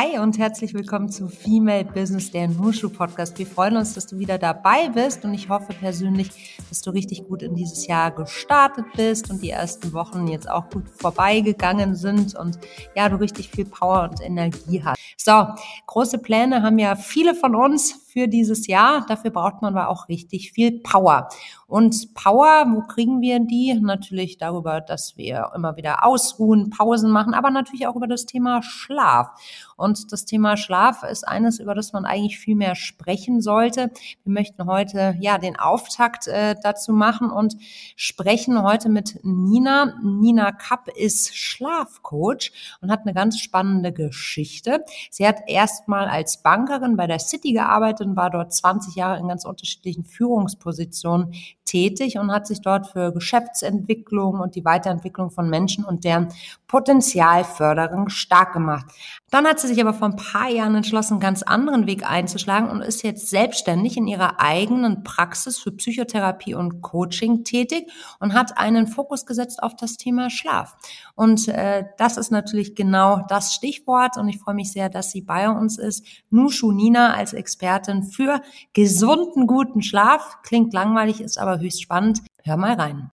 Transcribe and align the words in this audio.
Hi 0.00 0.16
und 0.20 0.38
herzlich 0.38 0.74
willkommen 0.74 1.08
zu 1.08 1.26
Female 1.26 1.84
Business, 1.84 2.30
der 2.30 2.46
Nushu 2.46 2.88
Podcast. 2.88 3.36
Wir 3.36 3.48
freuen 3.48 3.76
uns, 3.76 3.94
dass 3.94 4.06
du 4.06 4.16
wieder 4.20 4.38
dabei 4.38 4.90
bist 4.90 5.24
und 5.24 5.34
ich 5.34 5.48
hoffe 5.48 5.72
persönlich, 5.72 6.56
dass 6.68 6.82
du 6.82 6.90
richtig 6.90 7.26
gut 7.26 7.42
in 7.42 7.56
dieses 7.56 7.84
Jahr 7.88 8.12
gestartet 8.12 8.84
bist 8.94 9.28
und 9.28 9.42
die 9.42 9.50
ersten 9.50 9.92
Wochen 9.92 10.28
jetzt 10.28 10.48
auch 10.48 10.70
gut 10.70 10.84
vorbeigegangen 10.88 11.96
sind 11.96 12.36
und 12.36 12.60
ja, 12.94 13.08
du 13.08 13.16
richtig 13.16 13.50
viel 13.50 13.64
Power 13.64 14.08
und 14.08 14.20
Energie 14.20 14.80
hast. 14.84 15.00
So, 15.16 15.48
große 15.86 16.18
Pläne 16.18 16.62
haben 16.62 16.78
ja 16.78 16.94
viele 16.94 17.34
von 17.34 17.56
uns 17.56 17.98
für 18.18 18.26
dieses 18.26 18.66
Jahr. 18.66 19.06
Dafür 19.06 19.30
braucht 19.30 19.62
man 19.62 19.76
aber 19.76 19.88
auch 19.88 20.08
richtig 20.08 20.50
viel 20.50 20.80
Power. 20.80 21.28
Und 21.68 22.14
Power, 22.14 22.64
wo 22.72 22.80
kriegen 22.80 23.20
wir 23.20 23.40
die? 23.40 23.78
Natürlich 23.78 24.38
darüber, 24.38 24.80
dass 24.80 25.18
wir 25.18 25.50
immer 25.54 25.76
wieder 25.76 26.04
ausruhen, 26.04 26.70
Pausen 26.70 27.10
machen, 27.10 27.34
aber 27.34 27.50
natürlich 27.50 27.86
auch 27.86 27.94
über 27.94 28.06
das 28.06 28.24
Thema 28.24 28.62
Schlaf. 28.62 29.28
Und 29.76 30.10
das 30.10 30.24
Thema 30.24 30.56
Schlaf 30.56 31.02
ist 31.02 31.28
eines, 31.28 31.60
über 31.60 31.74
das 31.74 31.92
man 31.92 32.06
eigentlich 32.06 32.38
viel 32.38 32.56
mehr 32.56 32.74
sprechen 32.74 33.42
sollte. 33.42 33.90
Wir 34.24 34.32
möchten 34.32 34.66
heute 34.66 35.14
ja 35.20 35.36
den 35.36 35.56
Auftakt 35.56 36.26
äh, 36.26 36.56
dazu 36.62 36.92
machen 36.92 37.30
und 37.30 37.54
sprechen 37.96 38.62
heute 38.62 38.88
mit 38.88 39.20
Nina. 39.22 39.94
Nina 40.02 40.52
Kapp 40.52 40.88
ist 40.88 41.36
Schlafcoach 41.36 42.50
und 42.80 42.90
hat 42.90 43.02
eine 43.02 43.12
ganz 43.12 43.38
spannende 43.38 43.92
Geschichte. 43.92 44.84
Sie 45.10 45.28
hat 45.28 45.42
erstmal 45.46 46.08
als 46.08 46.42
Bankerin 46.42 46.96
bei 46.96 47.06
der 47.06 47.20
City 47.20 47.52
gearbeitet 47.52 48.07
und 48.08 48.16
war 48.16 48.30
dort 48.30 48.52
20 48.52 48.94
Jahre 48.94 49.18
in 49.18 49.28
ganz 49.28 49.44
unterschiedlichen 49.44 50.04
Führungspositionen 50.04 51.34
tätig 51.68 52.18
und 52.18 52.32
hat 52.32 52.46
sich 52.46 52.60
dort 52.60 52.86
für 52.88 53.12
Geschäftsentwicklung 53.12 54.40
und 54.40 54.54
die 54.54 54.64
Weiterentwicklung 54.64 55.30
von 55.30 55.50
Menschen 55.50 55.84
und 55.84 56.04
deren 56.04 56.28
Potenzialförderung 56.66 58.08
stark 58.08 58.52
gemacht. 58.52 58.86
Dann 59.30 59.46
hat 59.46 59.60
sie 59.60 59.68
sich 59.68 59.80
aber 59.80 59.92
vor 59.92 60.08
ein 60.08 60.16
paar 60.16 60.48
Jahren 60.48 60.74
entschlossen, 60.74 61.14
einen 61.14 61.20
ganz 61.20 61.42
anderen 61.42 61.86
Weg 61.86 62.08
einzuschlagen 62.08 62.70
und 62.70 62.80
ist 62.80 63.02
jetzt 63.02 63.28
selbstständig 63.28 63.98
in 63.98 64.06
ihrer 64.06 64.40
eigenen 64.40 65.02
Praxis 65.02 65.58
für 65.58 65.70
Psychotherapie 65.72 66.54
und 66.54 66.80
Coaching 66.80 67.44
tätig 67.44 67.90
und 68.20 68.32
hat 68.32 68.56
einen 68.56 68.86
Fokus 68.86 69.26
gesetzt 69.26 69.62
auf 69.62 69.76
das 69.76 69.98
Thema 69.98 70.30
Schlaf. 70.30 70.76
Und 71.14 71.48
äh, 71.48 71.84
das 71.98 72.16
ist 72.16 72.30
natürlich 72.30 72.74
genau 72.74 73.24
das 73.28 73.52
Stichwort 73.52 74.16
und 74.16 74.28
ich 74.28 74.38
freue 74.38 74.54
mich 74.54 74.72
sehr, 74.72 74.88
dass 74.88 75.10
sie 75.10 75.20
bei 75.20 75.50
uns 75.50 75.78
ist. 75.78 76.06
Nushu 76.30 76.72
Nina 76.72 77.14
als 77.14 77.34
Expertin 77.34 78.04
für 78.04 78.40
gesunden, 78.72 79.46
guten 79.46 79.82
Schlaf. 79.82 80.38
Klingt 80.42 80.72
langweilig, 80.72 81.20
ist 81.20 81.38
aber 81.38 81.57
höchst 81.58 81.82
spannend. 81.82 82.22
Hör 82.42 82.56
mal 82.56 82.74
rein. 82.74 83.10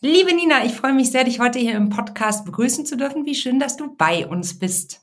Liebe 0.00 0.34
Nina, 0.34 0.64
ich 0.66 0.72
freue 0.72 0.92
mich 0.92 1.10
sehr, 1.10 1.24
dich 1.24 1.40
heute 1.40 1.58
hier 1.58 1.76
im 1.76 1.88
Podcast 1.88 2.44
begrüßen 2.44 2.84
zu 2.84 2.96
dürfen. 2.96 3.24
Wie 3.24 3.34
schön, 3.34 3.58
dass 3.58 3.76
du 3.76 3.96
bei 3.96 4.26
uns 4.26 4.58
bist. 4.58 5.00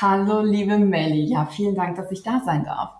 Hallo, 0.00 0.42
liebe 0.42 0.78
Melli. 0.78 1.24
Ja, 1.24 1.46
vielen 1.46 1.74
Dank, 1.74 1.96
dass 1.96 2.12
ich 2.12 2.22
da 2.22 2.42
sein 2.44 2.64
darf. 2.64 2.90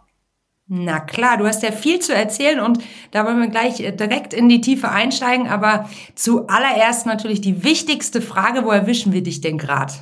Na 0.70 1.00
klar, 1.00 1.38
du 1.38 1.46
hast 1.46 1.62
ja 1.62 1.72
viel 1.72 1.98
zu 1.98 2.14
erzählen 2.14 2.60
und 2.60 2.78
da 3.10 3.24
wollen 3.24 3.40
wir 3.40 3.48
gleich 3.48 3.80
äh, 3.80 3.92
direkt 3.92 4.34
in 4.34 4.50
die 4.50 4.60
Tiefe 4.60 4.90
einsteigen. 4.90 5.48
Aber 5.48 5.88
zuallererst 6.14 7.06
natürlich 7.06 7.40
die 7.40 7.64
wichtigste 7.64 8.20
Frage, 8.20 8.64
wo 8.64 8.70
erwischen 8.70 9.12
wir 9.12 9.22
dich 9.22 9.40
denn 9.40 9.56
gerade? 9.56 9.94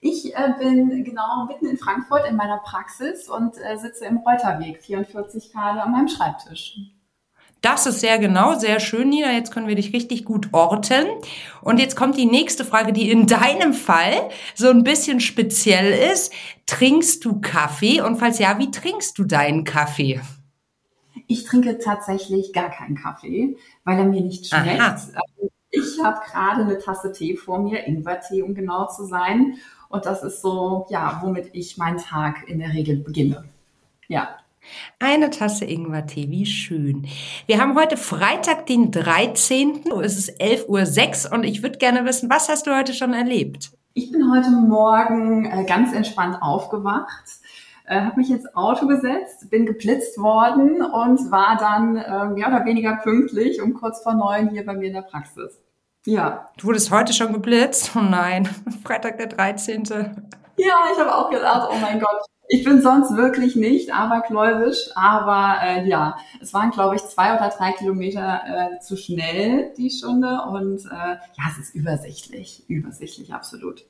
Ich 0.00 0.34
äh, 0.34 0.52
bin 0.58 1.04
genau 1.04 1.46
mitten 1.46 1.66
in 1.66 1.78
Frankfurt 1.78 2.28
in 2.28 2.36
meiner 2.36 2.58
Praxis 2.58 3.28
und 3.28 3.56
äh, 3.58 3.78
sitze 3.78 4.04
im 4.04 4.18
Reuterweg, 4.18 4.82
44 4.82 5.52
Grad 5.52 5.78
an 5.78 5.92
meinem 5.92 6.08
Schreibtisch. 6.08 6.76
Das 7.62 7.86
ist 7.86 8.00
sehr 8.00 8.18
genau, 8.18 8.58
sehr 8.58 8.80
schön, 8.80 9.08
Nina. 9.08 9.32
Jetzt 9.32 9.52
können 9.52 9.68
wir 9.68 9.76
dich 9.76 9.92
richtig 9.92 10.24
gut 10.24 10.48
orten. 10.50 11.06
Und 11.62 11.78
jetzt 11.78 11.94
kommt 11.94 12.16
die 12.16 12.26
nächste 12.26 12.64
Frage, 12.64 12.92
die 12.92 13.08
in 13.08 13.28
deinem 13.28 13.72
Fall 13.72 14.30
so 14.56 14.68
ein 14.68 14.82
bisschen 14.82 15.20
speziell 15.20 16.12
ist. 16.12 16.32
Trinkst 16.66 17.24
du 17.24 17.40
Kaffee? 17.40 18.00
Und 18.00 18.16
falls 18.16 18.40
ja, 18.40 18.58
wie 18.58 18.72
trinkst 18.72 19.16
du 19.16 19.24
deinen 19.24 19.62
Kaffee? 19.62 20.20
Ich 21.28 21.44
trinke 21.44 21.78
tatsächlich 21.78 22.52
gar 22.52 22.68
keinen 22.68 22.96
Kaffee, 22.96 23.56
weil 23.84 23.96
er 23.96 24.06
mir 24.06 24.22
nicht 24.22 24.48
schmeckt. 24.48 24.80
Aha. 24.80 24.96
Ich 25.70 26.02
habe 26.02 26.20
gerade 26.30 26.62
eine 26.62 26.78
Tasse 26.78 27.12
Tee 27.12 27.36
vor 27.36 27.60
mir, 27.60 27.86
Ingwertee, 27.86 28.42
um 28.42 28.54
genau 28.54 28.88
zu 28.88 29.06
sein. 29.06 29.56
Und 29.88 30.04
das 30.04 30.24
ist 30.24 30.42
so, 30.42 30.86
ja, 30.90 31.20
womit 31.22 31.50
ich 31.52 31.78
meinen 31.78 31.98
Tag 31.98 32.48
in 32.48 32.58
der 32.58 32.72
Regel 32.72 32.96
beginne. 32.96 33.44
Ja. 34.08 34.36
Eine 34.98 35.30
Tasse 35.30 35.64
Ingwertee, 35.64 36.30
wie 36.30 36.46
schön. 36.46 37.06
Wir 37.46 37.60
haben 37.60 37.74
heute 37.74 37.96
Freitag, 37.96 38.66
den 38.66 38.90
13. 38.90 39.84
Es 40.02 40.16
ist 40.16 40.40
11.06 40.40 41.26
Uhr 41.26 41.32
und 41.32 41.44
ich 41.44 41.62
würde 41.62 41.78
gerne 41.78 42.04
wissen, 42.04 42.30
was 42.30 42.48
hast 42.48 42.66
du 42.66 42.76
heute 42.76 42.94
schon 42.94 43.14
erlebt? 43.14 43.72
Ich 43.94 44.10
bin 44.10 44.32
heute 44.32 44.50
Morgen 44.50 45.44
äh, 45.44 45.64
ganz 45.64 45.92
entspannt 45.92 46.38
aufgewacht, 46.40 47.24
äh, 47.84 48.00
habe 48.00 48.16
mich 48.16 48.30
ins 48.30 48.54
Auto 48.54 48.86
gesetzt, 48.86 49.50
bin 49.50 49.66
geblitzt 49.66 50.16
worden 50.18 50.80
und 50.82 51.30
war 51.30 51.56
dann 51.58 51.96
äh, 51.96 52.24
mehr 52.26 52.48
oder 52.48 52.64
weniger 52.64 52.96
pünktlich 52.96 53.60
um 53.60 53.74
kurz 53.74 54.02
vor 54.02 54.14
neun 54.14 54.48
hier 54.48 54.64
bei 54.64 54.72
mir 54.72 54.86
in 54.86 54.94
der 54.94 55.02
Praxis. 55.02 55.60
Ja. 56.06 56.50
Du 56.56 56.68
wurdest 56.68 56.90
heute 56.90 57.12
schon 57.12 57.32
geblitzt? 57.32 57.92
Oh 57.94 58.00
nein, 58.00 58.48
Freitag 58.84 59.18
der 59.18 59.28
13. 59.28 59.84
Ja, 60.56 60.74
ich 60.92 60.98
habe 60.98 61.14
auch 61.14 61.30
gedacht, 61.30 61.68
oh 61.70 61.76
mein 61.80 62.00
Gott, 62.00 62.24
ich 62.52 62.64
bin 62.64 62.82
sonst 62.82 63.16
wirklich 63.16 63.56
nicht 63.56 63.94
abergläubisch, 63.94 64.90
aber 64.94 65.56
äh, 65.62 65.88
ja, 65.88 66.18
es 66.38 66.52
waren, 66.52 66.70
glaube 66.70 66.96
ich, 66.96 67.02
zwei 67.02 67.34
oder 67.34 67.48
drei 67.48 67.72
Kilometer 67.72 68.42
äh, 68.46 68.78
zu 68.78 68.98
schnell 68.98 69.72
die 69.78 69.88
Stunde 69.88 70.42
und 70.42 70.84
äh, 70.84 71.16
ja, 71.16 71.44
es 71.50 71.58
ist 71.58 71.74
übersichtlich, 71.74 72.62
übersichtlich, 72.68 73.32
absolut. 73.32 73.86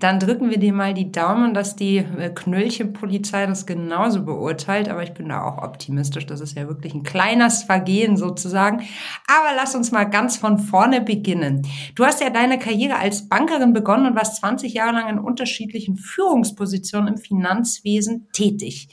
Dann 0.00 0.18
drücken 0.18 0.50
wir 0.50 0.58
dir 0.58 0.72
mal 0.72 0.94
die 0.94 1.12
Daumen, 1.12 1.54
dass 1.54 1.76
die 1.76 1.98
äh, 1.98 2.30
Knöllchenpolizei 2.34 3.46
das 3.46 3.66
genauso 3.66 4.24
beurteilt. 4.24 4.88
Aber 4.88 5.02
ich 5.02 5.14
bin 5.14 5.28
da 5.28 5.44
auch 5.44 5.62
optimistisch. 5.62 6.26
Das 6.26 6.40
ist 6.40 6.56
ja 6.56 6.66
wirklich 6.66 6.94
ein 6.94 7.04
kleines 7.04 7.62
Vergehen 7.62 8.16
sozusagen. 8.16 8.80
Aber 9.28 9.54
lass 9.54 9.76
uns 9.76 9.92
mal 9.92 10.04
ganz 10.04 10.36
von 10.36 10.58
vorne 10.58 11.00
beginnen. 11.00 11.66
Du 11.94 12.04
hast 12.04 12.20
ja 12.20 12.30
deine 12.30 12.58
Karriere 12.58 12.96
als 12.96 13.28
Bankerin 13.28 13.72
begonnen 13.72 14.06
und 14.06 14.16
warst 14.16 14.36
20 14.36 14.74
Jahre 14.74 14.94
lang 14.94 15.08
in 15.08 15.18
unterschiedlichen 15.18 15.96
Führungspositionen 15.96 17.14
im 17.14 17.20
Finanzwesen 17.20 18.28
tätig. 18.32 18.88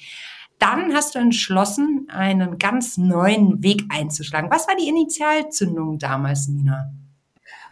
Dann 0.60 0.94
hast 0.94 1.16
du 1.16 1.20
entschlossen, 1.20 2.08
einen 2.10 2.58
ganz 2.58 2.98
neuen 2.98 3.62
Weg 3.62 3.84
einzuschlagen. 3.90 4.50
Was 4.50 4.68
war 4.68 4.76
die 4.76 4.88
Initialzündung 4.88 6.00
damals, 6.00 6.48
Nina? 6.48 6.92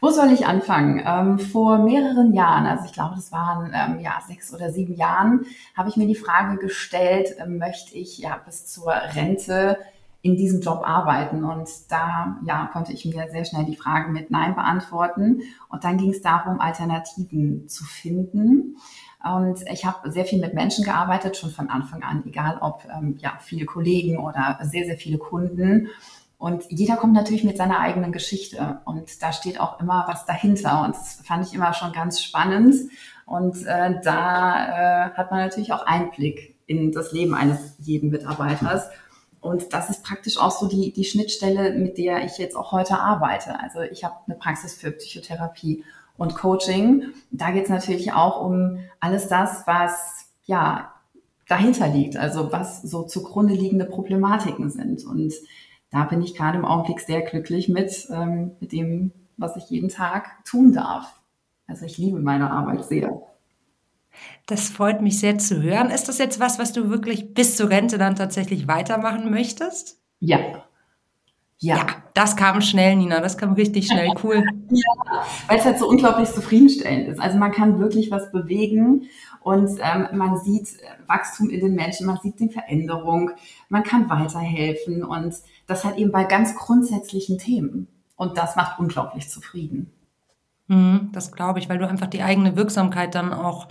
Wo 0.01 0.09
soll 0.09 0.31
ich 0.31 0.45
anfangen? 0.45 1.03
Ähm, 1.05 1.39
vor 1.39 1.77
mehreren 1.79 2.33
Jahren, 2.33 2.65
also 2.65 2.85
ich 2.85 2.93
glaube, 2.93 3.15
das 3.15 3.31
waren 3.31 3.71
ähm, 3.73 3.99
ja 3.99 4.21
sechs 4.27 4.53
oder 4.53 4.71
sieben 4.71 4.95
Jahren, 4.95 5.45
habe 5.75 5.89
ich 5.89 5.97
mir 5.97 6.07
die 6.07 6.15
Frage 6.15 6.57
gestellt, 6.57 7.37
äh, 7.39 7.45
möchte 7.45 7.95
ich 7.95 8.17
ja 8.17 8.39
bis 8.45 8.65
zur 8.67 8.91
Rente 8.91 9.77
in 10.21 10.35
diesem 10.35 10.61
Job 10.61 10.81
arbeiten? 10.83 11.43
Und 11.43 11.69
da 11.89 12.37
ja 12.45 12.67
konnte 12.73 12.93
ich 12.93 13.05
mir 13.05 13.29
sehr 13.29 13.45
schnell 13.45 13.65
die 13.65 13.75
Frage 13.75 14.11
mit 14.11 14.31
Nein 14.31 14.55
beantworten. 14.55 15.41
Und 15.69 15.83
dann 15.83 15.97
ging 15.97 16.09
es 16.09 16.21
darum, 16.21 16.59
Alternativen 16.59 17.67
zu 17.69 17.83
finden. 17.83 18.77
Und 19.23 19.63
ich 19.71 19.85
habe 19.85 20.11
sehr 20.11 20.25
viel 20.25 20.39
mit 20.39 20.53
Menschen 20.53 20.83
gearbeitet, 20.83 21.35
schon 21.37 21.49
von 21.49 21.69
Anfang 21.69 22.03
an, 22.03 22.23
egal 22.27 22.59
ob 22.61 22.83
ähm, 22.85 23.17
ja 23.19 23.33
viele 23.39 23.65
Kollegen 23.65 24.19
oder 24.19 24.59
sehr, 24.61 24.85
sehr 24.85 24.97
viele 24.97 25.17
Kunden. 25.17 25.89
Und 26.37 26.65
jeder 26.69 26.97
kommt 26.97 27.13
natürlich 27.13 27.43
mit 27.43 27.57
seiner 27.57 27.79
eigenen 27.79 28.11
Geschichte. 28.11 28.79
Und 28.85 29.21
da 29.21 29.31
steht 29.31 29.59
auch 29.59 29.79
immer 29.79 30.05
was 30.07 30.25
dahinter. 30.25 30.83
Und 30.83 30.95
das 30.95 31.21
fand 31.23 31.47
ich 31.47 31.53
immer 31.53 31.73
schon 31.73 31.93
ganz 31.93 32.21
spannend. 32.21 32.75
Und 33.25 33.65
äh, 33.65 33.99
da 34.03 35.07
äh, 35.07 35.11
hat 35.13 35.31
man 35.31 35.39
natürlich 35.39 35.73
auch 35.73 35.85
Einblick 35.85 36.55
in 36.67 36.91
das 36.91 37.11
Leben 37.11 37.33
eines 37.33 37.75
jeden 37.79 38.09
Mitarbeiters. 38.09 38.89
Und 39.39 39.73
das 39.73 39.89
ist 39.89 40.03
praktisch 40.03 40.37
auch 40.37 40.51
so 40.51 40.67
die, 40.67 40.91
die 40.91 41.05
Schnittstelle, 41.05 41.71
mit 41.77 41.97
der 41.97 42.25
ich 42.25 42.37
jetzt 42.37 42.55
auch 42.55 42.71
heute 42.71 42.99
arbeite. 42.99 43.59
Also 43.59 43.81
ich 43.81 44.03
habe 44.03 44.15
eine 44.25 44.35
Praxis 44.35 44.73
für 44.73 44.91
Psychotherapie 44.91 45.83
und 46.17 46.35
Coaching. 46.35 47.13
Da 47.31 47.51
geht 47.51 47.65
es 47.65 47.69
natürlich 47.69 48.13
auch 48.13 48.41
um 48.43 48.79
alles 48.99 49.27
das, 49.27 49.67
was 49.67 50.31
ja 50.45 50.91
dahinter 51.47 51.87
liegt, 51.87 52.17
also 52.17 52.51
was 52.51 52.81
so 52.81 53.03
zugrunde 53.03 53.53
liegende 53.53 53.85
Problematiken 53.85 54.71
sind. 54.71 55.05
Und 55.05 55.33
da 55.95 56.03
bin 56.03 56.21
ich 56.21 56.35
gerade 56.35 56.57
im 56.57 56.65
Augenblick 56.65 56.99
sehr 56.99 57.21
glücklich 57.21 57.69
mit, 57.69 58.07
ähm, 58.11 58.51
mit 58.59 58.73
dem, 58.73 59.13
was 59.37 59.55
ich 59.55 59.69
jeden 59.69 59.87
Tag 59.87 60.43
tun 60.43 60.73
darf. 60.73 61.21
Also 61.67 61.85
ich 61.85 61.97
liebe 61.97 62.19
meine 62.19 62.51
Arbeit 62.51 62.83
sehr. 62.83 63.21
Das 64.45 64.69
freut 64.69 65.01
mich 65.01 65.19
sehr 65.21 65.37
zu 65.37 65.61
hören. 65.61 65.89
Ist 65.89 66.09
das 66.09 66.17
jetzt 66.17 66.41
was, 66.41 66.59
was 66.59 66.73
du 66.73 66.89
wirklich 66.89 67.33
bis 67.33 67.55
zur 67.55 67.69
Rente 67.69 67.97
dann 67.97 68.17
tatsächlich 68.17 68.67
weitermachen 68.67 69.31
möchtest? 69.31 70.01
Ja. 70.19 70.64
Ja. 71.59 71.77
ja 71.77 71.85
das 72.13 72.35
kam 72.35 72.61
schnell, 72.61 72.95
Nina. 72.95 73.19
Das 73.19 73.37
kam 73.37 73.53
richtig 73.53 73.87
schnell. 73.87 74.09
Cool. 74.23 74.43
ja, 74.69 75.25
weil 75.47 75.59
es 75.59 75.65
halt 75.65 75.77
so 75.77 75.87
unglaublich 75.87 76.29
zufriedenstellend 76.29 77.09
ist. 77.09 77.19
Also 77.19 77.37
man 77.37 77.51
kann 77.51 77.79
wirklich 77.79 78.09
was 78.11 78.31
bewegen 78.31 79.09
und 79.41 79.79
ähm, 79.81 80.07
man 80.13 80.37
sieht 80.37 80.69
Wachstum 81.07 81.49
in 81.49 81.59
den 81.59 81.75
Menschen, 81.75 82.07
man 82.07 82.17
sieht 82.23 82.39
die 82.39 82.49
Veränderung, 82.49 83.31
man 83.69 83.83
kann 83.83 84.09
weiterhelfen 84.09 85.03
und 85.03 85.35
das 85.67 85.83
halt 85.83 85.97
eben 85.97 86.11
bei 86.11 86.23
ganz 86.23 86.55
grundsätzlichen 86.55 87.37
Themen. 87.37 87.87
Und 88.15 88.37
das 88.37 88.55
macht 88.55 88.79
unglaublich 88.79 89.29
zufrieden. 89.29 89.91
Mhm, 90.67 91.09
das 91.11 91.31
glaube 91.31 91.59
ich, 91.59 91.69
weil 91.69 91.77
du 91.77 91.87
einfach 91.87 92.07
die 92.07 92.23
eigene 92.23 92.55
Wirksamkeit 92.55 93.13
dann 93.13 93.33
auch 93.33 93.67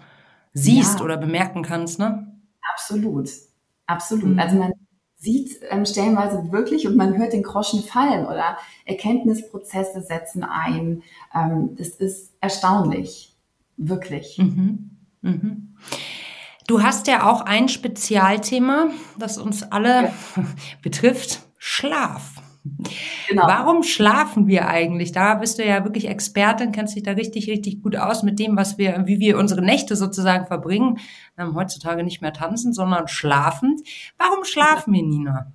siehst 0.53 1.01
ja. 1.01 1.05
oder 1.05 1.17
bemerken 1.17 1.63
kannst, 1.63 1.99
ne? 1.99 2.33
Absolut, 2.73 3.31
absolut. 3.87 4.25
Mhm. 4.27 4.39
Also 4.39 4.57
man 4.57 4.73
sieht 5.25 5.61
ähm, 5.71 5.87
stellenweise 5.87 6.53
wirklich 6.53 6.87
und 6.87 6.97
man 6.97 7.17
hört 7.17 7.33
den 7.33 7.43
Groschen 7.43 7.83
fallen 7.83 8.27
oder 8.27 8.59
Erkenntnisprozesse 8.85 10.03
setzen 10.03 10.45
ein. 10.45 11.03
Ähm, 11.35 11.75
das 11.77 11.89
ist 11.89 12.35
erstaunlich, 12.41 13.35
wirklich. 13.77 14.39
Mhm. 14.39 14.91
Mhm. 15.23 15.77
Du 16.67 16.83
hast 16.83 17.07
ja 17.09 17.29
auch 17.31 17.41
ein 17.41 17.69
Spezialthema, 17.69 18.91
das 19.19 19.39
uns 19.39 19.63
alle 19.63 20.05
ja. 20.05 20.13
betrifft, 20.83 21.41
Schlaf. 21.59 22.35
Genau. 23.29 23.47
Warum 23.47 23.83
schlafen 23.83 24.47
wir 24.47 24.69
eigentlich? 24.69 25.13
Da 25.13 25.35
bist 25.35 25.59
du 25.59 25.67
ja 25.67 25.85
wirklich 25.85 26.09
Expertin, 26.09 26.73
kennst 26.73 26.97
dich 26.97 27.03
da 27.03 27.13
richtig, 27.13 27.49
richtig 27.49 27.83
gut 27.83 27.97
aus 27.97 28.23
mit 28.23 28.39
dem, 28.39 28.57
was 28.57 28.79
wir, 28.79 29.03
wie 29.07 29.21
wir 29.21 29.39
unsere 29.39 29.63
Nächte 29.63 29.97
sozusagen 29.97 30.47
verbringen. 30.47 30.99
Haben 31.37 31.55
heutzutage 31.55 32.03
nicht 32.03 32.23
mehr 32.23 32.33
tanzen, 32.33 32.73
sondern 32.73 33.07
schlafend. 33.07 33.81
Warum 34.19 34.45
schlafen 34.45 34.95
wir, 34.95 35.03
Nina? 35.03 35.53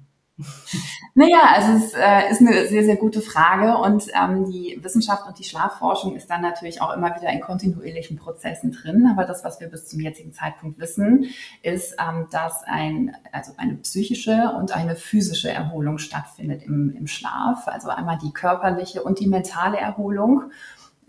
Naja, 1.15 1.39
also 1.53 1.85
es 1.85 1.93
äh, 1.93 2.31
ist 2.31 2.39
eine 2.39 2.67
sehr, 2.67 2.83
sehr 2.85 2.95
gute 2.95 3.21
Frage 3.21 3.77
und 3.77 4.07
ähm, 4.15 4.45
die 4.45 4.79
Wissenschaft 4.81 5.27
und 5.27 5.37
die 5.37 5.43
Schlafforschung 5.43 6.15
ist 6.15 6.29
dann 6.29 6.41
natürlich 6.41 6.81
auch 6.81 6.95
immer 6.95 7.13
wieder 7.15 7.29
in 7.29 7.41
kontinuierlichen 7.41 8.17
Prozessen 8.17 8.71
drin. 8.71 9.07
Aber 9.11 9.25
das, 9.25 9.43
was 9.43 9.59
wir 9.59 9.67
bis 9.67 9.87
zum 9.87 9.99
jetzigen 9.99 10.31
Zeitpunkt 10.31 10.79
wissen, 10.79 11.25
ist, 11.61 11.95
ähm, 11.99 12.27
dass 12.31 12.63
ein, 12.63 13.17
also 13.33 13.51
eine 13.57 13.75
psychische 13.75 14.53
und 14.57 14.71
eine 14.71 14.95
physische 14.95 15.49
Erholung 15.49 15.97
stattfindet 15.97 16.63
im, 16.63 16.95
im 16.95 17.07
Schlaf. 17.07 17.67
Also 17.67 17.89
einmal 17.89 18.17
die 18.17 18.31
körperliche 18.31 19.03
und 19.03 19.19
die 19.19 19.27
mentale 19.27 19.77
Erholung. 19.77 20.51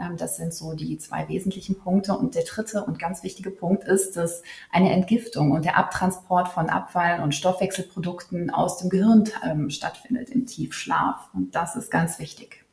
Ähm, 0.01 0.17
das 0.17 0.37
sind 0.37 0.55
so 0.55 0.75
die 0.75 0.99
zwei 0.99 1.29
wesentlichen 1.29 1.79
Punkte. 1.79 2.15
Und 2.15 2.35
der 2.35 2.45
dritte 2.45 2.85
und 2.85 2.99
ganz 2.99 3.23
wichtige 3.23 3.51
Punkt 3.51 3.85
ist, 3.85 4.17
dass 4.17 4.43
eine 4.71 4.93
Entgiftung 4.93 5.53
und 5.53 5.65
der 5.65 5.77
Abtransport 5.77 6.49
von 6.49 6.71
Abfall 6.71 7.21
und 7.21 7.35
Stoffwechselprodukten 7.35 8.51
aus 8.51 8.79
dem 8.79 8.91
Gehirn 8.91 9.25
ähm, 9.45 9.71
stattfindet 9.71 10.31
im 10.31 10.47
Tiefschlaf. 10.47 11.29
Und 11.35 11.55
das 11.55 11.77
ist 11.77 11.91
ganz 11.91 12.19
wichtig. 12.19 12.65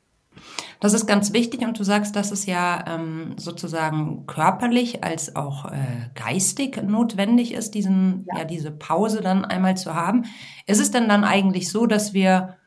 Das 0.79 0.93
ist 0.93 1.07
ganz 1.07 1.33
wichtig 1.33 1.61
und 1.61 1.79
du 1.79 1.83
sagst, 1.83 2.15
dass 2.15 2.31
es 2.31 2.45
ja 2.45 2.85
ähm, 2.87 3.33
sozusagen 3.37 4.27
körperlich 4.27 5.03
als 5.03 5.35
auch 5.35 5.65
äh, 5.71 5.77
geistig 6.13 6.81
notwendig 6.83 7.53
ist, 7.53 7.73
diesen, 7.73 8.25
ja. 8.27 8.39
ja, 8.39 8.45
diese 8.45 8.69
Pause 8.69 9.21
dann 9.21 9.45
einmal 9.45 9.75
zu 9.75 9.95
haben. 9.95 10.25
Ist 10.67 10.79
es 10.79 10.91
denn 10.91 11.09
dann 11.09 11.23
eigentlich 11.23 11.71
so, 11.71 11.87
dass 11.87 12.13
wir 12.13 12.57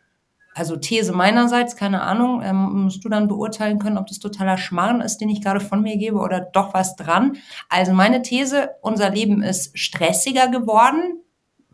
also 0.55 0.77
These 0.77 1.13
meinerseits, 1.13 1.77
keine 1.77 2.03
Ahnung, 2.03 2.43
ähm, 2.43 2.85
musst 2.85 3.05
du 3.05 3.09
dann 3.09 3.29
beurteilen 3.29 3.79
können, 3.79 3.99
ob 3.99 4.07
das 4.09 4.19
totaler 4.19 4.59
Schmarrn 4.59 5.01
ist, 5.01 5.19
den 5.19 5.29
ich 5.29 5.43
gerade 5.43 5.61
von 5.61 5.83
mir 5.83 5.97
gebe 5.97 6.19
oder 6.19 6.41
doch 6.41 6.75
was 6.75 6.97
dran. 6.97 7.37
Also 7.69 7.93
meine 7.93 8.23
These, 8.23 8.71
unser 8.83 9.11
Leben 9.11 9.43
ist 9.43 9.79
stressiger 9.79 10.49
geworden 10.49 11.23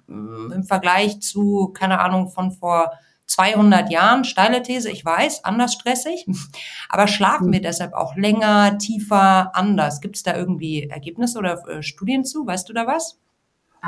mm, 0.07 0.53
im 0.53 0.65
Vergleich 0.65 1.21
zu, 1.21 1.69
keine 1.73 2.01
Ahnung, 2.01 2.29
von 2.29 2.53
vor 2.53 2.93
200 3.27 3.91
Jahren. 3.91 4.25
Steile 4.25 4.63
These, 4.63 4.91
ich 4.91 5.05
weiß, 5.05 5.45
anders 5.45 5.73
stressig. 5.73 6.27
Aber 6.89 7.09
schlafen 7.09 7.53
wir 7.53 7.63
deshalb 7.63 7.95
auch 7.95 8.15
länger, 8.15 8.79
tiefer, 8.79 9.57
anders? 9.57 10.01
Gibt 10.01 10.17
es 10.17 10.23
da 10.23 10.37
irgendwie 10.37 10.85
Ergebnisse 10.85 11.39
oder 11.39 11.67
äh, 11.69 11.83
Studien 11.83 12.25
zu? 12.25 12.47
Weißt 12.47 12.69
du 12.69 12.75
da 12.75 12.87
was? 12.87 13.19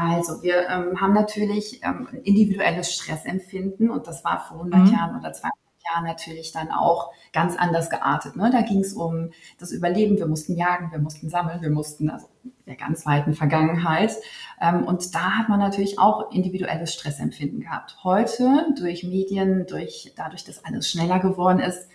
Also 0.00 0.43
wir 0.43 0.69
ähm, 0.69 1.00
haben 1.00 1.12
natürlich 1.12 1.81
ähm, 1.83 2.06
individuelles 2.23 2.95
Stressempfinden 2.95 3.91
und 3.91 4.06
das 4.06 4.25
war 4.25 4.39
vor 4.47 4.59
100 4.59 4.81
mhm. 4.81 4.93
Jahren 4.93 5.19
oder 5.19 5.33
200 5.33 5.53
Jahren 5.85 6.05
natürlich 6.05 6.53
dann 6.53 6.71
auch 6.71 7.11
ganz 7.33 7.56
anders 7.56 7.91
geartet. 7.91 8.37
Ne? 8.37 8.50
Da 8.53 8.61
ging 8.62 8.81
es 8.81 8.93
um 8.93 9.31
das 9.59 9.73
Überleben, 9.73 10.19
wir 10.19 10.27
mussten 10.27 10.56
jagen, 10.56 10.93
wir 10.93 11.00
mussten 11.00 11.31
sammeln, 11.31 11.62
wir 11.62 11.71
mussten, 11.71 12.11
also 12.11 12.29
der 12.67 12.77
ganz 12.77 13.06
weiten 13.06 13.35
Vergangenheit. 13.35 14.12
Ähm, 14.61 14.85
und 14.85 15.15
da 15.17 15.33
hat 15.33 15.49
man 15.49 15.59
natürlich 15.59 15.99
auch 15.99 16.31
individuelles 16.31 16.94
Stressempfinden 16.94 17.61
gehabt. 17.61 17.99
Heute 18.05 18.67
durch 18.79 19.03
Medien, 19.03 19.67
durch, 19.67 20.12
dadurch, 20.17 20.44
dass 20.44 20.65
alles 20.65 20.89
schneller 20.89 21.19
geworden 21.19 21.59
ist, 21.59 21.89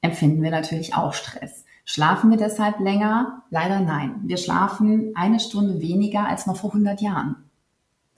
empfinden 0.00 0.42
wir 0.42 0.50
natürlich 0.50 0.96
auch 0.96 1.12
Stress. 1.14 1.64
Schlafen 1.84 2.30
wir 2.30 2.38
deshalb 2.38 2.80
länger? 2.80 3.42
Leider 3.50 3.78
nein. 3.78 4.22
Wir 4.24 4.38
schlafen 4.38 5.12
eine 5.14 5.38
Stunde 5.38 5.80
weniger 5.80 6.26
als 6.26 6.46
noch 6.46 6.56
vor 6.56 6.70
100 6.70 7.00
Jahren. 7.00 7.43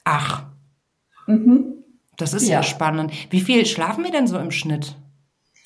Ach. 0.07 0.45
Mhm. 1.27 1.83
Das 2.17 2.33
ist 2.33 2.49
ja. 2.49 2.57
ja 2.57 2.63
spannend. 2.63 3.13
Wie 3.31 3.41
viel 3.41 3.67
schlafen 3.67 4.05
wir 4.05 4.13
denn 4.13 4.29
so 4.29 4.39
im 4.39 4.53
Schnitt? 4.53 4.97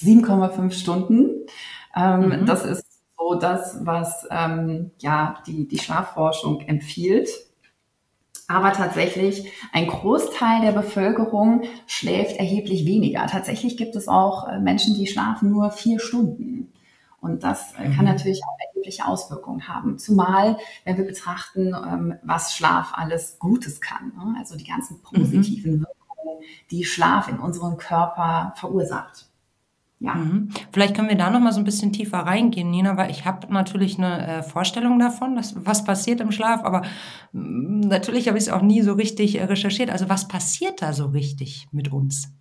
7,5 0.01 0.73
Stunden. 0.73 1.47
Ähm, 1.95 2.41
mhm. 2.41 2.47
Das 2.47 2.65
ist 2.65 2.85
so 3.19 3.35
das, 3.35 3.79
was 3.83 4.27
ähm, 4.31 4.93
ja 4.99 5.43
die, 5.47 5.69
die 5.69 5.79
Schlafforschung 5.79 6.63
empfiehlt. 6.63 7.29
Aber 8.49 8.73
tatsächlich, 8.73 9.47
ein 9.73 9.87
Großteil 9.87 10.63
der 10.63 10.73
Bevölkerung 10.73 11.63
schläft 11.87 12.37
erheblich 12.39 12.87
weniger. 12.87 13.27
Tatsächlich 13.27 13.77
gibt 13.77 13.95
es 13.95 14.09
auch 14.09 14.49
äh, 14.49 14.59
Menschen, 14.59 14.95
die 14.95 15.07
schlafen 15.07 15.51
nur 15.51 15.71
vier 15.71 16.01
Stunden. 16.01 16.73
Und 17.21 17.45
das 17.45 17.75
äh, 17.75 17.91
kann 17.91 18.07
mhm. 18.07 18.13
natürlich 18.13 18.41
auch 18.43 18.57
erhebliche 18.81 19.07
Auswirkungen 19.07 19.69
haben. 19.69 19.99
Zumal, 19.99 20.59
wenn 20.85 20.97
wir 20.97 21.05
betrachten, 21.05 21.75
ähm, 21.75 22.15
was 22.23 22.55
Schlaf 22.55 22.93
alles 22.95 23.39
Gutes 23.39 23.81
kann. 23.81 24.13
Ne? 24.17 24.35
Also 24.39 24.57
die 24.57 24.67
ganzen 24.67 24.97
mhm. 24.99 25.03
positiven 25.03 25.73
mhm. 25.73 25.81
Wirkungen, 25.81 26.45
die 26.71 26.85
Schlaf 26.85 27.29
in 27.29 27.39
unserem 27.39 27.77
Körper 27.77 28.53
verursacht. 28.57 29.27
Ja. 30.03 30.15
Mhm. 30.15 30.49
Vielleicht 30.73 30.97
können 30.97 31.11
wir 31.11 31.17
da 31.17 31.29
noch 31.29 31.41
mal 31.41 31.53
so 31.53 31.61
ein 31.61 31.65
bisschen 31.65 31.93
tiefer 31.93 32.21
reingehen, 32.21 32.71
Nina, 32.71 32.97
weil 32.97 33.11
ich 33.11 33.27
habe 33.27 33.53
natürlich 33.53 33.99
eine 33.99 34.27
äh, 34.27 34.43
Vorstellung 34.43 34.99
davon, 34.99 35.37
dass, 35.37 35.55
was 35.67 35.85
passiert 35.85 36.23
im 36.23 36.33
Schlaf, 36.33 36.65
aber 36.65 36.83
mh, 37.33 37.43
mm, 37.43 37.81
natürlich 37.81 38.27
habe 38.27 38.39
ich 38.39 38.45
es 38.45 38.51
auch 38.51 38.63
nie 38.63 38.81
so 38.81 38.95
richtig 38.95 39.39
äh, 39.39 39.45
recherchiert. 39.45 39.91
Also 39.91 40.09
was 40.09 40.27
passiert 40.27 40.81
da 40.81 40.95
so 40.95 41.07
richtig 41.07 41.69
mit 41.71 41.93
uns? 41.93 42.33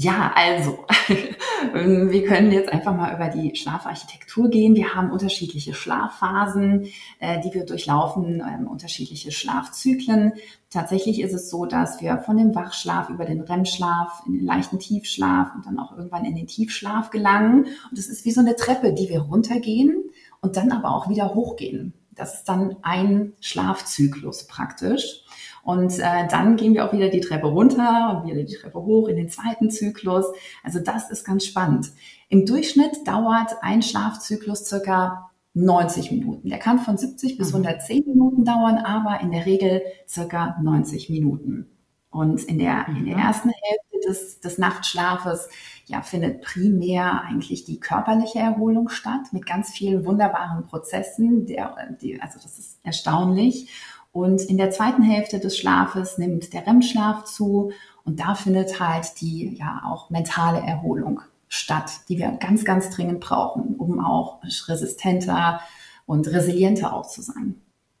Ja, 0.00 0.32
also, 0.36 0.86
wir 1.72 2.24
können 2.24 2.52
jetzt 2.52 2.72
einfach 2.72 2.94
mal 2.94 3.12
über 3.16 3.26
die 3.26 3.56
Schlafarchitektur 3.56 4.48
gehen. 4.48 4.76
Wir 4.76 4.94
haben 4.94 5.10
unterschiedliche 5.10 5.74
Schlafphasen, 5.74 6.86
äh, 7.18 7.40
die 7.40 7.52
wir 7.52 7.66
durchlaufen, 7.66 8.40
ähm, 8.40 8.68
unterschiedliche 8.68 9.32
Schlafzyklen. 9.32 10.34
Tatsächlich 10.70 11.20
ist 11.20 11.32
es 11.32 11.50
so, 11.50 11.66
dass 11.66 12.00
wir 12.00 12.18
von 12.18 12.36
dem 12.36 12.54
Wachschlaf 12.54 13.08
über 13.08 13.24
den 13.24 13.40
REM-Schlaf 13.40 14.22
in 14.24 14.34
den 14.34 14.46
leichten 14.46 14.78
Tiefschlaf 14.78 15.48
und 15.56 15.66
dann 15.66 15.80
auch 15.80 15.96
irgendwann 15.96 16.24
in 16.24 16.36
den 16.36 16.46
Tiefschlaf 16.46 17.10
gelangen. 17.10 17.66
Und 17.90 17.98
es 17.98 18.06
ist 18.06 18.24
wie 18.24 18.30
so 18.30 18.40
eine 18.40 18.54
Treppe, 18.54 18.92
die 18.92 19.08
wir 19.08 19.22
runtergehen 19.22 19.96
und 20.40 20.56
dann 20.56 20.70
aber 20.70 20.94
auch 20.94 21.08
wieder 21.08 21.34
hochgehen. 21.34 21.92
Das 22.14 22.34
ist 22.34 22.44
dann 22.44 22.76
ein 22.82 23.32
Schlafzyklus 23.40 24.46
praktisch. 24.46 25.24
Und 25.68 25.98
äh, 25.98 26.26
dann 26.30 26.56
gehen 26.56 26.72
wir 26.72 26.86
auch 26.86 26.94
wieder 26.94 27.10
die 27.10 27.20
Treppe 27.20 27.46
runter 27.46 28.22
und 28.24 28.30
wieder 28.30 28.42
die 28.42 28.54
Treppe 28.54 28.78
hoch 28.78 29.06
in 29.06 29.16
den 29.16 29.28
zweiten 29.28 29.68
Zyklus. 29.68 30.24
Also 30.64 30.78
das 30.78 31.10
ist 31.10 31.26
ganz 31.26 31.44
spannend. 31.44 31.92
Im 32.30 32.46
Durchschnitt 32.46 33.06
dauert 33.06 33.54
ein 33.60 33.82
Schlafzyklus 33.82 34.64
circa 34.64 35.28
90 35.52 36.10
Minuten. 36.10 36.48
Der 36.48 36.58
kann 36.58 36.78
von 36.78 36.96
70 36.96 37.36
bis 37.36 37.48
110 37.48 37.98
mhm. 37.98 38.12
Minuten 38.12 38.44
dauern, 38.46 38.78
aber 38.78 39.20
in 39.20 39.30
der 39.30 39.44
Regel 39.44 39.82
circa 40.08 40.56
90 40.62 41.10
Minuten. 41.10 41.66
Und 42.08 42.44
in 42.44 42.58
der, 42.58 42.88
in 42.88 43.04
der 43.04 43.16
mhm. 43.16 43.22
ersten 43.22 43.50
Hälfte 43.50 44.08
des, 44.08 44.40
des 44.40 44.56
Nachtschlafes 44.56 45.50
ja, 45.84 46.00
findet 46.00 46.40
primär 46.40 47.24
eigentlich 47.24 47.66
die 47.66 47.78
körperliche 47.78 48.38
Erholung 48.38 48.88
statt 48.88 49.32
mit 49.32 49.44
ganz 49.44 49.70
vielen 49.70 50.06
wunderbaren 50.06 50.64
Prozessen. 50.64 51.44
Der, 51.44 51.76
die, 52.00 52.22
also 52.22 52.38
das 52.42 52.58
ist 52.58 52.78
erstaunlich. 52.82 53.70
Und 54.12 54.42
in 54.42 54.56
der 54.56 54.70
zweiten 54.70 55.02
Hälfte 55.02 55.38
des 55.38 55.56
Schlafes 55.56 56.18
nimmt 56.18 56.52
der 56.52 56.66
REM-Schlaf 56.66 57.24
zu 57.24 57.72
und 58.04 58.20
da 58.20 58.34
findet 58.34 58.80
halt 58.80 59.20
die 59.20 59.56
ja 59.56 59.82
auch 59.84 60.10
mentale 60.10 60.60
Erholung 60.60 61.20
statt, 61.48 61.90
die 62.08 62.18
wir 62.18 62.30
ganz, 62.32 62.64
ganz 62.64 62.90
dringend 62.90 63.20
brauchen, 63.20 63.76
um 63.76 64.00
auch 64.00 64.42
resistenter 64.66 65.60
und 66.06 66.26
resilienter 66.28 66.94
auch 66.94 67.06
zu 67.06 67.22
sein. 67.22 67.56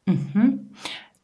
Mhm. 0.06 0.70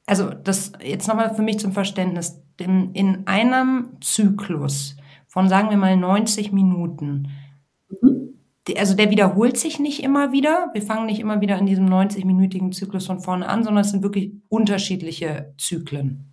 Also 0.07 0.31
das 0.31 0.73
jetzt 0.83 1.09
nochmal 1.09 1.35
für 1.35 1.43
mich 1.43 1.59
zum 1.59 1.73
Verständnis. 1.73 2.41
In, 2.61 2.93
in 2.93 3.27
einem 3.27 3.97
Zyklus 4.01 4.97
von, 5.27 5.49
sagen 5.49 5.71
wir 5.71 5.77
mal, 5.77 5.97
90 5.97 6.53
Minuten, 6.53 7.31
also 8.77 8.95
der 8.95 9.11
wiederholt 9.11 9.59
sich 9.59 9.79
nicht 9.79 10.03
immer 10.03 10.33
wieder. 10.33 10.71
Wir 10.73 10.83
fangen 10.83 11.07
nicht 11.07 11.21
immer 11.21 11.41
wieder 11.41 11.59
in 11.59 11.67
diesem 11.67 11.87
90-minütigen 11.87 12.73
Zyklus 12.73 13.07
von 13.07 13.21
vorne 13.21 13.49
an, 13.49 13.63
sondern 13.63 13.85
es 13.85 13.91
sind 13.91 14.03
wirklich 14.03 14.33
unterschiedliche 14.49 15.55
Zyklen. 15.59 16.33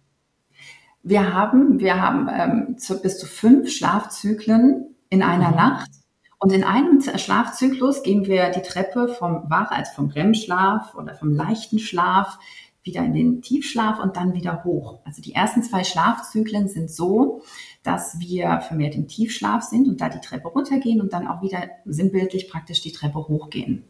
Wir 1.03 1.33
haben, 1.33 1.79
wir 1.79 2.01
haben 2.01 2.29
ähm, 2.31 2.77
zu, 2.77 3.01
bis 3.01 3.17
zu 3.17 3.25
fünf 3.25 3.69
Schlafzyklen 3.71 4.95
in 5.09 5.23
einer 5.23 5.50
mhm. 5.50 5.55
Nacht. 5.55 5.91
Und 6.39 6.53
in 6.53 6.63
einem 6.63 7.01
Schlafzyklus 7.01 8.01
gehen 8.01 8.25
wir 8.25 8.50
die 8.50 8.63
Treppe 8.63 9.09
vom 9.09 9.50
Wach, 9.50 9.69
also 9.69 9.91
vom 9.93 10.07
REM-Schlaf 10.07 10.95
oder 10.95 11.13
vom 11.13 11.35
leichten 11.35 11.77
Schlaf 11.77 12.39
wieder 12.83 13.01
in 13.01 13.13
den 13.13 13.41
Tiefschlaf 13.43 14.00
und 14.00 14.15
dann 14.15 14.33
wieder 14.33 14.63
hoch. 14.63 15.01
Also 15.05 15.21
die 15.21 15.35
ersten 15.35 15.61
zwei 15.61 15.83
Schlafzyklen 15.83 16.67
sind 16.67 16.89
so, 16.89 17.43
dass 17.83 18.19
wir 18.19 18.61
vermehrt 18.61 18.95
im 18.95 19.07
Tiefschlaf 19.07 19.63
sind 19.63 19.88
und 19.88 20.01
da 20.01 20.09
die 20.09 20.19
Treppe 20.19 20.50
runtergehen 20.50 21.01
und 21.01 21.13
dann 21.13 21.27
auch 21.27 21.41
wieder 21.41 21.63
sinnbildlich 21.85 22.50
praktisch 22.50 22.81
die 22.81 22.91
Treppe 22.91 23.27
hochgehen. 23.27 23.83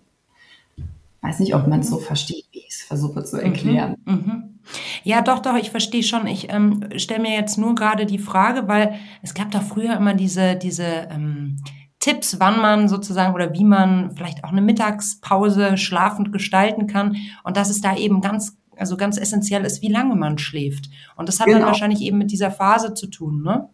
Weiß 1.21 1.39
nicht, 1.39 1.53
ob 1.53 1.67
man 1.67 1.81
es 1.81 1.89
so 1.89 1.97
versteht, 1.99 2.45
wie 2.51 2.59
ich 2.59 2.69
es 2.69 2.81
versuche 2.81 3.23
zu 3.23 3.37
erklären. 3.37 3.95
Mhm. 4.05 4.13
Mhm. 4.13 4.59
Ja, 5.03 5.21
doch, 5.21 5.39
doch, 5.39 5.55
ich 5.55 5.69
verstehe 5.69 6.03
schon. 6.03 6.25
Ich 6.25 6.51
ähm, 6.51 6.87
stelle 6.97 7.21
mir 7.21 7.35
jetzt 7.35 7.57
nur 7.57 7.75
gerade 7.75 8.05
die 8.05 8.17
Frage, 8.17 8.67
weil 8.67 8.95
es 9.21 9.33
gab 9.33 9.51
da 9.51 9.59
früher 9.59 9.95
immer 9.95 10.13
diese, 10.13 10.55
diese 10.55 11.07
ähm, 11.11 11.57
Tipps, 11.99 12.39
wann 12.39 12.59
man 12.59 12.87
sozusagen 12.87 13.35
oder 13.35 13.53
wie 13.53 13.63
man 13.63 14.15
vielleicht 14.15 14.43
auch 14.43 14.51
eine 14.51 14.61
Mittagspause 14.61 15.77
schlafend 15.77 16.31
gestalten 16.31 16.87
kann. 16.87 17.17
Und 17.43 17.57
dass 17.57 17.69
es 17.69 17.81
da 17.81 17.95
eben 17.95 18.21
ganz, 18.21 18.57
also 18.75 18.97
ganz 18.97 19.17
essentiell 19.17 19.63
ist, 19.63 19.83
wie 19.83 19.91
lange 19.91 20.15
man 20.15 20.39
schläft. 20.39 20.89
Und 21.15 21.29
das 21.29 21.39
hat 21.39 21.47
genau. 21.47 21.59
dann 21.59 21.67
wahrscheinlich 21.67 22.01
eben 22.01 22.17
mit 22.17 22.31
dieser 22.31 22.49
Phase 22.49 22.95
zu 22.95 23.07
tun, 23.07 23.43
ne? 23.43 23.69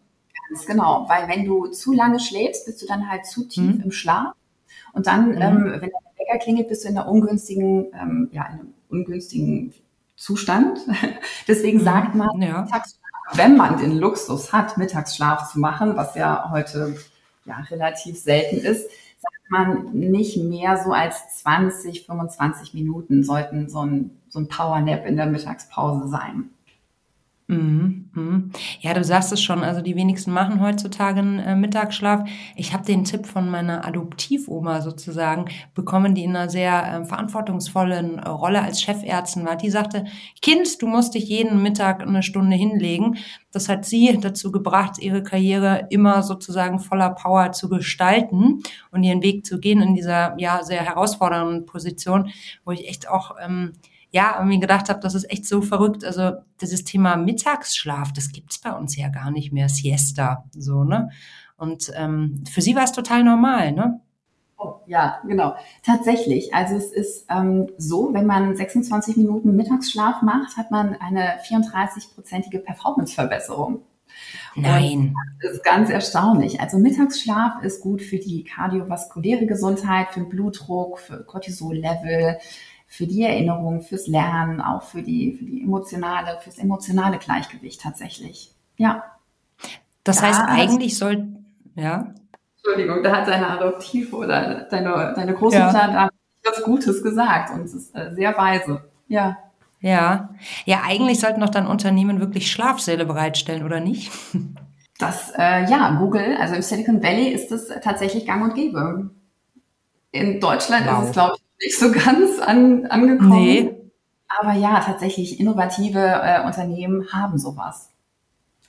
Ganz 0.49 0.65
genau, 0.65 1.05
weil 1.09 1.27
wenn 1.27 1.45
du 1.45 1.67
zu 1.67 1.93
lange 1.93 2.19
schläfst, 2.19 2.65
bist 2.65 2.81
du 2.81 2.85
dann 2.85 3.09
halt 3.09 3.25
zu 3.25 3.47
tief 3.47 3.77
mhm. 3.77 3.81
im 3.83 3.91
Schlaf. 3.91 4.33
Und 4.93 5.07
dann, 5.07 5.29
mhm. 5.29 5.41
ähm, 5.41 5.63
wenn 5.65 5.89
der 5.89 5.99
Wecker 6.17 6.39
klingelt, 6.39 6.69
bist 6.69 6.83
du 6.83 6.89
in 6.89 6.97
einer 6.97 7.07
ungünstigen, 7.07 7.87
ähm, 7.93 8.29
ja, 8.31 8.45
in 8.45 8.59
einem 8.59 8.73
ungünstigen 8.89 9.73
Zustand. 10.15 10.79
Deswegen 11.47 11.79
mhm. 11.79 11.83
sagt 11.83 12.15
man, 12.15 12.41
ja. 12.41 12.67
wenn 13.33 13.57
man 13.57 13.77
den 13.77 13.97
Luxus 13.97 14.53
hat, 14.53 14.77
Mittagsschlaf 14.77 15.51
zu 15.51 15.59
machen, 15.59 15.95
was 15.95 16.15
ja 16.15 16.49
heute 16.51 16.95
ja, 17.45 17.57
relativ 17.69 18.19
selten 18.19 18.57
ist, 18.57 18.89
sagt 19.19 19.49
man 19.49 19.91
nicht 19.93 20.37
mehr 20.37 20.81
so 20.83 20.91
als 20.91 21.41
20, 21.41 22.05
25 22.05 22.73
Minuten 22.73 23.23
sollten 23.23 23.69
so 23.69 23.85
ein, 23.85 24.17
so 24.29 24.39
ein 24.39 24.47
Powernap 24.47 25.05
in 25.05 25.17
der 25.17 25.25
Mittagspause 25.25 26.07
sein. 26.07 26.49
Mhm, 27.49 28.09
mhm. 28.13 28.51
Ja, 28.81 28.93
du 28.93 29.05
sagst 29.05 29.31
es 29.31 29.41
schon. 29.41 29.63
Also 29.63 29.81
die 29.81 29.95
wenigsten 29.95 30.33
machen 30.33 30.59
heutzutage 30.61 31.19
einen 31.19 31.39
äh, 31.39 31.55
Mittagsschlaf. 31.55 32.27
Ich 32.57 32.73
habe 32.73 32.83
den 32.83 33.05
Tipp 33.05 33.25
von 33.25 33.49
meiner 33.49 33.85
Adoptivoma 33.85 34.81
sozusagen 34.81 35.45
bekommen, 35.73 36.13
die 36.13 36.25
in 36.25 36.35
einer 36.35 36.49
sehr 36.49 36.83
äh, 37.03 37.05
verantwortungsvollen 37.05 38.19
äh, 38.19 38.27
Rolle 38.27 38.61
als 38.61 38.81
Chefärztin 38.81 39.45
war. 39.45 39.55
Die 39.55 39.69
sagte, 39.69 40.03
Kind, 40.41 40.81
du 40.81 40.87
musst 40.87 41.13
dich 41.15 41.29
jeden 41.29 41.63
Mittag 41.63 42.01
eine 42.01 42.21
Stunde 42.21 42.57
hinlegen. 42.57 43.15
Das 43.53 43.69
hat 43.69 43.85
sie 43.85 44.17
dazu 44.19 44.51
gebracht, 44.51 44.97
ihre 44.99 45.23
Karriere 45.23 45.87
immer 45.89 46.23
sozusagen 46.23 46.79
voller 46.79 47.11
Power 47.11 47.53
zu 47.53 47.69
gestalten 47.69 48.61
und 48.91 49.03
ihren 49.03 49.23
Weg 49.23 49.45
zu 49.45 49.61
gehen 49.61 49.81
in 49.81 49.95
dieser 49.95 50.35
ja 50.37 50.63
sehr 50.65 50.81
herausfordernden 50.83 51.65
Position, 51.65 52.29
wo 52.65 52.71
ich 52.71 52.89
echt 52.89 53.07
auch 53.09 53.35
ähm, 53.41 53.71
ja, 54.17 54.41
mir 54.43 54.59
gedacht 54.59 54.89
habe, 54.89 54.99
das 54.99 55.13
ist 55.13 55.29
echt 55.29 55.45
so 55.45 55.61
verrückt. 55.61 56.03
Also 56.03 56.31
dieses 56.59 56.83
Thema 56.83 57.17
Mittagsschlaf, 57.17 58.11
das 58.13 58.31
gibt's 58.31 58.59
bei 58.59 58.71
uns 58.71 58.97
ja 58.97 59.09
gar 59.09 59.29
nicht 59.29 59.53
mehr, 59.53 59.69
Siesta, 59.69 60.45
so, 60.57 60.83
ne? 60.83 61.11
Und 61.55 61.91
ähm, 61.95 62.43
für 62.51 62.61
sie 62.61 62.75
war 62.75 62.83
es 62.83 62.91
total 62.91 63.23
normal, 63.23 63.73
ne? 63.73 64.01
Oh, 64.57 64.77
ja, 64.87 65.19
genau. 65.27 65.55
Tatsächlich. 65.83 66.51
Also 66.55 66.75
es 66.75 66.91
ist 66.91 67.27
ähm, 67.29 67.67
so, 67.77 68.11
wenn 68.11 68.25
man 68.25 68.55
26 68.55 69.17
Minuten 69.17 69.55
Mittagsschlaf 69.55 70.23
macht, 70.23 70.57
hat 70.57 70.71
man 70.71 70.95
eine 70.95 71.37
34-prozentige 71.47 72.59
Performanceverbesserung. 72.59 73.83
Nein. 74.55 74.99
Und 74.99 75.15
das 75.43 75.53
ist 75.53 75.63
ganz 75.63 75.91
erstaunlich. 75.91 76.59
Also 76.59 76.79
Mittagsschlaf 76.79 77.61
ist 77.61 77.81
gut 77.81 78.01
für 78.01 78.17
die 78.17 78.43
kardiovaskuläre 78.43 79.45
Gesundheit, 79.45 80.09
für 80.09 80.21
den 80.21 80.29
Blutdruck, 80.29 80.97
für 80.97 81.23
Cortisol-Level, 81.23 82.39
für 82.87 83.05
die 83.05 83.23
Erinnerung, 83.23 83.81
fürs 83.81 84.07
Lernen, 84.07 84.61
auch 84.61 84.81
für 84.81 85.03
die, 85.03 85.33
für 85.33 85.45
die 85.45 85.61
emotionale, 85.61 86.39
fürs 86.41 86.57
emotionale 86.57 87.17
Gleichgewicht 87.17 87.81
tatsächlich. 87.81 88.51
Ja. 88.77 89.03
Das 90.03 90.21
da 90.21 90.27
heißt, 90.27 90.41
eigentlich 90.47 90.97
soll, 90.97 91.27
ja. 91.75 92.13
Entschuldigung, 92.55 93.03
da 93.03 93.17
hat 93.17 93.27
deine 93.27 93.49
Adoptiv 93.49 94.13
oder 94.13 94.63
deine, 94.69 95.13
deine 95.15 95.33
Großmutter 95.33 95.73
ja. 95.73 95.91
da 95.91 96.09
was 96.49 96.63
Gutes 96.63 97.03
gesagt 97.03 97.53
und 97.53 97.63
es 97.63 97.73
ist 97.73 97.95
äh, 97.95 98.13
sehr 98.15 98.37
weise. 98.37 98.81
Ja. 99.07 99.37
Ja. 99.79 100.29
Ja, 100.65 100.81
eigentlich 100.85 101.19
sollten 101.19 101.41
doch 101.41 101.49
dann 101.49 101.67
Unternehmen 101.67 102.19
wirklich 102.19 102.51
Schlafsäle 102.51 103.05
bereitstellen, 103.05 103.63
oder 103.63 103.79
nicht? 103.79 104.11
Das, 104.99 105.31
äh, 105.37 105.69
ja, 105.69 105.91
Google, 105.99 106.37
also 106.39 106.55
im 106.55 106.63
Silicon 106.63 107.03
Valley 107.03 107.27
ist 107.27 107.51
es 107.51 107.67
tatsächlich 107.83 108.25
gang 108.25 108.43
und 108.43 108.55
gäbe. 108.55 109.11
In 110.11 110.39
Deutschland 110.39 110.87
wow. 110.87 111.01
ist 111.01 111.09
es, 111.09 111.13
glaube 111.13 111.35
ich, 111.37 111.46
nicht 111.61 111.79
so 111.79 111.91
ganz 111.91 112.39
an, 112.39 112.85
angekommen. 112.87 113.43
Nee. 113.43 113.73
Aber 114.39 114.53
ja, 114.53 114.81
tatsächlich, 114.81 115.39
innovative 115.39 115.99
äh, 115.99 116.45
Unternehmen 116.45 117.11
haben 117.11 117.37
sowas. 117.37 117.91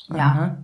Ja. 0.09 0.59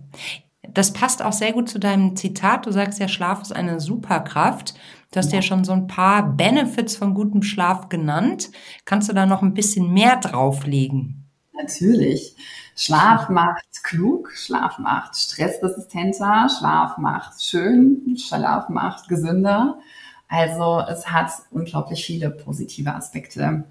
Das 0.73 0.93
passt 0.93 1.21
auch 1.21 1.33
sehr 1.33 1.53
gut 1.53 1.69
zu 1.69 1.79
deinem 1.79 2.15
Zitat. 2.15 2.65
Du 2.65 2.71
sagst 2.71 2.99
ja, 2.99 3.07
Schlaf 3.07 3.41
ist 3.41 3.55
eine 3.55 3.79
Superkraft. 3.79 4.73
Du 5.11 5.19
hast 5.19 5.31
ja. 5.31 5.37
ja 5.37 5.41
schon 5.41 5.63
so 5.63 5.73
ein 5.73 5.87
paar 5.87 6.23
Benefits 6.23 6.95
von 6.95 7.13
gutem 7.13 7.43
Schlaf 7.43 7.89
genannt. 7.89 8.49
Kannst 8.85 9.09
du 9.09 9.13
da 9.13 9.25
noch 9.25 9.41
ein 9.41 9.53
bisschen 9.53 9.93
mehr 9.93 10.17
drauflegen? 10.17 11.25
Natürlich. 11.53 12.35
Schlaf 12.75 13.29
macht 13.29 13.83
klug, 13.83 14.31
Schlaf 14.33 14.79
macht 14.79 15.15
stressresistenter, 15.15 16.49
Schlaf 16.49 16.97
macht 16.97 17.41
schön, 17.41 18.17
Schlaf 18.17 18.67
macht 18.67 19.07
gesünder. 19.07 19.79
Also 20.27 20.81
es 20.89 21.07
hat 21.07 21.31
unglaublich 21.51 22.05
viele 22.05 22.29
positive 22.29 22.93
Aspekte. 22.93 23.65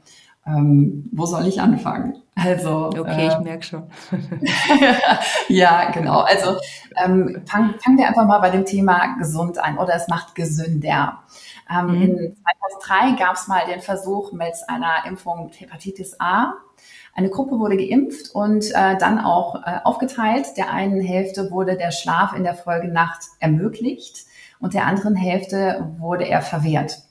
Ähm, 0.47 1.09
wo 1.13 1.25
soll 1.25 1.47
ich 1.47 1.61
anfangen? 1.61 2.23
Also 2.35 2.89
okay, 2.89 3.29
äh, 3.29 3.29
ich 3.29 3.39
merke 3.39 3.63
schon. 3.63 3.85
ja, 5.49 5.91
genau. 5.91 6.21
Also 6.21 6.57
ähm, 7.03 7.43
fangen 7.47 7.75
fang 7.83 7.97
wir 7.97 8.07
einfach 8.07 8.27
mal 8.27 8.41
bei 8.41 8.51
dem 8.51 8.67
Thema 8.67 9.17
gesund 9.17 9.59
an 9.59 9.79
oder 9.79 9.95
es 9.95 10.09
macht 10.09 10.35
gesünder. 10.35 11.21
Ähm, 11.71 11.87
mhm. 11.87 12.03
In 12.03 12.37
2003 12.83 13.25
gab 13.25 13.37
es 13.37 13.49
mal 13.49 13.65
den 13.67 13.81
Versuch 13.81 14.33
mit 14.33 14.55
einer 14.69 15.07
Impfung 15.07 15.47
mit 15.47 15.61
Hepatitis 15.61 16.21
A. 16.21 16.55
Eine 17.15 17.31
Gruppe 17.31 17.59
wurde 17.59 17.77
geimpft 17.77 18.35
und 18.35 18.71
äh, 18.73 18.99
dann 18.99 19.21
auch 19.21 19.55
äh, 19.65 19.79
aufgeteilt. 19.85 20.49
Der 20.57 20.73
einen 20.73 21.01
Hälfte 21.01 21.51
wurde 21.51 21.77
der 21.77 21.93
Schlaf 21.93 22.35
in 22.35 22.43
der 22.43 22.55
Folgenacht 22.55 23.21
ermöglicht 23.39 24.27
und 24.65 24.73
der 24.73 24.87
anderen 24.87 25.15
Hälfte 25.15 25.93
wurde 25.99 26.27
er 26.27 26.41
verwehrt. 26.41 27.03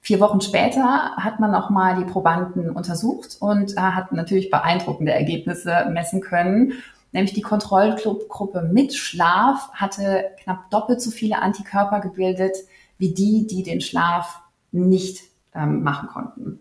Vier 0.00 0.20
Wochen 0.20 0.40
später 0.40 1.16
hat 1.16 1.40
man 1.40 1.50
nochmal 1.50 1.96
die 1.96 2.08
Probanden 2.08 2.70
untersucht 2.70 3.36
und 3.40 3.72
äh, 3.72 3.80
hat 3.80 4.12
natürlich 4.12 4.48
beeindruckende 4.48 5.12
Ergebnisse 5.12 5.88
messen 5.90 6.20
können. 6.20 6.74
Nämlich 7.10 7.32
die 7.32 7.42
Kontrollgruppe 7.42 8.62
mit 8.62 8.94
Schlaf 8.94 9.70
hatte 9.72 10.26
knapp 10.44 10.70
doppelt 10.70 11.02
so 11.02 11.10
viele 11.10 11.42
Antikörper 11.42 11.98
gebildet 11.98 12.56
wie 12.96 13.12
die, 13.12 13.48
die 13.48 13.64
den 13.64 13.80
Schlaf 13.80 14.40
nicht 14.70 15.24
ähm, 15.52 15.82
machen 15.82 16.08
konnten. 16.08 16.60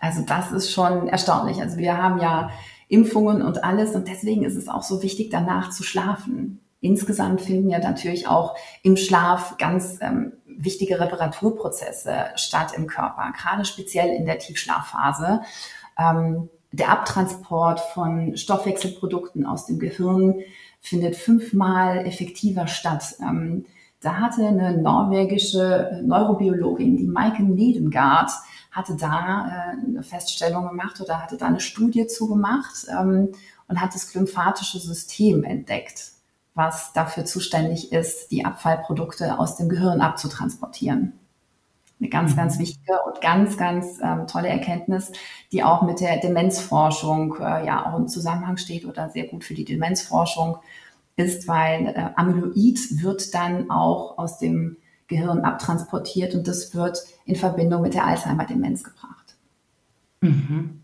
Also 0.00 0.22
das 0.22 0.50
ist 0.50 0.72
schon 0.72 1.06
erstaunlich. 1.06 1.60
Also 1.60 1.76
wir 1.76 1.96
haben 1.96 2.18
ja 2.18 2.50
Impfungen 2.88 3.40
und 3.40 3.62
alles 3.62 3.94
und 3.94 4.08
deswegen 4.08 4.42
ist 4.42 4.56
es 4.56 4.68
auch 4.68 4.82
so 4.82 5.00
wichtig, 5.00 5.30
danach 5.30 5.70
zu 5.70 5.84
schlafen. 5.84 6.63
Insgesamt 6.84 7.40
finden 7.40 7.70
ja 7.70 7.78
natürlich 7.78 8.28
auch 8.28 8.54
im 8.82 8.98
Schlaf 8.98 9.56
ganz 9.56 9.96
ähm, 10.02 10.34
wichtige 10.44 11.00
Reparaturprozesse 11.00 12.12
statt 12.36 12.74
im 12.76 12.86
Körper, 12.86 13.32
gerade 13.34 13.64
speziell 13.64 14.14
in 14.14 14.26
der 14.26 14.38
Tiefschlafphase. 14.38 15.40
Ähm, 15.98 16.50
der 16.72 16.90
Abtransport 16.90 17.80
von 17.80 18.36
Stoffwechselprodukten 18.36 19.46
aus 19.46 19.64
dem 19.64 19.78
Gehirn 19.78 20.40
findet 20.82 21.16
fünfmal 21.16 22.06
effektiver 22.06 22.66
statt. 22.66 23.16
Ähm, 23.22 23.64
da 24.02 24.16
hatte 24.16 24.46
eine 24.46 24.76
norwegische 24.76 26.02
Neurobiologin, 26.04 26.98
die 26.98 27.06
Maike 27.06 27.44
Nedengard, 27.44 28.30
hatte 28.70 28.94
da 28.94 29.72
äh, 29.78 29.86
eine 29.86 30.02
Feststellung 30.02 30.68
gemacht 30.68 31.00
oder 31.00 31.22
hatte 31.22 31.38
da 31.38 31.46
eine 31.46 31.60
Studie 31.60 32.06
zugemacht 32.08 32.86
ähm, 32.90 33.32
und 33.68 33.80
hat 33.80 33.94
das 33.94 34.12
glymphatische 34.12 34.78
System 34.78 35.44
entdeckt 35.44 36.13
was 36.54 36.92
dafür 36.92 37.24
zuständig 37.24 37.92
ist, 37.92 38.30
die 38.30 38.44
Abfallprodukte 38.44 39.38
aus 39.38 39.56
dem 39.56 39.68
Gehirn 39.68 40.00
abzutransportieren. 40.00 41.12
Eine 42.00 42.08
ganz, 42.08 42.32
mhm. 42.32 42.36
ganz 42.36 42.58
wichtige 42.58 43.00
und 43.06 43.20
ganz, 43.20 43.56
ganz 43.56 43.98
ähm, 44.02 44.26
tolle 44.26 44.48
Erkenntnis, 44.48 45.12
die 45.52 45.62
auch 45.62 45.82
mit 45.82 46.00
der 46.00 46.18
Demenzforschung 46.18 47.36
äh, 47.36 47.66
ja 47.66 47.86
auch 47.86 47.98
im 47.98 48.08
Zusammenhang 48.08 48.56
steht 48.56 48.84
oder 48.84 49.10
sehr 49.10 49.26
gut 49.26 49.44
für 49.44 49.54
die 49.54 49.64
Demenzforschung 49.64 50.58
ist, 51.16 51.46
weil 51.48 51.88
äh, 51.88 52.10
Amyloid 52.16 53.02
wird 53.02 53.34
dann 53.34 53.70
auch 53.70 54.18
aus 54.18 54.38
dem 54.38 54.76
Gehirn 55.06 55.40
abtransportiert 55.40 56.34
und 56.34 56.48
das 56.48 56.74
wird 56.74 57.04
in 57.24 57.36
Verbindung 57.36 57.82
mit 57.82 57.94
der 57.94 58.06
Alzheimer-Demenz 58.06 58.82
gebracht. 58.84 59.36
Mhm. 60.20 60.83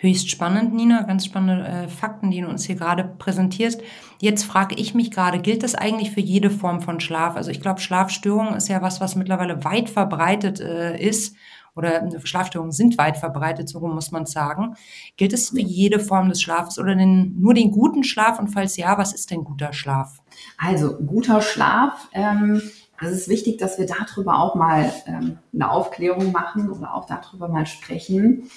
Höchst 0.00 0.30
spannend, 0.30 0.74
Nina, 0.74 1.02
ganz 1.02 1.26
spannende 1.26 1.66
äh, 1.66 1.88
Fakten, 1.88 2.30
die 2.30 2.40
du 2.40 2.46
uns 2.46 2.64
hier 2.64 2.76
gerade 2.76 3.02
präsentierst. 3.02 3.82
Jetzt 4.20 4.44
frage 4.44 4.76
ich 4.76 4.94
mich 4.94 5.10
gerade, 5.10 5.40
gilt 5.40 5.64
das 5.64 5.74
eigentlich 5.74 6.12
für 6.12 6.20
jede 6.20 6.50
Form 6.50 6.82
von 6.82 7.00
Schlaf? 7.00 7.34
Also 7.34 7.50
ich 7.50 7.60
glaube, 7.60 7.80
Schlafstörung 7.80 8.54
ist 8.54 8.68
ja 8.68 8.80
was, 8.80 9.00
was 9.00 9.16
mittlerweile 9.16 9.64
weit 9.64 9.90
verbreitet 9.90 10.60
äh, 10.60 10.96
ist 10.96 11.34
oder 11.74 12.04
äh, 12.04 12.20
Schlafstörungen 12.24 12.70
sind 12.70 12.96
weit 12.96 13.16
verbreitet, 13.16 13.68
so 13.68 13.80
muss 13.80 14.12
man 14.12 14.24
sagen. 14.24 14.76
Gilt 15.16 15.32
es 15.32 15.50
für 15.50 15.60
jede 15.60 15.98
Form 15.98 16.28
des 16.28 16.40
Schlafes 16.42 16.78
oder 16.78 16.94
den, 16.94 17.34
nur 17.40 17.54
den 17.54 17.72
guten 17.72 18.04
Schlaf? 18.04 18.38
Und 18.38 18.48
falls 18.48 18.76
ja, 18.76 18.98
was 18.98 19.12
ist 19.12 19.32
denn 19.32 19.42
guter 19.42 19.72
Schlaf? 19.72 20.20
Also 20.58 20.96
guter 20.96 21.42
Schlaf. 21.42 22.08
Ähm 22.12 22.62
es 23.00 23.12
ist 23.12 23.28
wichtig, 23.28 23.58
dass 23.58 23.78
wir 23.78 23.86
darüber 23.86 24.40
auch 24.40 24.54
mal 24.54 24.92
ähm, 25.06 25.38
eine 25.54 25.70
Aufklärung 25.70 26.32
machen 26.32 26.68
oder 26.70 26.94
auch 26.94 27.06
darüber 27.06 27.48
mal 27.48 27.66
sprechen. 27.66 28.50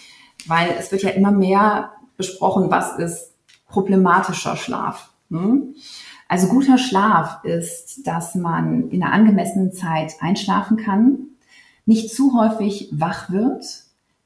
Weil 0.48 0.76
es 0.78 0.92
wird 0.92 1.04
ja 1.04 1.10
immer 1.12 1.32
mehr 1.32 1.92
besprochen, 2.18 2.70
was 2.70 2.98
ist 2.98 3.34
problematischer 3.68 4.56
Schlaf. 4.56 5.12
Ne? 5.30 5.74
Also 6.28 6.48
guter 6.48 6.78
Schlaf 6.78 7.44
ist, 7.44 8.08
dass 8.08 8.36
man 8.36 8.90
in 8.90 9.04
einer 9.04 9.14
angemessenen 9.14 9.74
Zeit 9.74 10.14
einschlafen 10.22 10.78
kann, 10.78 11.18
nicht 11.86 12.14
zu 12.14 12.40
häufig 12.40 12.90
wach 12.94 13.32
wird. 13.32 13.66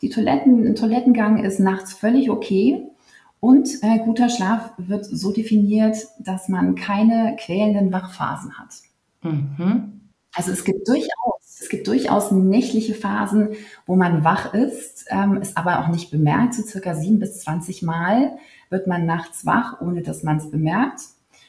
Die 0.02 0.10
Toiletten, 0.10 0.68
ein 0.68 0.76
Toilettengang 0.76 1.44
ist 1.44 1.60
nachts 1.60 1.94
völlig 1.94 2.30
okay. 2.30 2.88
Und 3.40 3.70
äh, 3.82 4.00
guter 4.00 4.30
Schlaf 4.30 4.72
wird 4.78 5.06
so 5.06 5.32
definiert, 5.32 5.98
dass 6.20 6.50
man 6.50 6.76
keine 6.76 7.36
quälenden 7.40 7.92
Wachphasen 7.92 8.58
hat. 8.58 8.76
Mhm. 9.22 10.12
Also 10.34 10.52
es 10.52 10.64
gibt 10.64 10.88
durchaus, 10.88 11.45
es 11.60 11.70
gibt 11.70 11.88
durchaus 11.88 12.32
nächtliche 12.32 12.94
Phasen, 12.94 13.50
wo 13.86 13.96
man 13.96 14.24
wach 14.24 14.54
ist, 14.54 15.06
ähm, 15.10 15.40
es 15.42 15.56
aber 15.56 15.80
auch 15.80 15.88
nicht 15.88 16.12
bemerkt. 16.12 16.54
So 16.54 16.64
circa 16.64 16.94
sieben 16.94 17.20
bis 17.20 17.40
zwanzig 17.40 17.82
Mal 17.82 18.38
wird 18.70 18.88
man 18.88 19.06
nachts 19.06 19.46
wach, 19.46 19.82
ohne 19.82 20.02
dass 20.02 20.24
man 20.24 20.38
es 20.38 20.52
bemerkt. 20.52 21.02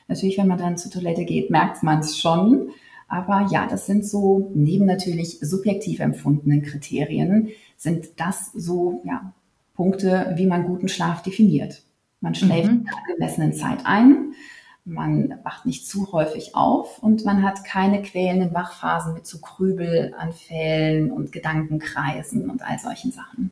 Natürlich, 0.09 0.39
wenn 0.39 0.49
man 0.49 0.59
dann 0.59 0.79
zur 0.79 0.93
Toilette 0.93 1.25
geht, 1.25 1.51
merkt 1.51 1.83
man 1.83 2.01
es 2.01 2.19
schon. 2.19 2.71
Aber 3.09 3.49
ja, 3.51 3.67
das 3.67 3.87
sind 3.87 4.07
so, 4.07 4.51
neben 4.55 4.87
natürlich 4.87 5.39
subjektiv 5.41 6.01
empfundenen 6.01 6.63
Kriterien, 6.63 7.49
sind 7.77 8.09
das 8.17 8.53
so 8.53 9.03
ja, 9.05 9.33
Punkte, 9.75 10.33
wie 10.37 10.47
man 10.47 10.67
guten 10.67 10.89
Schlaf 10.89 11.23
definiert. 11.23 11.83
Man 12.21 12.35
schläft 12.35 12.71
mhm. 12.71 12.81
in 12.81 12.89
einer 12.89 12.99
angemessenen 12.99 13.53
Zeit 13.53 13.79
ein, 13.85 14.33
man 14.87 15.35
wacht 15.43 15.67
nicht 15.67 15.87
zu 15.87 16.13
häufig 16.13 16.55
auf 16.55 17.03
und 17.03 17.25
man 17.25 17.43
hat 17.43 17.65
keine 17.65 18.03
quälenden 18.03 18.55
Wachphasen 18.55 19.15
mit 19.15 19.27
zu 19.27 19.37
so 19.37 19.43
Krübelanfällen 19.43 21.11
und 21.11 21.33
Gedankenkreisen 21.33 22.49
und 22.49 22.63
all 22.63 22.79
solchen 22.79 23.11
Sachen. 23.11 23.51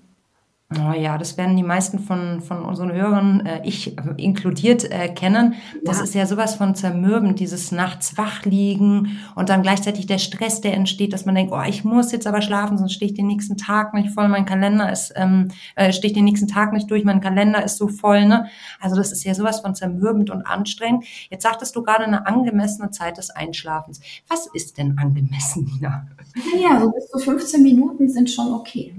Oh 0.80 0.92
ja, 0.92 1.18
das 1.18 1.36
werden 1.36 1.56
die 1.56 1.62
meisten 1.62 1.98
von, 1.98 2.40
von 2.40 2.64
unseren 2.64 2.92
Hörern, 2.92 3.44
äh, 3.46 3.60
ich 3.64 3.96
inkludiert, 4.16 4.90
äh, 4.90 5.08
kennen. 5.08 5.54
Das 5.84 5.98
ja. 5.98 6.04
ist 6.04 6.14
ja 6.14 6.26
sowas 6.26 6.54
von 6.54 6.74
zermürbend, 6.74 7.38
dieses 7.38 7.70
nachts 7.70 8.16
wach 8.16 8.44
liegen 8.44 9.18
und 9.34 9.50
dann 9.50 9.62
gleichzeitig 9.62 10.06
der 10.06 10.18
Stress, 10.18 10.60
der 10.60 10.74
entsteht, 10.74 11.12
dass 11.12 11.26
man 11.26 11.34
denkt, 11.34 11.52
oh, 11.52 11.62
ich 11.66 11.84
muss 11.84 12.12
jetzt 12.12 12.26
aber 12.26 12.42
schlafen, 12.42 12.78
sonst 12.78 12.94
stehe 12.94 13.10
ich 13.10 13.16
den 13.16 13.26
nächsten 13.26 13.56
Tag 13.56 13.94
nicht 13.94 14.10
voll, 14.10 14.28
mein 14.28 14.46
Kalender 14.46 14.90
ist, 14.90 15.12
ähm, 15.16 15.48
äh, 15.76 15.92
stehe 15.92 16.10
ich 16.10 16.16
den 16.16 16.24
nächsten 16.24 16.48
Tag 16.48 16.72
nicht 16.72 16.90
durch, 16.90 17.04
mein 17.04 17.20
Kalender 17.20 17.62
ist 17.62 17.76
so 17.76 17.88
voll, 17.88 18.26
ne? 18.26 18.46
Also 18.80 18.96
das 18.96 19.12
ist 19.12 19.24
ja 19.24 19.34
sowas 19.34 19.60
von 19.60 19.74
zermürbend 19.74 20.30
und 20.30 20.46
anstrengend. 20.46 21.04
Jetzt 21.30 21.42
sagtest 21.42 21.76
du 21.76 21.82
gerade 21.82 22.04
eine 22.04 22.26
angemessene 22.26 22.90
Zeit 22.90 23.18
des 23.18 23.30
Einschlafens. 23.30 24.00
Was 24.28 24.48
ist 24.52 24.78
denn 24.78 24.98
angemessen, 24.98 25.64
Nina? 25.64 26.06
Naja, 26.52 26.80
so 26.80 26.90
bis 26.90 27.08
zu 27.08 27.18
15 27.18 27.62
Minuten 27.62 28.08
sind 28.08 28.30
schon 28.30 28.52
okay. 28.52 28.94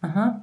Aha 0.00 0.42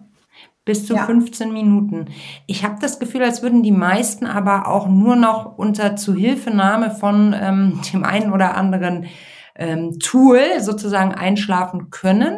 bis 0.68 0.86
zu 0.86 0.96
ja. 0.96 1.06
15 1.06 1.52
Minuten. 1.52 2.10
Ich 2.46 2.64
habe 2.64 2.76
das 2.80 3.00
Gefühl, 3.00 3.24
als 3.24 3.42
würden 3.42 3.64
die 3.64 3.72
meisten 3.72 4.26
aber 4.26 4.68
auch 4.68 4.88
nur 4.88 5.16
noch 5.16 5.58
unter 5.58 5.96
Zuhilfenahme 5.96 6.92
von 6.92 7.34
ähm, 7.34 7.82
dem 7.94 8.04
einen 8.04 8.32
oder 8.32 8.56
anderen 8.56 9.08
ähm, 9.56 9.98
Tool 10.00 10.40
sozusagen 10.60 11.14
einschlafen 11.14 11.90
können. 11.90 12.38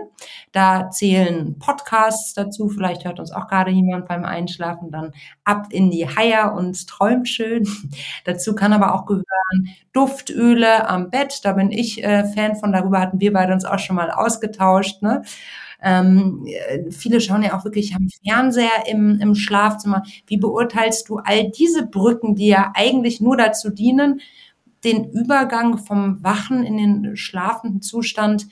Da 0.52 0.92
zählen 0.92 1.58
Podcasts 1.58 2.34
dazu. 2.34 2.70
Vielleicht 2.70 3.04
hört 3.04 3.20
uns 3.20 3.32
auch 3.32 3.48
gerade 3.48 3.72
jemand 3.72 4.08
beim 4.08 4.24
Einschlafen 4.24 4.92
dann 4.92 5.12
ab 5.44 5.68
in 5.72 5.90
die 5.90 6.08
Haier 6.08 6.54
und 6.54 6.88
träumt 6.88 7.28
schön. 7.28 7.68
dazu 8.26 8.54
kann 8.54 8.74
aber 8.74 8.94
auch 8.94 9.08
gehören 9.08 9.26
Duftöle 9.92 10.88
am 10.88 11.10
Bett. 11.10 11.42
Da 11.44 11.54
bin 11.54 11.72
ich 11.72 12.04
äh, 12.04 12.26
Fan 12.26 12.56
von. 12.56 12.72
Darüber 12.72 13.00
hatten 13.00 13.20
wir 13.20 13.34
beide 13.34 13.54
uns 13.54 13.66
auch 13.66 13.80
schon 13.80 13.96
mal 13.96 14.12
ausgetauscht. 14.12 15.02
Ne? 15.02 15.24
Ähm, 15.82 16.46
viele 16.92 17.22
schauen 17.22 17.44
ja 17.44 17.58
auch 17.58 17.64
wirklich 17.64 17.96
am 17.96 18.08
Fernseher 18.26 18.88
im, 18.88 19.20
im 19.22 19.36
Schlafzimmer. 19.36 20.04
Wie 20.28 20.38
beurteilst 20.38 21.10
du 21.10 21.18
all 21.18 21.50
diese 21.52 21.86
Brücken, 21.86 22.36
die 22.36 22.48
ja 22.48 22.72
eigentlich 22.76 23.22
nur 23.22 23.38
dazu 23.38 23.70
dienen, 23.70 24.22
den 24.84 25.12
Übergang 25.12 25.78
vom 25.78 26.24
wachen 26.24 26.64
in 26.64 26.78
den 26.78 27.18
schlafenden 27.18 27.82
Zustand 27.82 28.48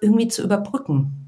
irgendwie 0.00 0.28
zu 0.28 0.42
überbrücken? 0.42 1.26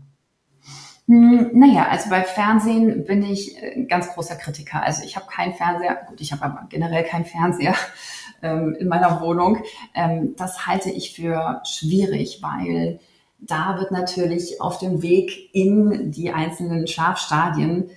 Hm, 1.07 1.51
naja, 1.55 1.89
also 1.89 2.11
bei 2.11 2.23
Fernsehen 2.23 3.05
bin 3.05 3.23
ich 3.23 3.57
ein 3.63 3.89
ganz 3.89 4.09
großer 4.09 4.37
Kritiker. 4.37 4.83
Also 4.83 5.03
ich 5.05 5.17
habe 5.17 5.27
keinen 5.27 5.55
Fernseher, 5.55 6.05
gut, 6.07 6.21
ich 6.21 6.33
habe 6.33 6.45
aber 6.45 6.67
generell 6.69 7.03
keinen 7.03 7.25
Fernseher 7.25 7.75
ähm, 8.43 8.77
in 8.79 8.89
meiner 8.89 9.21
Wohnung. 9.23 9.63
Ähm, 9.95 10.35
das 10.37 10.67
halte 10.67 10.91
ich 10.91 11.15
für 11.15 11.63
schwierig, 11.65 12.41
weil 12.43 13.01
da 13.39 13.79
wird 13.79 13.93
natürlich 13.93 14.61
auf 14.61 14.79
dem 14.79 15.03
Weg 15.03 15.55
in 15.55 16.11
die 16.11 16.31
einzelnen 16.31 16.87
Schlafstadien 16.87 17.91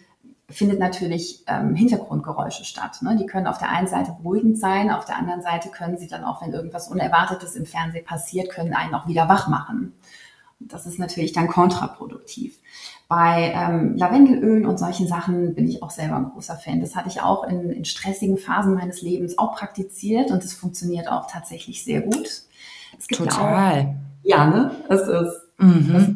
findet 0.52 0.80
natürlich 0.80 1.44
ähm, 1.48 1.76
Hintergrundgeräusche 1.76 2.66
statt. 2.66 3.02
Ne? 3.02 3.18
Die 3.18 3.26
können 3.26 3.48
auf 3.48 3.58
der 3.58 3.70
einen 3.70 3.88
Seite 3.88 4.16
beruhigend 4.18 4.60
sein, 4.60 4.92
auf 4.92 5.06
der 5.06 5.18
anderen 5.18 5.42
Seite 5.42 5.70
können 5.70 5.98
sie 5.98 6.08
dann 6.08 6.24
auch, 6.24 6.42
wenn 6.42 6.54
irgendwas 6.54 6.90
Unerwartetes 6.90 7.56
im 7.56 7.66
Fernsehen 7.66 8.06
passiert, 8.06 8.50
können 8.50 8.74
einen 8.74 8.94
auch 8.94 9.08
wieder 9.08 9.30
wach 9.30 9.48
machen. 9.48 9.94
Das 10.60 10.86
ist 10.86 11.00
natürlich 11.00 11.32
dann 11.32 11.48
kontraproduktiv. 11.48 12.60
Bei 13.08 13.52
ähm, 13.56 13.98
Lavendelölen 13.98 14.66
und 14.66 14.78
solchen 14.78 15.08
Sachen 15.08 15.56
bin 15.56 15.68
ich 15.68 15.82
auch 15.82 15.90
selber 15.90 16.18
ein 16.18 16.30
großer 16.30 16.56
Fan. 16.56 16.82
Das 16.82 16.96
hatte 16.96 17.10
ich 17.10 17.22
auch 17.22 17.44
in, 17.46 17.70
in 17.70 17.86
stressigen 17.86 18.38
Phasen 18.38 18.76
meines 18.76 19.02
Lebens 19.02 19.38
auch 19.38 19.56
praktiziert 19.56 20.32
und 20.32 20.44
es 20.44 20.54
funktioniert 20.54 21.10
auch 21.10 21.30
tatsächlich 21.30 21.84
sehr 21.84 22.02
gut. 22.02 22.44
Total. 23.10 23.80
Auch, 23.80 24.11
ja, 24.24 24.48
ne? 24.48 24.72
Es 24.90 25.02
ist, 25.02 25.42
mhm. 25.58 25.90
das 25.94 26.08
ist 26.08 26.16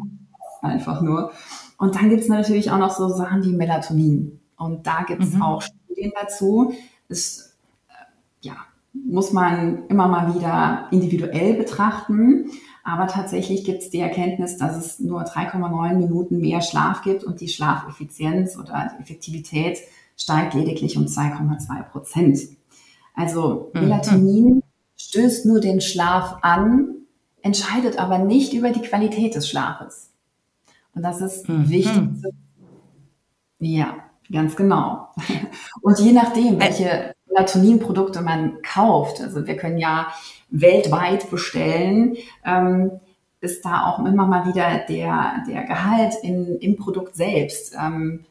einfach 0.61 1.01
nur. 1.01 1.31
Und 1.77 1.95
dann 1.95 2.09
gibt 2.09 2.21
es 2.21 2.29
natürlich 2.29 2.71
auch 2.71 2.77
noch 2.77 2.91
so 2.91 3.09
Sachen 3.09 3.43
wie 3.43 3.53
Melatonin. 3.53 4.39
Und 4.57 4.87
da 4.87 5.03
gibt 5.03 5.23
es 5.23 5.33
mhm. 5.33 5.41
auch 5.41 5.61
Studien 5.61 6.11
dazu. 6.19 6.73
Das 7.09 7.55
äh, 7.89 7.93
ja, 8.41 8.55
muss 8.93 9.33
man 9.33 9.87
immer 9.87 10.07
mal 10.07 10.35
wieder 10.35 10.87
individuell 10.91 11.55
betrachten. 11.55 12.51
Aber 12.83 13.07
tatsächlich 13.07 13.63
gibt 13.63 13.81
es 13.81 13.89
die 13.89 13.99
Erkenntnis, 13.99 14.57
dass 14.57 14.77
es 14.77 14.99
nur 14.99 15.23
3,9 15.23 15.95
Minuten 15.95 16.39
mehr 16.39 16.61
Schlaf 16.61 17.01
gibt 17.01 17.23
und 17.23 17.41
die 17.41 17.49
Schlafeffizienz 17.49 18.57
oder 18.57 18.91
Effektivität 18.99 19.79
steigt 20.15 20.53
lediglich 20.53 20.95
um 20.95 21.05
2,2 21.05 21.83
Prozent. 21.83 22.39
Also 23.15 23.71
mhm. 23.73 23.81
Melatonin 23.81 24.63
stößt 24.97 25.45
nur 25.45 25.59
den 25.59 25.81
Schlaf 25.81 26.37
an, 26.41 26.94
entscheidet 27.45 27.99
aber 27.99 28.17
nicht 28.17 28.53
über 28.53 28.71
die 28.71 28.81
Qualität 28.81 29.35
des 29.35 29.47
Schlafes. 29.47 30.09
Und 30.95 31.03
das 31.03 31.21
ist 31.21 31.47
mhm. 31.47 31.69
wichtig. 31.69 32.09
Ja, 33.59 33.97
ganz 34.31 34.55
genau. 34.55 35.09
Und 35.81 35.99
je 35.99 36.11
nachdem, 36.11 36.59
welche 36.59 37.13
Melatonin-Produkte 37.27 38.21
man 38.21 38.63
kauft, 38.63 39.21
also 39.21 39.45
wir 39.45 39.57
können 39.57 39.77
ja 39.77 40.07
weltweit 40.49 41.29
bestellen, 41.29 42.17
ähm, 42.43 42.99
ist 43.41 43.63
da 43.63 43.85
auch 43.85 43.99
immer 43.99 44.25
mal 44.25 44.47
wieder 44.47 44.79
der, 44.89 45.43
der 45.47 45.65
Gehalt 45.65 46.15
in, 46.23 46.57
im 46.57 46.77
Produkt 46.77 47.15
selbst. 47.15 47.75
Ähm, 47.79 48.25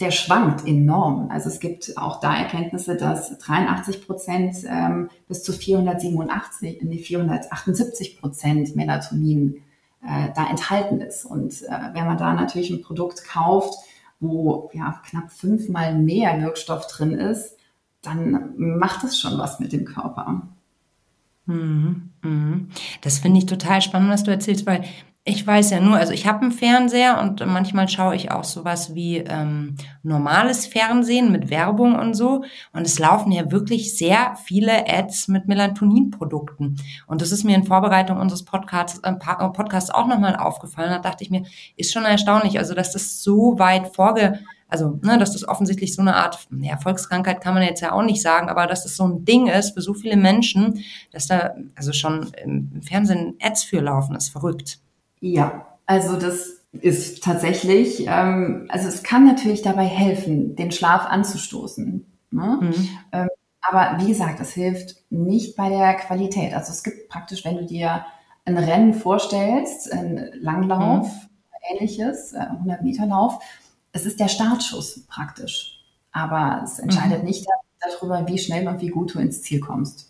der 0.00 0.10
schwankt 0.10 0.66
enorm. 0.66 1.30
Also 1.30 1.48
es 1.48 1.60
gibt 1.60 1.96
auch 1.96 2.20
da 2.20 2.34
Erkenntnisse, 2.34 2.96
dass 2.96 3.38
83 3.38 4.06
Prozent 4.06 4.56
ähm, 4.66 5.10
bis 5.28 5.42
zu 5.42 5.52
487, 5.52 6.80
nee, 6.82 6.98
478 6.98 8.18
Prozent 8.18 8.74
Melatonin 8.76 9.62
äh, 10.02 10.28
da 10.34 10.48
enthalten 10.48 11.00
ist. 11.00 11.26
Und 11.26 11.62
äh, 11.62 11.94
wenn 11.94 12.06
man 12.06 12.16
da 12.16 12.32
natürlich 12.32 12.70
ein 12.70 12.82
Produkt 12.82 13.24
kauft, 13.24 13.74
wo 14.20 14.70
ja 14.72 15.00
knapp 15.04 15.30
fünfmal 15.30 15.94
mehr 15.94 16.40
Wirkstoff 16.40 16.86
drin 16.86 17.12
ist, 17.12 17.56
dann 18.02 18.54
macht 18.56 19.04
es 19.04 19.18
schon 19.18 19.38
was 19.38 19.60
mit 19.60 19.72
dem 19.72 19.84
Körper. 19.84 20.48
Mhm, 21.44 22.10
mhm. 22.22 22.68
Das 23.02 23.18
finde 23.18 23.38
ich 23.38 23.46
total 23.46 23.82
spannend, 23.82 24.10
was 24.10 24.24
du 24.24 24.30
erzählst, 24.30 24.66
weil 24.66 24.84
ich 25.24 25.46
weiß 25.46 25.70
ja 25.70 25.80
nur, 25.80 25.98
also 25.98 26.14
ich 26.14 26.26
habe 26.26 26.40
einen 26.40 26.52
Fernseher 26.52 27.20
und 27.20 27.44
manchmal 27.46 27.88
schaue 27.88 28.16
ich 28.16 28.30
auch 28.30 28.44
sowas 28.44 28.94
wie 28.94 29.18
ähm, 29.18 29.76
normales 30.02 30.66
Fernsehen 30.66 31.30
mit 31.30 31.50
Werbung 31.50 31.94
und 31.94 32.14
so. 32.14 32.42
Und 32.72 32.86
es 32.86 32.98
laufen 32.98 33.30
ja 33.30 33.50
wirklich 33.50 33.98
sehr 33.98 34.36
viele 34.42 34.88
Ads 34.88 35.28
mit 35.28 35.46
Melatonin-Produkten. 35.46 36.76
Und 37.06 37.20
das 37.20 37.32
ist 37.32 37.44
mir 37.44 37.54
in 37.54 37.64
Vorbereitung 37.64 38.18
unseres 38.18 38.46
Podcasts, 38.46 38.98
äh, 39.00 39.12
Podcasts 39.12 39.90
auch 39.90 40.06
nochmal 40.06 40.36
aufgefallen. 40.36 40.90
Da 40.90 40.98
dachte 41.00 41.22
ich 41.22 41.30
mir, 41.30 41.44
ist 41.76 41.92
schon 41.92 42.06
erstaunlich, 42.06 42.58
also 42.58 42.72
dass 42.72 42.92
das 42.92 43.22
so 43.22 43.58
weit 43.58 43.94
vorge 43.94 44.40
also, 44.72 45.00
ne, 45.02 45.18
dass 45.18 45.32
das 45.32 45.48
offensichtlich 45.48 45.96
so 45.96 46.00
eine 46.00 46.14
Art 46.14 46.46
ja, 46.60 46.76
Volkskrankheit 46.76 47.40
kann 47.40 47.54
man 47.54 47.64
jetzt 47.64 47.80
ja 47.80 47.90
auch 47.90 48.04
nicht 48.04 48.22
sagen, 48.22 48.48
aber 48.48 48.68
dass 48.68 48.84
das 48.84 48.94
so 48.94 49.04
ein 49.04 49.24
Ding 49.24 49.48
ist 49.48 49.74
für 49.74 49.82
so 49.82 49.94
viele 49.94 50.16
Menschen, 50.16 50.84
dass 51.10 51.26
da 51.26 51.54
also 51.74 51.92
schon 51.92 52.30
im 52.44 52.80
Fernsehen 52.80 53.34
Ads 53.42 53.64
für 53.64 53.80
laufen, 53.80 54.14
ist 54.14 54.28
verrückt. 54.28 54.78
Ja, 55.20 55.66
also 55.86 56.16
das 56.16 56.60
ist 56.72 57.22
tatsächlich, 57.24 58.06
ähm, 58.06 58.66
also 58.68 58.88
es 58.88 59.02
kann 59.02 59.26
natürlich 59.26 59.62
dabei 59.62 59.84
helfen, 59.84 60.56
den 60.56 60.72
Schlaf 60.72 61.06
anzustoßen. 61.06 62.06
Ne? 62.30 62.58
Mhm. 62.60 62.88
Ähm, 63.12 63.28
aber 63.62 64.02
wie 64.02 64.08
gesagt, 64.08 64.40
es 64.40 64.52
hilft 64.52 64.96
nicht 65.10 65.56
bei 65.56 65.68
der 65.68 65.94
Qualität. 65.94 66.54
Also 66.54 66.72
es 66.72 66.82
gibt 66.82 67.08
praktisch, 67.08 67.44
wenn 67.44 67.56
du 67.56 67.66
dir 67.66 68.04
ein 68.44 68.56
Rennen 68.56 68.94
vorstellst, 68.94 69.92
ein 69.92 70.30
Langlauf, 70.40 71.08
mhm. 71.08 71.76
ähnliches, 71.76 72.34
100 72.34 72.80
äh, 72.80 72.82
Meter 72.82 73.06
Lauf, 73.06 73.42
es 73.92 74.06
ist 74.06 74.20
der 74.20 74.28
Startschuss 74.28 75.06
praktisch. 75.08 75.84
Aber 76.12 76.62
es 76.64 76.78
entscheidet 76.78 77.20
mhm. 77.20 77.26
nicht 77.26 77.46
darüber, 77.80 78.26
wie 78.26 78.38
schnell 78.38 78.66
und 78.68 78.80
wie 78.80 78.88
gut 78.88 79.14
du 79.14 79.18
ins 79.18 79.42
Ziel 79.42 79.60
kommst. 79.60 80.09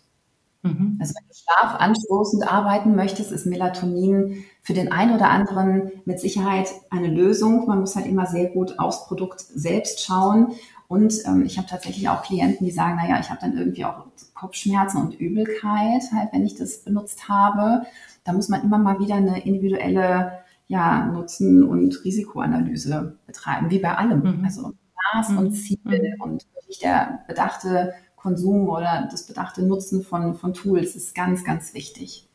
Mhm. 0.63 0.97
Also 0.99 1.13
wenn 1.15 1.27
du 1.27 1.33
schlafanstoßend 1.33 2.51
arbeiten 2.51 2.95
möchtest, 2.95 3.31
ist 3.31 3.45
Melatonin 3.45 4.43
für 4.61 4.73
den 4.73 4.91
einen 4.91 5.15
oder 5.15 5.29
anderen 5.29 5.91
mit 6.05 6.19
Sicherheit 6.19 6.69
eine 6.89 7.07
Lösung. 7.07 7.67
Man 7.67 7.79
muss 7.79 7.95
halt 7.95 8.05
immer 8.05 8.27
sehr 8.27 8.49
gut 8.49 8.77
aufs 8.79 9.07
Produkt 9.07 9.41
selbst 9.41 10.03
schauen. 10.03 10.53
Und 10.87 11.13
ähm, 11.25 11.45
ich 11.45 11.57
habe 11.57 11.67
tatsächlich 11.67 12.09
auch 12.09 12.21
Klienten, 12.21 12.65
die 12.65 12.71
sagen, 12.71 12.97
naja, 12.97 13.17
ich 13.19 13.29
habe 13.29 13.39
dann 13.41 13.57
irgendwie 13.57 13.85
auch 13.85 14.05
Kopfschmerzen 14.33 15.01
und 15.01 15.19
Übelkeit, 15.19 16.03
halt, 16.13 16.29
wenn 16.33 16.45
ich 16.45 16.55
das 16.55 16.83
benutzt 16.83 17.29
habe. 17.29 17.83
Da 18.23 18.33
muss 18.33 18.49
man 18.49 18.61
immer 18.61 18.77
mal 18.77 18.99
wieder 18.99 19.15
eine 19.15 19.45
individuelle 19.45 20.33
ja, 20.67 21.05
Nutzen- 21.05 21.63
und 21.63 22.03
Risikoanalyse 22.05 23.17
betreiben, 23.25 23.69
wie 23.71 23.79
bei 23.79 23.95
allem. 23.95 24.39
Mhm. 24.39 24.45
Also 24.45 24.73
Maß 25.13 25.29
mhm. 25.29 25.37
und 25.37 25.51
Ziel 25.53 25.79
mhm. 25.83 26.21
und 26.21 26.45
wirklich 26.55 26.79
der 26.79 27.23
bedachte 27.27 27.93
Konsum 28.21 28.69
oder 28.69 29.07
das 29.09 29.25
bedachte 29.25 29.63
Nutzen 29.63 30.03
von, 30.03 30.35
von 30.35 30.53
Tools 30.53 30.95
ist 30.95 31.15
ganz, 31.15 31.43
ganz 31.43 31.73
wichtig. 31.73 32.27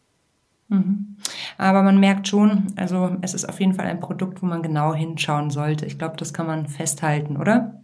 Mhm. 0.69 1.17
Aber 1.59 1.83
man 1.83 2.01
merkt 2.01 2.27
schon, 2.29 2.73
also 2.77 3.17
es 3.23 3.35
ist 3.35 3.49
auf 3.49 3.61
jeden 3.61 3.75
Fall 3.75 3.87
ein 3.87 4.01
Produkt, 4.01 4.43
wo 4.43 4.47
man 4.47 4.63
genau 4.63 4.95
hinschauen 4.95 5.51
sollte. 5.51 5.87
Ich 5.87 5.99
glaube, 5.99 6.17
das 6.17 6.33
kann 6.33 6.47
man 6.47 6.67
festhalten, 6.67 7.37
oder? 7.37 7.83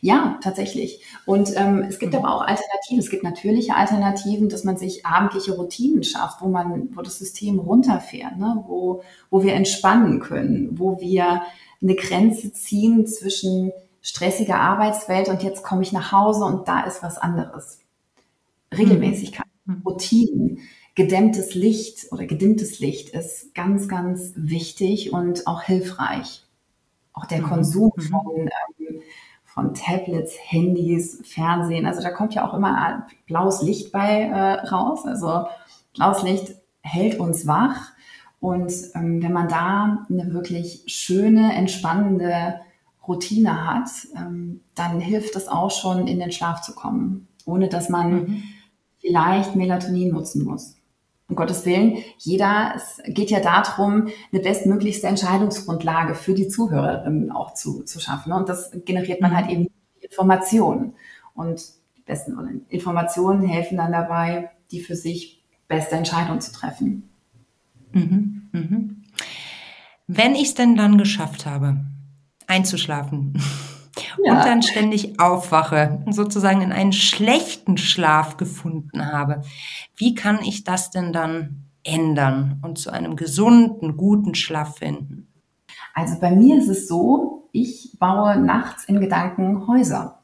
Ja, 0.00 0.38
tatsächlich. 0.42 1.04
Und 1.26 1.52
ähm, 1.56 1.84
es 1.88 1.98
gibt 1.98 2.14
mhm. 2.14 2.20
aber 2.20 2.34
auch 2.34 2.42
Alternativen. 2.42 2.98
Es 2.98 3.10
gibt 3.10 3.22
natürliche 3.22 3.76
Alternativen, 3.76 4.48
dass 4.48 4.64
man 4.64 4.76
sich 4.76 5.06
abendliche 5.06 5.52
Routinen 5.52 6.02
schafft, 6.02 6.42
wo 6.42 6.48
man, 6.48 6.96
wo 6.96 7.02
das 7.02 7.18
System 7.18 7.58
runterfährt, 7.58 8.38
ne? 8.38 8.64
wo, 8.66 9.02
wo 9.30 9.42
wir 9.42 9.54
entspannen 9.54 10.20
können, 10.20 10.78
wo 10.78 11.00
wir 11.00 11.42
eine 11.82 11.94
Grenze 11.94 12.52
ziehen 12.52 13.06
zwischen 13.06 13.72
stressige 14.02 14.56
Arbeitswelt 14.56 15.28
und 15.28 15.42
jetzt 15.42 15.62
komme 15.62 15.82
ich 15.82 15.92
nach 15.92 16.12
Hause 16.12 16.44
und 16.44 16.68
da 16.68 16.80
ist 16.82 17.02
was 17.02 17.18
anderes. 17.18 17.80
Regelmäßigkeit, 18.76 19.46
mhm. 19.64 19.82
Routinen, 19.84 20.58
gedämmtes 20.94 21.54
Licht 21.54 22.12
oder 22.12 22.26
gedimmtes 22.26 22.78
Licht 22.78 23.10
ist 23.10 23.54
ganz, 23.54 23.88
ganz 23.88 24.32
wichtig 24.36 25.12
und 25.12 25.46
auch 25.46 25.62
hilfreich. 25.62 26.44
Auch 27.12 27.26
der 27.26 27.40
mhm. 27.40 27.46
Konsum 27.46 27.92
mhm. 27.96 28.02
von, 28.02 28.36
ähm, 28.36 29.02
von 29.44 29.74
Tablets, 29.74 30.36
Handys, 30.42 31.20
Fernsehen, 31.24 31.86
also 31.86 32.02
da 32.02 32.10
kommt 32.10 32.34
ja 32.34 32.48
auch 32.48 32.54
immer 32.54 33.06
blaues 33.26 33.62
Licht 33.62 33.92
bei 33.92 34.22
äh, 34.22 34.66
raus. 34.68 35.04
Also 35.04 35.46
blaues 35.94 36.22
Licht 36.22 36.54
hält 36.82 37.18
uns 37.18 37.46
wach. 37.46 37.92
Und 38.38 38.72
ähm, 38.94 39.22
wenn 39.22 39.32
man 39.32 39.48
da 39.48 40.06
eine 40.08 40.32
wirklich 40.32 40.84
schöne, 40.86 41.52
entspannende 41.54 42.60
Routine 43.10 43.66
hat, 43.66 43.88
ähm, 44.16 44.60
dann 44.74 45.00
hilft 45.00 45.34
es 45.36 45.48
auch 45.48 45.70
schon, 45.70 46.06
in 46.06 46.20
den 46.20 46.32
Schlaf 46.32 46.62
zu 46.62 46.74
kommen, 46.74 47.28
ohne 47.44 47.68
dass 47.68 47.88
man 47.88 48.12
mhm. 48.12 48.42
vielleicht 49.00 49.56
Melatonin 49.56 50.12
nutzen 50.12 50.44
muss. 50.44 50.76
Um 51.28 51.36
Gottes 51.36 51.64
Willen, 51.66 51.98
jeder, 52.18 52.72
es 52.74 53.00
geht 53.06 53.30
ja 53.30 53.40
darum, 53.40 54.08
eine 54.32 54.42
bestmöglichste 54.42 55.06
Entscheidungsgrundlage 55.06 56.14
für 56.14 56.34
die 56.34 56.48
Zuhörerinnen 56.48 57.30
auch 57.30 57.54
zu, 57.54 57.84
zu 57.84 58.00
schaffen. 58.00 58.32
Und 58.32 58.48
das 58.48 58.72
generiert 58.84 59.20
man 59.20 59.34
halt 59.34 59.46
mhm. 59.46 59.52
eben 59.52 59.66
Informationen. 60.00 60.94
Und 61.34 61.62
die 61.96 62.02
besten 62.02 62.64
Informationen 62.68 63.46
helfen 63.46 63.76
dann 63.76 63.92
dabei, 63.92 64.50
die 64.70 64.80
für 64.80 64.96
sich 64.96 65.44
beste 65.68 65.94
Entscheidung 65.94 66.40
zu 66.40 66.52
treffen. 66.52 67.08
Mhm. 67.92 68.48
Mhm. 68.52 69.02
Wenn 70.08 70.34
ich 70.34 70.48
es 70.48 70.54
denn 70.54 70.74
dann 70.74 70.98
geschafft 70.98 71.46
habe, 71.46 71.76
einzuschlafen. 72.50 73.40
Ja. 74.24 74.32
Und 74.32 74.44
dann 74.44 74.62
ständig 74.62 75.18
aufwache, 75.18 76.04
sozusagen 76.10 76.60
in 76.60 76.72
einen 76.72 76.92
schlechten 76.92 77.76
Schlaf 77.76 78.36
gefunden 78.36 79.06
habe. 79.12 79.42
Wie 79.96 80.14
kann 80.14 80.40
ich 80.42 80.64
das 80.64 80.90
denn 80.90 81.12
dann 81.12 81.64
ändern 81.82 82.60
und 82.62 82.78
zu 82.78 82.90
einem 82.90 83.16
gesunden, 83.16 83.96
guten 83.96 84.34
Schlaf 84.34 84.78
finden? 84.78 85.28
Also 85.94 86.18
bei 86.20 86.30
mir 86.30 86.58
ist 86.58 86.68
es 86.68 86.86
so, 86.88 87.48
ich 87.52 87.96
baue 87.98 88.36
nachts 88.36 88.84
in 88.84 89.00
Gedanken 89.00 89.66
Häuser. 89.66 90.20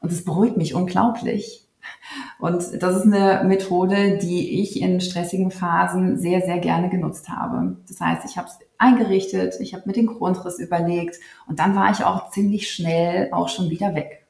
Und 0.00 0.12
es 0.12 0.24
beruhigt 0.24 0.56
mich 0.56 0.74
unglaublich. 0.74 1.59
Und 2.38 2.82
das 2.82 2.96
ist 2.96 3.04
eine 3.04 3.44
Methode, 3.46 4.18
die 4.18 4.60
ich 4.60 4.80
in 4.80 5.00
stressigen 5.00 5.50
Phasen 5.50 6.18
sehr, 6.18 6.40
sehr 6.42 6.58
gerne 6.58 6.88
genutzt 6.88 7.28
habe. 7.28 7.76
Das 7.88 8.00
heißt, 8.00 8.24
ich 8.24 8.36
habe 8.36 8.48
es 8.48 8.58
eingerichtet, 8.78 9.56
ich 9.60 9.74
habe 9.74 9.84
mir 9.86 9.92
den 9.92 10.06
Grundriss 10.06 10.58
überlegt 10.58 11.16
und 11.46 11.58
dann 11.58 11.76
war 11.76 11.90
ich 11.90 12.04
auch 12.04 12.30
ziemlich 12.30 12.70
schnell 12.70 13.28
auch 13.32 13.48
schon 13.48 13.70
wieder 13.70 13.94
weg. 13.94 14.26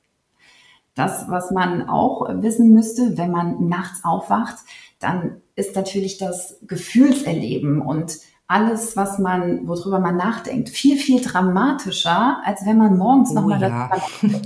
Das, 0.94 1.26
was 1.28 1.50
man 1.52 1.88
auch 1.88 2.28
wissen 2.42 2.72
müsste, 2.72 3.16
wenn 3.16 3.30
man 3.30 3.68
nachts 3.68 4.04
aufwacht, 4.04 4.56
dann 4.98 5.40
ist 5.54 5.76
natürlich 5.76 6.18
das 6.18 6.58
Gefühlserleben 6.66 7.80
und 7.80 8.18
alles, 8.50 8.96
was 8.96 9.20
man, 9.20 9.68
worüber 9.68 10.00
man 10.00 10.16
nachdenkt, 10.16 10.70
viel, 10.70 10.96
viel 10.96 11.22
dramatischer, 11.22 12.42
als 12.44 12.66
wenn 12.66 12.78
man 12.78 12.98
morgens 12.98 13.30
oh, 13.30 13.34
nochmal 13.34 13.60
ja. 13.60 13.88
darüber 13.88 14.02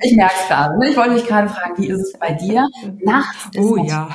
Ich 0.00 0.16
merke 0.16 0.34
es 0.42 0.48
gerade. 0.48 0.78
Ne? 0.78 0.90
Ich 0.90 0.96
wollte 0.96 1.12
mich 1.12 1.26
gerade 1.26 1.48
fragen, 1.48 1.78
wie 1.78 1.86
ist 1.86 2.00
es 2.00 2.18
bei 2.18 2.32
dir? 2.32 2.66
Nachts 3.00 3.46
ist 3.52 3.64
oh, 3.64 3.76
ja. 3.76 4.08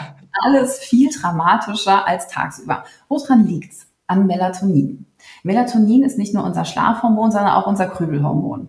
alles 0.43 0.79
viel 0.79 1.09
dramatischer 1.09 2.05
als 2.05 2.27
tagsüber. 2.27 2.83
Woran 3.07 3.45
liegt's? 3.45 3.87
An 4.07 4.27
Melatonin. 4.27 5.05
Melatonin 5.43 6.03
ist 6.03 6.17
nicht 6.17 6.33
nur 6.33 6.43
unser 6.43 6.65
Schlafhormon, 6.65 7.31
sondern 7.31 7.53
auch 7.53 7.65
unser 7.65 7.87
Krübelhormon. 7.87 8.67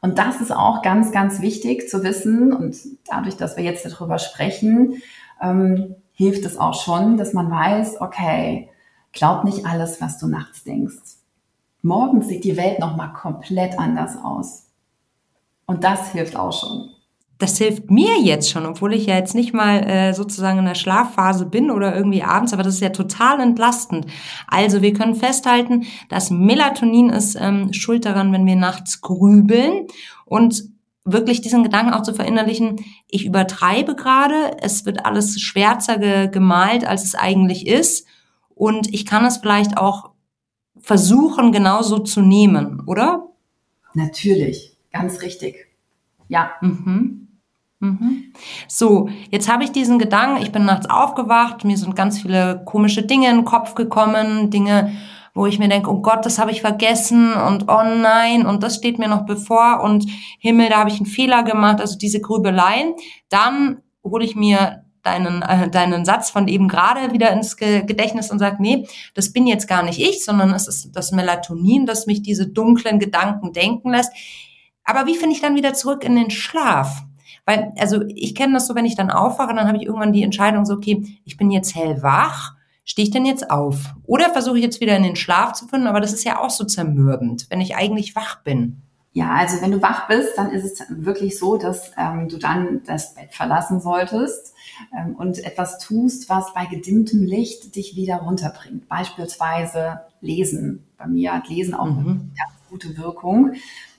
Und 0.00 0.18
das 0.18 0.40
ist 0.40 0.50
auch 0.50 0.80
ganz, 0.80 1.12
ganz 1.12 1.42
wichtig 1.42 1.90
zu 1.90 2.02
wissen. 2.02 2.54
Und 2.54 2.76
dadurch, 3.06 3.36
dass 3.36 3.58
wir 3.58 3.64
jetzt 3.64 3.84
darüber 3.84 4.18
sprechen, 4.18 5.02
ähm, 5.42 5.96
hilft 6.12 6.46
es 6.46 6.56
auch 6.56 6.74
schon, 6.74 7.18
dass 7.18 7.34
man 7.34 7.50
weiß, 7.50 8.00
okay, 8.00 8.70
glaub 9.12 9.44
nicht 9.44 9.66
alles, 9.66 10.00
was 10.00 10.18
du 10.18 10.28
nachts 10.28 10.64
denkst. 10.64 11.16
Morgens 11.82 12.28
sieht 12.28 12.44
die 12.44 12.56
Welt 12.56 12.80
nochmal 12.80 13.12
komplett 13.12 13.78
anders 13.78 14.16
aus. 14.22 14.66
Und 15.66 15.84
das 15.84 16.12
hilft 16.12 16.36
auch 16.36 16.52
schon 16.52 16.90
das 17.38 17.56
hilft 17.56 17.88
mir 17.90 18.20
jetzt 18.20 18.50
schon, 18.50 18.66
obwohl 18.66 18.92
ich 18.92 19.06
ja 19.06 19.14
jetzt 19.14 19.34
nicht 19.34 19.54
mal 19.54 19.88
äh, 19.88 20.12
sozusagen 20.12 20.58
in 20.58 20.64
der 20.64 20.74
Schlafphase 20.74 21.46
bin 21.46 21.70
oder 21.70 21.94
irgendwie 21.94 22.24
abends, 22.24 22.52
aber 22.52 22.64
das 22.64 22.74
ist 22.74 22.82
ja 22.82 22.90
total 22.90 23.40
entlastend. 23.40 24.06
Also 24.48 24.82
wir 24.82 24.92
können 24.92 25.14
festhalten, 25.14 25.86
dass 26.08 26.30
Melatonin 26.30 27.10
ist 27.10 27.36
ähm, 27.40 27.72
schuld 27.72 28.04
daran, 28.04 28.32
wenn 28.32 28.44
wir 28.44 28.56
nachts 28.56 29.00
grübeln 29.00 29.86
und 30.24 30.64
wirklich 31.04 31.40
diesen 31.40 31.62
Gedanken 31.62 31.94
auch 31.94 32.02
zu 32.02 32.12
verinnerlichen, 32.12 32.84
ich 33.08 33.24
übertreibe 33.24 33.94
gerade, 33.94 34.56
es 34.60 34.84
wird 34.84 35.06
alles 35.06 35.40
schwärzer 35.40 35.98
ge 35.98 36.28
gemalt, 36.28 36.84
als 36.84 37.04
es 37.04 37.14
eigentlich 37.14 37.68
ist 37.68 38.04
und 38.58 38.92
ich 38.92 39.06
kann 39.06 39.24
es 39.24 39.38
vielleicht 39.38 39.78
auch 39.78 40.10
versuchen, 40.80 41.52
genauso 41.52 41.98
zu 42.00 42.20
nehmen, 42.20 42.82
oder? 42.86 43.28
Natürlich, 43.94 44.76
ganz 44.92 45.22
richtig. 45.22 45.66
Ja. 46.28 46.50
Mhm. 46.60 47.28
Mhm. 47.80 48.32
So, 48.66 49.08
jetzt 49.30 49.50
habe 49.50 49.62
ich 49.62 49.70
diesen 49.70 49.98
Gedanken, 49.98 50.42
ich 50.42 50.50
bin 50.50 50.64
nachts 50.64 50.90
aufgewacht, 50.90 51.64
mir 51.64 51.76
sind 51.76 51.94
ganz 51.94 52.20
viele 52.20 52.62
komische 52.64 53.02
Dinge 53.04 53.30
in 53.30 53.36
den 53.36 53.44
Kopf 53.44 53.76
gekommen, 53.76 54.50
Dinge, 54.50 54.92
wo 55.34 55.46
ich 55.46 55.60
mir 55.60 55.68
denke, 55.68 55.88
oh 55.90 56.00
Gott, 56.00 56.26
das 56.26 56.40
habe 56.40 56.50
ich 56.50 56.60
vergessen 56.60 57.32
und 57.34 57.68
oh 57.68 57.82
nein, 57.84 58.44
und 58.44 58.64
das 58.64 58.74
steht 58.74 58.98
mir 58.98 59.08
noch 59.08 59.24
bevor 59.26 59.80
und 59.84 60.06
Himmel, 60.40 60.70
da 60.70 60.78
habe 60.78 60.90
ich 60.90 60.96
einen 60.96 61.06
Fehler 61.06 61.44
gemacht, 61.44 61.80
also 61.80 61.96
diese 61.96 62.20
Grübeleien. 62.20 62.94
Dann 63.28 63.82
hole 64.02 64.24
ich 64.24 64.34
mir 64.34 64.82
deinen, 65.02 65.42
äh, 65.42 65.70
deinen 65.70 66.04
Satz 66.04 66.30
von 66.30 66.48
eben 66.48 66.68
gerade 66.68 67.12
wieder 67.12 67.30
ins 67.32 67.56
Gedächtnis 67.56 68.30
und 68.30 68.38
sage, 68.38 68.56
nee, 68.60 68.86
das 69.14 69.32
bin 69.32 69.46
jetzt 69.46 69.68
gar 69.68 69.82
nicht 69.82 70.00
ich, 70.00 70.24
sondern 70.24 70.52
es 70.52 70.68
ist 70.68 70.92
das 70.92 71.12
Melatonin, 71.12 71.86
das 71.86 72.06
mich 72.06 72.22
diese 72.22 72.46
dunklen 72.46 72.98
Gedanken 72.98 73.52
denken 73.52 73.90
lässt. 73.90 74.12
Aber 74.84 75.06
wie 75.06 75.16
finde 75.16 75.34
ich 75.34 75.42
dann 75.42 75.54
wieder 75.54 75.74
zurück 75.74 76.04
in 76.04 76.16
den 76.16 76.30
Schlaf? 76.30 77.02
Weil, 77.44 77.72
also 77.78 78.02
ich 78.08 78.34
kenne 78.34 78.54
das 78.54 78.66
so, 78.66 78.74
wenn 78.74 78.84
ich 78.84 78.96
dann 78.96 79.10
aufwache, 79.10 79.54
dann 79.54 79.66
habe 79.66 79.78
ich 79.78 79.84
irgendwann 79.84 80.12
die 80.12 80.22
Entscheidung 80.22 80.66
so, 80.66 80.74
okay, 80.74 81.02
ich 81.24 81.36
bin 81.36 81.50
jetzt 81.50 81.74
hellwach, 81.74 82.54
stehe 82.84 83.04
ich 83.06 83.10
denn 83.10 83.26
jetzt 83.26 83.50
auf? 83.50 83.94
Oder 84.04 84.30
versuche 84.30 84.58
ich 84.58 84.64
jetzt 84.64 84.80
wieder 84.80 84.96
in 84.96 85.02
den 85.02 85.16
Schlaf 85.16 85.52
zu 85.52 85.66
finden? 85.66 85.86
Aber 85.86 86.00
das 86.00 86.12
ist 86.12 86.24
ja 86.24 86.40
auch 86.40 86.50
so 86.50 86.64
zermürbend, 86.64 87.46
wenn 87.50 87.60
ich 87.60 87.76
eigentlich 87.76 88.16
wach 88.16 88.42
bin. 88.42 88.82
Ja, 89.12 89.32
also 89.34 89.60
wenn 89.62 89.72
du 89.72 89.82
wach 89.82 90.06
bist, 90.06 90.36
dann 90.36 90.50
ist 90.50 90.64
es 90.64 90.86
wirklich 90.88 91.38
so, 91.38 91.56
dass 91.56 91.92
ähm, 91.96 92.28
du 92.28 92.36
dann 92.36 92.82
das 92.84 93.14
Bett 93.14 93.34
verlassen 93.34 93.80
solltest 93.80 94.54
ähm, 94.96 95.16
und 95.16 95.38
etwas 95.44 95.78
tust, 95.78 96.28
was 96.28 96.52
bei 96.54 96.66
gedimmtem 96.66 97.24
Licht 97.24 97.74
dich 97.74 97.96
wieder 97.96 98.16
runterbringt. 98.16 98.88
Beispielsweise 98.88 100.00
Lesen. 100.20 100.86
Bei 100.98 101.06
mir 101.06 101.32
hat 101.34 101.48
Lesen 101.48 101.74
auch 101.74 101.86
mhm. 101.86 101.98
eine 101.98 102.14
ganz 102.36 102.68
gute 102.68 102.96
Wirkung. 102.98 103.54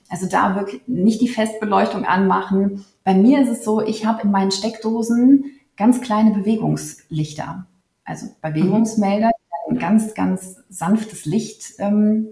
Also 0.08 0.26
da 0.26 0.56
wirklich 0.56 0.82
nicht 0.86 1.20
die 1.20 1.28
Festbeleuchtung 1.28 2.04
anmachen. 2.04 2.84
Bei 3.04 3.14
mir 3.14 3.42
ist 3.42 3.48
es 3.48 3.64
so, 3.64 3.80
ich 3.80 4.06
habe 4.06 4.22
in 4.22 4.30
meinen 4.30 4.50
Steckdosen 4.50 5.44
ganz 5.76 6.00
kleine 6.00 6.32
Bewegungslichter. 6.32 7.66
Also 8.04 8.26
Bewegungsmelder, 8.42 9.30
die 9.30 9.72
ein 9.72 9.78
ganz, 9.78 10.14
ganz 10.14 10.56
sanftes 10.68 11.24
Licht 11.26 11.74
ähm, 11.78 12.28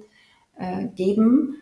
äh, 0.56 0.86
geben. 0.88 1.56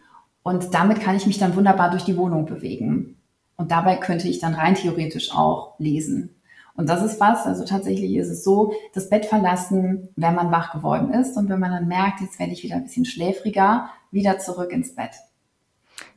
Und 0.46 0.74
damit 0.74 1.00
kann 1.00 1.16
ich 1.16 1.26
mich 1.26 1.38
dann 1.38 1.56
wunderbar 1.56 1.90
durch 1.90 2.04
die 2.04 2.16
Wohnung 2.16 2.46
bewegen. 2.46 3.16
Und 3.56 3.72
dabei 3.72 3.96
könnte 3.96 4.28
ich 4.28 4.38
dann 4.38 4.54
rein 4.54 4.76
theoretisch 4.76 5.32
auch 5.34 5.74
lesen. 5.80 6.36
Und 6.76 6.88
das 6.88 7.02
ist 7.02 7.18
was, 7.18 7.46
also 7.46 7.64
tatsächlich 7.64 8.14
ist 8.14 8.28
es 8.28 8.44
so, 8.44 8.72
das 8.94 9.10
Bett 9.10 9.26
verlassen, 9.26 10.08
wenn 10.14 10.36
man 10.36 10.52
wach 10.52 10.72
geworden 10.72 11.12
ist 11.12 11.36
und 11.36 11.48
wenn 11.48 11.58
man 11.58 11.72
dann 11.72 11.88
merkt, 11.88 12.20
jetzt 12.20 12.38
werde 12.38 12.52
ich 12.52 12.62
wieder 12.62 12.76
ein 12.76 12.84
bisschen 12.84 13.06
schläfriger, 13.06 13.90
wieder 14.12 14.38
zurück 14.38 14.70
ins 14.70 14.94
Bett. 14.94 15.16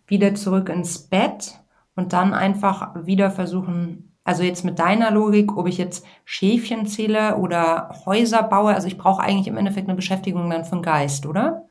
Wieder 0.05 0.35
zurück 0.35 0.69
ins 0.69 0.99
Bett 0.99 1.55
und 1.95 2.13
dann 2.13 2.35
einfach 2.35 3.03
wieder 3.07 3.31
versuchen, 3.31 4.15
also 4.23 4.43
jetzt 4.43 4.63
mit 4.63 4.77
deiner 4.77 5.09
Logik, 5.09 5.57
ob 5.57 5.67
ich 5.67 5.79
jetzt 5.79 6.05
Schäfchen 6.23 6.85
zähle 6.85 7.37
oder 7.37 7.95
Häuser 8.05 8.43
baue, 8.43 8.75
also 8.75 8.85
ich 8.85 8.99
brauche 8.99 9.23
eigentlich 9.23 9.47
im 9.47 9.57
Endeffekt 9.57 9.87
eine 9.87 9.95
Beschäftigung 9.95 10.51
dann 10.51 10.65
von 10.65 10.83
Geist, 10.83 11.25
oder? 11.25 11.68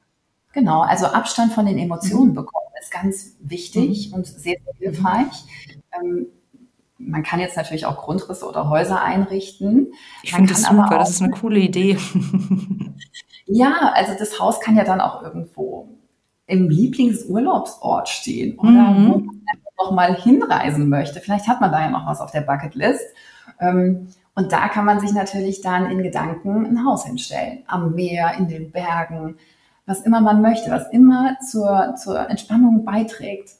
Genau, 0.59 0.81
also 0.81 1.07
Abstand 1.07 1.53
von 1.53 1.67
den 1.67 1.79
Emotionen 1.79 2.31
mhm. 2.31 2.35
bekommen 2.35 2.67
ist 2.81 2.91
ganz 2.91 3.37
wichtig 3.41 4.09
mhm. 4.09 4.15
und 4.15 4.27
sehr, 4.27 4.57
sehr 4.65 4.75
hilfreich. 4.79 5.45
Ähm, 5.95 6.27
man 6.99 7.23
kann 7.23 7.39
jetzt 7.39 7.57
natürlich 7.57 7.87
auch 7.87 7.97
Grundrisse 7.99 8.45
oder 8.45 8.69
Häuser 8.69 9.01
einrichten. 9.01 9.93
Ich 10.25 10.33
finde 10.35 10.53
das 10.53 10.65
super, 10.65 10.99
das 10.99 11.11
ist 11.11 11.23
eine 11.23 11.31
coole 11.31 11.61
Idee. 11.61 11.97
ja, 13.47 13.93
also 13.95 14.15
das 14.19 14.41
Haus 14.41 14.61
kann 14.61 14.77
ja 14.77 14.83
dann 14.83 15.01
auch 15.01 15.23
irgendwo 15.23 15.91
im 16.47 16.69
Lieblingsurlaubsort 16.69 18.09
stehen 18.09 18.59
oder 18.59 18.71
mhm. 18.71 19.13
wo 19.13 19.19
man 19.19 19.41
noch 19.79 19.93
mal 19.93 20.17
hinreisen 20.17 20.89
möchte. 20.89 21.21
Vielleicht 21.21 21.47
hat 21.47 21.61
man 21.61 21.71
da 21.71 21.83
ja 21.83 21.91
noch 21.91 22.07
was 22.07 22.21
auf 22.21 22.33
der 22.33 22.41
Bucketlist. 22.41 23.05
Ähm, 23.61 24.09
und 24.35 24.51
da 24.51 24.69
kann 24.69 24.85
man 24.85 24.99
sich 24.99 25.13
natürlich 25.13 25.61
dann 25.61 25.89
in 25.89 26.03
Gedanken 26.03 26.67
ein 26.67 26.85
Haus 26.85 27.05
hinstellen. 27.05 27.63
Am 27.69 27.95
Meer, 27.95 28.35
in 28.39 28.49
den 28.49 28.73
Bergen, 28.73 29.37
was 29.89 30.03
immer 30.03 30.21
man 30.21 30.43
möchte, 30.43 30.71
was 30.71 30.87
immer 30.93 31.39
zur, 31.41 31.95
zur 31.97 32.29
Entspannung 32.29 32.85
beiträgt. 32.85 33.53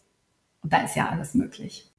Und 0.63 0.73
da 0.73 0.83
ist 0.83 0.95
ja 0.95 1.09
alles 1.09 1.35
möglich. 1.35 1.91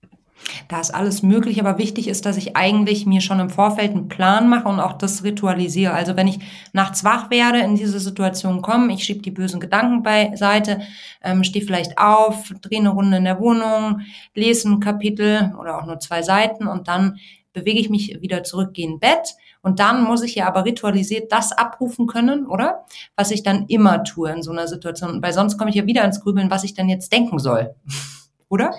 Da 0.68 0.80
ist 0.80 0.94
alles 0.94 1.24
möglich, 1.24 1.60
aber 1.60 1.78
wichtig 1.78 2.08
ist, 2.08 2.26
dass 2.26 2.38
ich 2.38 2.56
eigentlich 2.56 3.06
mir 3.06 3.22
schon 3.22 3.40
im 3.40 3.50
Vorfeld 3.50 3.92
einen 3.92 4.08
Plan 4.08 4.48
mache 4.48 4.70
und 4.70 4.80
auch 4.80 4.94
das 4.94 5.24
ritualisiere. 5.24 5.94
Also 5.94 6.16
wenn 6.16 6.28
ich 6.28 6.40
nachts 6.74 7.04
wach 7.04 7.30
werde, 7.30 7.60
in 7.60 7.76
diese 7.76 8.00
Situation 8.00 8.62
komme, 8.62 8.94
ich 8.94 9.04
schiebe 9.04 9.22
die 9.22 9.32
bösen 9.32 9.60
Gedanken 9.60 10.04
beiseite, 10.04 10.80
ähm, 11.24 11.44
stehe 11.44 11.66
vielleicht 11.66 11.98
auf, 11.98 12.54
drehe 12.62 12.80
eine 12.80 12.90
Runde 12.90 13.18
in 13.18 13.26
der 13.26 13.40
Wohnung, 13.40 14.02
lese 14.34 14.70
ein 14.70 14.80
Kapitel 14.80 15.54
oder 15.60 15.78
auch 15.78 15.86
nur 15.86 16.00
zwei 16.00 16.22
Seiten 16.22 16.68
und 16.68 16.88
dann 16.88 17.18
bewege 17.54 17.80
ich 17.80 17.90
mich 17.90 18.22
wieder 18.22 18.44
zurück, 18.44 18.74
gehe 18.74 18.88
in 18.88 19.00
Bett 19.00 19.36
und 19.62 19.80
dann 19.80 20.04
muss 20.04 20.24
ich 20.24 20.36
ja 20.36 20.48
aber 20.48 20.66
ritualisiert 20.66 21.32
das 21.32 21.52
abrufen 21.52 22.08
können, 22.08 22.46
oder? 22.46 22.86
Was 23.16 23.32
ich 23.32 23.44
dann 23.44 23.66
immer 23.68 24.04
tue 24.04 24.32
in 24.32 24.44
so 24.44 24.52
einer 24.52 24.68
Situation, 24.68 25.22
weil 25.22 25.34
sonst 25.34 25.58
komme 25.58 25.70
ich 25.70 25.76
ja 25.76 25.86
wieder 25.86 26.04
ins 26.04 26.22
Grübeln, 26.22 26.52
was 26.52 26.64
ich 26.64 26.74
dann 26.74 26.90
jetzt 26.90 27.12
denken 27.12 27.40
soll, 27.40 27.76
oder? 28.50 28.74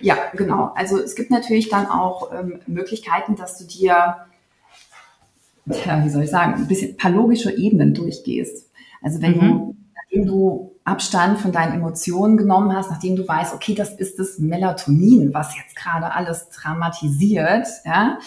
Ja, 0.00 0.16
genau. 0.34 0.72
Also 0.74 0.98
es 0.98 1.14
gibt 1.14 1.30
natürlich 1.30 1.68
dann 1.68 1.86
auch 1.86 2.32
ähm, 2.32 2.60
Möglichkeiten, 2.66 3.34
dass 3.34 3.58
du 3.58 3.64
dir, 3.64 4.16
ja, 5.66 6.04
wie 6.04 6.10
soll 6.10 6.24
ich 6.24 6.30
sagen, 6.30 6.54
ein 6.54 6.68
bisschen 6.68 6.96
paar 6.96 7.10
logische 7.10 7.50
Ebenen 7.56 7.94
durchgehst. 7.94 8.70
Also 9.02 9.22
wenn 9.22 9.36
mhm. 9.36 9.40
du, 9.40 9.76
nachdem 9.94 10.26
du 10.26 10.75
Abstand 10.86 11.38
von 11.38 11.52
deinen 11.52 11.74
Emotionen 11.74 12.36
genommen 12.36 12.74
hast, 12.74 12.90
nachdem 12.90 13.16
du 13.16 13.26
weißt, 13.26 13.54
okay, 13.54 13.74
das 13.74 13.92
ist 13.92 14.18
das 14.18 14.38
Melatonin, 14.38 15.34
was 15.34 15.56
jetzt 15.56 15.76
gerade 15.76 16.12
alles 16.12 16.48
dramatisiert, 16.50 17.66
ja, 17.84 18.18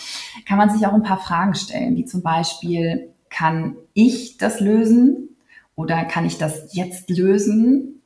kann 0.48 0.58
man 0.58 0.69
sich 0.69 0.86
auch 0.86 0.93
ein 0.93 1.04
paar 1.04 1.19
Fragen 1.19 1.56
stellen, 1.56 1.95
wie 1.95 2.06
zum 2.06 2.22
Beispiel, 2.22 3.10
kann 3.30 3.76
ich 3.93 4.38
das 4.38 4.60
lösen 4.60 5.38
oder 5.76 6.04
kann 6.04 6.26
ich 6.26 6.38
das 6.38 6.74
jetzt 6.74 7.10
lösen? 7.10 8.00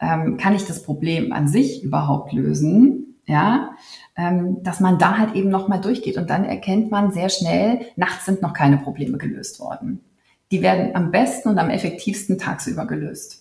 ähm, 0.00 0.36
kann 0.38 0.54
ich 0.54 0.64
das 0.64 0.82
Problem 0.82 1.32
an 1.32 1.46
sich 1.46 1.82
überhaupt 1.84 2.32
lösen? 2.32 3.06
Ja, 3.26 3.76
ähm, 4.16 4.62
dass 4.64 4.80
man 4.80 4.98
da 4.98 5.16
halt 5.16 5.36
eben 5.36 5.50
nochmal 5.50 5.80
durchgeht 5.80 6.16
und 6.16 6.30
dann 6.30 6.44
erkennt 6.44 6.90
man 6.90 7.12
sehr 7.12 7.28
schnell, 7.28 7.86
nachts 7.94 8.24
sind 8.24 8.42
noch 8.42 8.54
keine 8.54 8.78
Probleme 8.78 9.18
gelöst 9.18 9.60
worden. 9.60 10.00
Die 10.50 10.62
werden 10.62 10.96
am 10.96 11.12
besten 11.12 11.50
und 11.50 11.58
am 11.58 11.70
effektivsten 11.70 12.38
tagsüber 12.38 12.86
gelöst. 12.86 13.39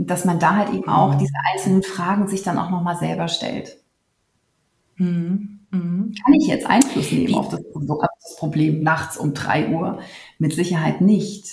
Und 0.00 0.08
dass 0.08 0.24
man 0.24 0.38
da 0.38 0.56
halt 0.56 0.72
eben 0.72 0.88
auch 0.88 1.12
mhm. 1.12 1.18
diese 1.18 1.34
einzelnen 1.52 1.82
Fragen 1.82 2.26
sich 2.26 2.42
dann 2.42 2.56
auch 2.58 2.70
nochmal 2.70 2.96
selber 2.96 3.28
stellt. 3.28 3.76
Mhm. 4.96 5.60
Mhm. 5.70 6.14
Kann 6.24 6.34
ich 6.40 6.46
jetzt 6.46 6.64
Einfluss 6.64 7.12
nehmen 7.12 7.34
auf 7.34 7.50
das, 7.50 7.60
auf 7.60 8.00
das 8.22 8.36
Problem 8.36 8.82
nachts 8.82 9.18
um 9.18 9.34
drei 9.34 9.68
Uhr? 9.68 10.00
Mit 10.38 10.54
Sicherheit 10.54 11.02
nicht. 11.02 11.50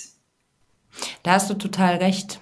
Da 1.24 1.32
hast 1.32 1.50
du 1.50 1.54
total 1.54 1.96
recht. 1.96 2.40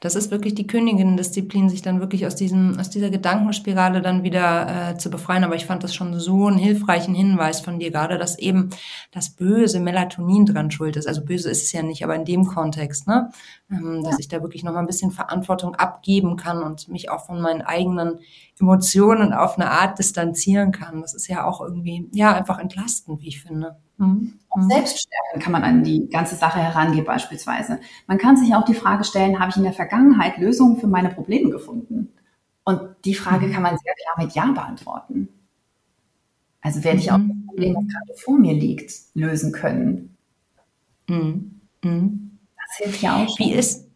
Das 0.00 0.16
ist 0.16 0.30
wirklich 0.30 0.54
die 0.54 0.66
Königin-Disziplin, 0.66 1.68
sich 1.68 1.82
dann 1.82 2.00
wirklich 2.00 2.26
aus 2.26 2.34
diesem, 2.34 2.78
aus 2.78 2.90
dieser 2.90 3.10
Gedankenspirale 3.10 4.02
dann 4.02 4.24
wieder 4.24 4.90
äh, 4.90 4.98
zu 4.98 5.10
befreien. 5.10 5.44
Aber 5.44 5.54
ich 5.54 5.66
fand 5.66 5.84
das 5.84 5.94
schon 5.94 6.18
so 6.18 6.46
einen 6.46 6.58
hilfreichen 6.58 7.14
Hinweis 7.14 7.60
von 7.60 7.78
dir 7.78 7.90
gerade, 7.90 8.18
dass 8.18 8.38
eben 8.38 8.70
das 9.12 9.30
böse 9.30 9.80
Melatonin 9.80 10.46
dran 10.46 10.70
schuld 10.70 10.96
ist. 10.96 11.06
Also 11.06 11.24
böse 11.24 11.50
ist 11.50 11.62
es 11.62 11.72
ja 11.72 11.82
nicht, 11.82 12.02
aber 12.02 12.16
in 12.16 12.24
dem 12.24 12.46
Kontext, 12.46 13.06
ne? 13.06 13.30
Ähm, 13.70 14.02
dass 14.02 14.18
ich 14.18 14.28
da 14.28 14.42
wirklich 14.42 14.64
noch 14.64 14.72
mal 14.72 14.80
ein 14.80 14.86
bisschen 14.86 15.10
Verantwortung 15.10 15.74
abgeben 15.76 16.36
kann 16.36 16.62
und 16.62 16.88
mich 16.88 17.10
auch 17.10 17.26
von 17.26 17.40
meinen 17.40 17.62
eigenen 17.62 18.18
Emotionen 18.58 19.32
auf 19.32 19.56
eine 19.58 19.70
Art 19.70 19.98
distanzieren 19.98 20.72
kann. 20.72 21.02
Das 21.02 21.14
ist 21.14 21.28
ja 21.28 21.44
auch 21.44 21.60
irgendwie, 21.60 22.08
ja, 22.12 22.34
einfach 22.34 22.58
entlastend, 22.58 23.20
wie 23.20 23.28
ich 23.28 23.42
finde. 23.42 23.76
Mhm. 23.98 24.34
Auch 24.48 24.56
mhm. 24.56 24.70
Selbststärken 24.70 25.40
kann 25.40 25.52
man 25.52 25.64
an 25.64 25.84
die 25.84 26.08
ganze 26.08 26.36
Sache 26.36 26.58
herangehen 26.58 27.04
beispielsweise. 27.04 27.80
Man 28.06 28.18
kann 28.18 28.36
sich 28.36 28.54
auch 28.54 28.64
die 28.64 28.74
Frage 28.74 29.04
stellen, 29.04 29.38
habe 29.38 29.50
ich 29.50 29.56
in 29.56 29.64
der 29.64 29.72
Vergangenheit 29.72 30.38
Lösungen 30.38 30.78
für 30.78 30.86
meine 30.86 31.10
Probleme 31.10 31.50
gefunden? 31.50 32.12
Und 32.64 32.80
die 33.04 33.14
Frage 33.14 33.46
mhm. 33.46 33.52
kann 33.52 33.62
man 33.62 33.78
sehr 33.78 33.94
klar 33.94 34.24
mit 34.24 34.34
Ja 34.34 34.46
beantworten. 34.46 35.28
Also 36.60 36.82
werde 36.84 36.98
ich 36.98 37.10
auch 37.10 37.18
mhm. 37.18 37.28
das 37.28 37.46
Problem, 37.46 37.74
das 37.74 37.84
gerade 37.84 38.20
vor 38.20 38.38
mir 38.38 38.54
liegt, 38.54 38.92
lösen 39.14 39.52
können. 39.52 40.16
Mhm. 41.08 41.60
Mhm. 41.82 42.38
Das 42.56 42.76
hilft 42.76 43.02
ja 43.02 43.16
auch. 43.16 43.36
Schon. 43.36 43.46
Wie 43.46 43.52
ist, 43.52 43.90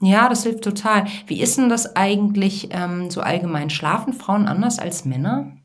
ja, 0.00 0.28
das 0.28 0.44
hilft 0.44 0.64
total. 0.64 1.06
Wie 1.26 1.40
ist 1.40 1.58
denn 1.58 1.68
das 1.68 1.96
eigentlich 1.96 2.68
ähm, 2.70 3.10
so 3.10 3.20
allgemein? 3.20 3.70
Schlafen 3.70 4.12
Frauen 4.12 4.46
anders 4.46 4.78
als 4.78 5.04
Männer? 5.04 5.56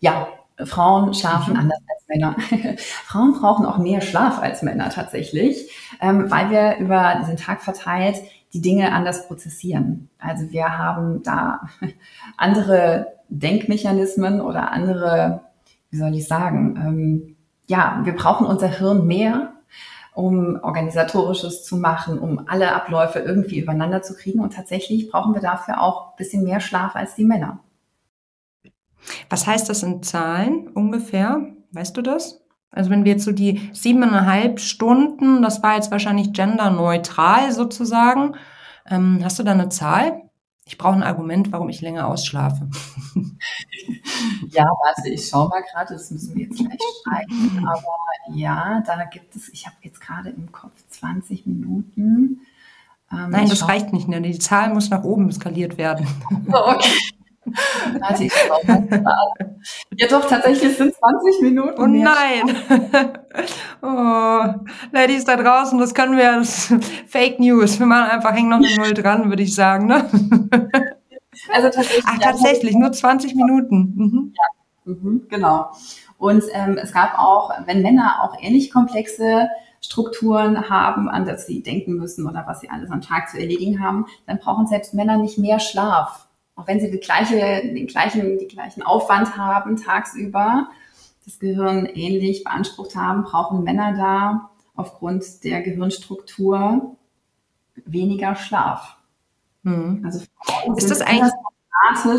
Ja, 0.00 0.28
Frauen 0.64 1.14
schlafen 1.14 1.54
mhm. 1.54 1.60
anders 1.60 1.78
als 1.88 2.08
Männer. 2.08 2.36
Frauen 3.04 3.34
brauchen 3.34 3.66
auch 3.66 3.78
mehr 3.78 4.00
Schlaf 4.00 4.40
als 4.40 4.62
Männer 4.62 4.90
tatsächlich, 4.90 5.70
ähm, 6.00 6.30
weil 6.30 6.50
wir 6.50 6.76
über 6.78 7.22
den 7.26 7.36
Tag 7.36 7.62
verteilt 7.62 8.16
die 8.52 8.60
Dinge 8.60 8.92
anders 8.92 9.26
prozessieren. 9.26 10.08
Also 10.18 10.50
wir 10.50 10.78
haben 10.78 11.22
da 11.22 11.62
andere 12.36 13.14
Denkmechanismen 13.28 14.40
oder 14.40 14.72
andere, 14.72 15.42
wie 15.90 15.98
soll 15.98 16.14
ich 16.14 16.26
sagen, 16.26 16.76
ähm, 16.76 17.36
ja, 17.68 18.00
wir 18.04 18.14
brauchen 18.14 18.46
unser 18.46 18.68
Hirn 18.68 19.06
mehr 19.06 19.52
um 20.16 20.58
organisatorisches 20.62 21.62
zu 21.62 21.76
machen, 21.76 22.18
um 22.18 22.48
alle 22.48 22.74
Abläufe 22.74 23.18
irgendwie 23.18 23.60
übereinander 23.60 24.00
zu 24.00 24.14
kriegen. 24.14 24.40
Und 24.40 24.54
tatsächlich 24.54 25.10
brauchen 25.10 25.34
wir 25.34 25.42
dafür 25.42 25.82
auch 25.82 26.12
ein 26.12 26.16
bisschen 26.16 26.42
mehr 26.42 26.60
Schlaf 26.60 26.96
als 26.96 27.14
die 27.14 27.24
Männer. 27.24 27.58
Was 29.30 29.46
heißt 29.46 29.68
das 29.68 29.82
in 29.82 30.02
Zahlen 30.02 30.68
ungefähr? 30.68 31.46
Weißt 31.72 31.96
du 31.96 32.02
das? 32.02 32.40
Also 32.70 32.90
wenn 32.90 33.04
wir 33.04 33.12
jetzt 33.12 33.24
so 33.24 33.32
die 33.32 33.70
siebeneinhalb 33.72 34.60
Stunden, 34.60 35.42
das 35.42 35.62
war 35.62 35.76
jetzt 35.76 35.90
wahrscheinlich 35.90 36.32
genderneutral 36.32 37.52
sozusagen. 37.52 38.34
Ähm, 38.86 39.20
hast 39.24 39.38
du 39.38 39.42
da 39.42 39.52
eine 39.52 39.68
Zahl? 39.68 40.22
Ich 40.68 40.78
brauche 40.78 40.94
ein 40.94 41.04
Argument, 41.04 41.52
warum 41.52 41.68
ich 41.68 41.80
länger 41.80 42.08
ausschlafe. 42.08 42.68
ja, 44.50 44.64
warte, 44.64 45.08
ich 45.08 45.28
schaue 45.28 45.48
mal 45.48 45.62
gerade, 45.62 45.94
das 45.94 46.10
müssen 46.10 46.34
wir 46.34 46.46
jetzt 46.46 46.58
gleich 46.58 46.80
schreiben. 47.04 47.66
Aber 47.66 48.34
ja, 48.34 48.82
da 48.84 49.04
gibt 49.04 49.36
es, 49.36 49.48
ich 49.48 49.66
habe 49.66 49.76
jetzt 49.82 50.00
gerade 50.00 50.30
im 50.30 50.50
Kopf 50.50 50.74
20 50.90 51.46
Minuten. 51.46 52.40
Ähm, 53.12 53.30
Nein, 53.30 53.48
das 53.48 53.68
reicht 53.68 53.92
nicht 53.92 54.08
mehr. 54.08 54.20
Die 54.20 54.38
Zahl 54.38 54.74
muss 54.74 54.90
nach 54.90 55.04
oben 55.04 55.30
skaliert 55.30 55.78
werden. 55.78 56.06
okay. 56.52 56.90
Warte, 58.00 58.24
ich. 58.24 58.32
Ja, 59.96 60.06
doch, 60.08 60.28
tatsächlich 60.28 60.76
sind 60.76 60.94
20 60.94 61.42
Minuten. 61.42 61.80
Oh 61.80 61.86
nein. 61.86 62.56
oh, 63.82 64.66
Ladies 64.92 65.24
da 65.24 65.36
draußen, 65.36 65.78
das 65.78 65.94
können 65.94 66.16
wir, 66.16 66.38
das 66.38 66.72
Fake 67.06 67.38
News. 67.38 67.78
Wir 67.78 67.86
machen 67.86 68.10
einfach, 68.10 68.32
hängen 68.32 68.48
noch 68.48 68.58
eine 68.58 68.74
Null 68.76 68.94
dran, 68.94 69.28
würde 69.28 69.42
ich 69.42 69.54
sagen, 69.54 69.86
ne? 69.86 70.08
Also 71.52 71.68
tatsächlich. 71.68 72.04
Ach, 72.06 72.18
tatsächlich, 72.18 72.74
nur 72.74 72.92
20 72.92 73.34
Minuten. 73.34 73.92
Mhm. 73.94 74.34
Ja, 74.34 74.92
mhm, 74.92 75.26
genau. 75.28 75.70
Und 76.18 76.44
ähm, 76.52 76.78
es 76.82 76.92
gab 76.92 77.18
auch, 77.18 77.50
wenn 77.66 77.82
Männer 77.82 78.22
auch 78.22 78.40
ähnlich 78.40 78.72
komplexe 78.72 79.48
Strukturen 79.82 80.70
haben, 80.70 81.08
an 81.08 81.26
das 81.26 81.46
sie 81.46 81.62
denken 81.62 81.94
müssen 81.94 82.26
oder 82.26 82.44
was 82.46 82.60
sie 82.60 82.70
alles 82.70 82.90
am 82.90 83.02
Tag 83.02 83.28
zu 83.28 83.38
erledigen 83.38 83.82
haben, 83.82 84.06
dann 84.26 84.38
brauchen 84.38 84.66
selbst 84.66 84.94
Männer 84.94 85.18
nicht 85.18 85.38
mehr 85.38 85.60
Schlaf 85.60 86.25
auch 86.56 86.66
wenn 86.66 86.80
sie 86.80 86.90
die 86.90 86.98
gleiche, 86.98 87.36
den 87.62 87.86
gleichen, 87.86 88.38
die 88.38 88.48
gleichen 88.48 88.82
Aufwand 88.82 89.36
haben 89.36 89.76
tagsüber, 89.76 90.68
das 91.24 91.38
Gehirn 91.38 91.86
ähnlich 91.86 92.44
beansprucht 92.44 92.96
haben, 92.96 93.24
brauchen 93.24 93.62
Männer 93.62 93.94
da 93.96 94.50
aufgrund 94.74 95.44
der 95.44 95.62
Gehirnstruktur 95.62 96.96
weniger 97.84 98.34
Schlaf. 98.36 98.96
Mhm. 99.62 100.02
Also 100.04 100.24
Frauen 100.42 100.76
ist 100.76 100.90
das 100.90 101.02
eigentlich 101.02 101.32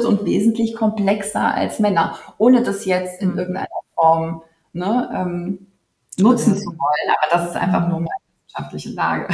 und 0.06 0.26
wesentlich 0.26 0.76
komplexer 0.76 1.54
als 1.54 1.80
Männer, 1.80 2.18
ohne 2.38 2.64
das 2.64 2.86
jetzt 2.86 3.22
in 3.22 3.32
mhm. 3.32 3.40
irgendeiner 3.40 3.68
Form 3.96 4.44
ne, 4.74 5.10
ähm, 5.14 5.68
nutzen 6.18 6.56
zu 6.56 6.66
wollen. 6.66 7.16
Aber 7.18 7.32
das 7.32 7.50
ist 7.50 7.56
einfach 7.56 7.84
mhm. 7.84 7.90
nur 7.90 8.00
meine 8.02 8.22
wissenschaftliche 8.46 8.90
Lage. 8.92 9.28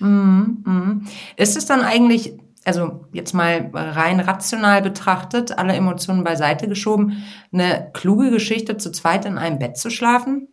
Mhm. 0.00 1.06
Ist 1.36 1.56
es 1.56 1.66
dann 1.66 1.82
eigentlich, 1.82 2.38
also 2.64 3.06
jetzt 3.12 3.34
mal 3.34 3.70
rein 3.72 4.20
rational 4.20 4.82
betrachtet, 4.82 5.58
alle 5.58 5.74
Emotionen 5.74 6.24
beiseite 6.24 6.68
geschoben, 6.68 7.24
eine 7.52 7.90
kluge 7.92 8.30
Geschichte, 8.30 8.76
zu 8.76 8.92
zweit 8.92 9.24
in 9.24 9.38
einem 9.38 9.58
Bett 9.58 9.76
zu 9.76 9.90
schlafen? 9.90 10.48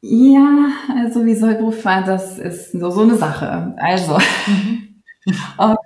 Ja, 0.00 0.68
also 0.96 1.24
wie 1.24 1.34
soll 1.34 1.54
Berufswahl, 1.54 2.04
das 2.04 2.38
ist 2.38 2.72
so, 2.72 2.90
so 2.90 3.02
eine 3.02 3.16
Sache. 3.16 3.74
Also, 3.78 4.18
mhm. 4.46 5.02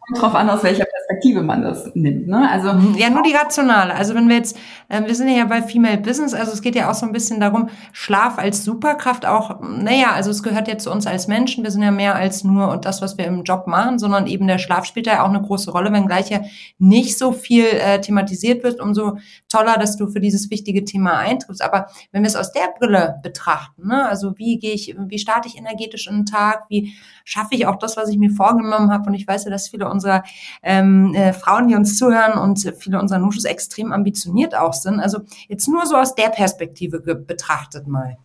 Kommt 0.06 0.22
drauf 0.22 0.34
an, 0.36 0.48
aus 0.50 0.62
welcher 0.62 0.84
Perspektive 0.84 1.42
man 1.42 1.62
das 1.62 1.90
nimmt. 1.94 2.28
Ne? 2.28 2.48
Also 2.48 2.72
mhm. 2.72 2.94
ja, 2.96 3.10
nur 3.10 3.22
die 3.22 3.32
rationale. 3.32 3.94
Also 3.94 4.14
wenn 4.14 4.28
wir 4.28 4.36
jetzt, 4.36 4.56
äh, 4.88 5.02
wir 5.04 5.14
sind 5.14 5.28
ja 5.28 5.44
bei 5.46 5.62
Female 5.62 5.98
Business, 5.98 6.32
also 6.32 6.52
es 6.52 6.62
geht 6.62 6.76
ja 6.76 6.88
auch 6.90 6.94
so 6.94 7.06
ein 7.06 7.12
bisschen 7.12 7.40
darum, 7.40 7.70
Schlaf 7.92 8.38
als 8.38 8.64
Superkraft 8.64 9.26
auch, 9.26 9.60
naja, 9.60 10.12
also 10.12 10.30
es 10.30 10.44
gehört 10.44 10.68
ja 10.68 10.78
zu 10.78 10.92
uns 10.92 11.08
als 11.08 11.26
Menschen, 11.26 11.64
wir 11.64 11.72
sind 11.72 11.82
ja 11.82 11.90
mehr 11.90 12.14
als 12.14 12.44
nur 12.44 12.68
und 12.68 12.84
das, 12.84 13.02
was 13.02 13.18
wir 13.18 13.24
im 13.24 13.42
Job 13.42 13.66
machen, 13.66 13.98
sondern 13.98 14.28
eben 14.28 14.46
der 14.46 14.58
Schlaf 14.58 14.84
spielt 14.84 15.08
ja 15.08 15.24
auch 15.24 15.28
eine 15.28 15.42
große 15.42 15.72
Rolle, 15.72 15.92
wenngleich 15.92 16.30
ja 16.30 16.40
nicht 16.78 17.18
so 17.18 17.32
viel 17.32 17.64
äh, 17.64 18.00
thematisiert 18.00 18.62
wird, 18.62 18.80
umso 18.80 19.18
toller, 19.48 19.76
dass 19.76 19.96
du 19.96 20.06
für 20.08 20.20
dieses 20.20 20.50
wichtige 20.50 20.84
Thema 20.84 21.18
eintrittst. 21.18 21.62
Aber 21.62 21.86
wenn 22.12 22.22
wir 22.22 22.28
es 22.28 22.36
aus 22.36 22.52
der 22.52 22.68
Brille 22.78 23.16
betrachten, 23.22 23.88
ne, 23.88 24.06
also 24.06 24.38
wie 24.38 24.58
gehe 24.58 24.72
ich, 24.72 24.94
wie 24.96 25.18
starte 25.18 25.48
ich 25.48 25.58
energetisch 25.58 26.06
in 26.06 26.18
den 26.18 26.26
Tag, 26.26 26.66
wie 26.68 26.94
schaffe 27.24 27.56
ich 27.56 27.66
auch 27.66 27.76
das, 27.76 27.96
was 27.96 28.08
ich 28.08 28.18
mir 28.18 28.30
vorgenommen 28.30 28.92
habe 28.92 29.08
und 29.08 29.14
ich 29.14 29.26
weiß 29.26 29.44
ja, 29.44 29.50
dass 29.50 29.68
viele 29.68 29.88
unserer 29.96 30.22
ähm, 30.62 31.14
äh, 31.14 31.32
Frauen, 31.32 31.68
die 31.68 31.74
uns 31.74 31.98
zuhören 31.98 32.38
und 32.38 32.74
viele 32.78 33.00
unserer 33.00 33.18
Nuschus 33.18 33.44
extrem 33.44 33.92
ambitioniert 33.92 34.54
auch 34.54 34.72
sind. 34.72 35.00
Also 35.00 35.20
jetzt 35.48 35.68
nur 35.68 35.86
so 35.86 35.96
aus 35.96 36.14
der 36.14 36.28
Perspektive 36.28 37.00
betrachtet 37.00 37.86
mal. 37.86 38.16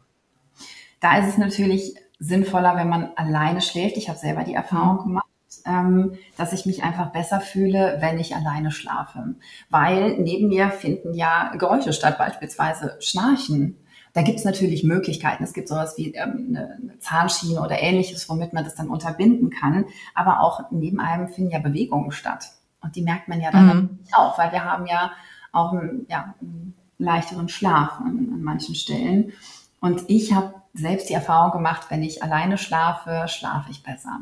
Da 0.99 1.17
ist 1.17 1.29
es 1.29 1.37
natürlich 1.37 1.95
sinnvoller, 2.19 2.75
wenn 2.75 2.89
man 2.89 3.09
alleine 3.15 3.61
schläft. 3.61 3.97
Ich 3.97 4.09
habe 4.09 4.19
selber 4.19 4.43
die 4.43 4.53
Erfahrung 4.53 4.99
gemacht 4.99 5.25
ähm, 5.65 6.13
dass 6.37 6.53
ich 6.53 6.65
mich 6.65 6.83
einfach 6.83 7.11
besser 7.11 7.39
fühle, 7.39 7.97
wenn 7.99 8.19
ich 8.19 8.35
alleine 8.35 8.71
schlafe. 8.71 9.35
Weil 9.69 10.17
neben 10.17 10.47
mir 10.47 10.69
finden 10.69 11.13
ja 11.13 11.51
Geräusche 11.57 11.93
statt, 11.93 12.17
beispielsweise 12.17 12.97
Schnarchen. 12.99 13.77
Da 14.13 14.21
gibt 14.21 14.39
es 14.39 14.45
natürlich 14.45 14.83
Möglichkeiten. 14.83 15.43
Es 15.43 15.53
gibt 15.53 15.67
sowas 15.67 15.97
wie 15.97 16.13
ähm, 16.13 16.47
eine, 16.49 16.77
eine 16.81 16.99
Zahnschiene 16.99 17.61
oder 17.61 17.81
ähnliches, 17.81 18.27
womit 18.29 18.53
man 18.53 18.63
das 18.63 18.75
dann 18.75 18.89
unterbinden 18.89 19.49
kann. 19.49 19.85
Aber 20.13 20.41
auch 20.41 20.71
neben 20.71 20.99
einem 20.99 21.29
finden 21.29 21.51
ja 21.51 21.59
Bewegungen 21.59 22.11
statt. 22.11 22.51
Und 22.81 22.95
die 22.95 23.03
merkt 23.03 23.27
man 23.27 23.41
ja 23.41 23.51
dann 23.51 23.67
mhm. 23.67 23.99
auch, 24.13 24.37
weil 24.37 24.51
wir 24.51 24.65
haben 24.65 24.85
ja 24.85 25.11
auch 25.51 25.73
einen, 25.73 26.05
ja, 26.09 26.33
einen 26.41 26.73
leichteren 26.97 27.47
Schlaf 27.47 27.99
an, 27.99 28.29
an 28.33 28.41
manchen 28.41 28.75
Stellen. 28.75 29.33
Und 29.79 30.03
ich 30.07 30.33
habe 30.33 30.55
selbst 30.73 31.09
die 31.09 31.13
Erfahrung 31.13 31.51
gemacht, 31.51 31.87
wenn 31.89 32.03
ich 32.03 32.23
alleine 32.23 32.57
schlafe, 32.57 33.25
schlafe 33.27 33.71
ich 33.71 33.83
besser. 33.83 34.21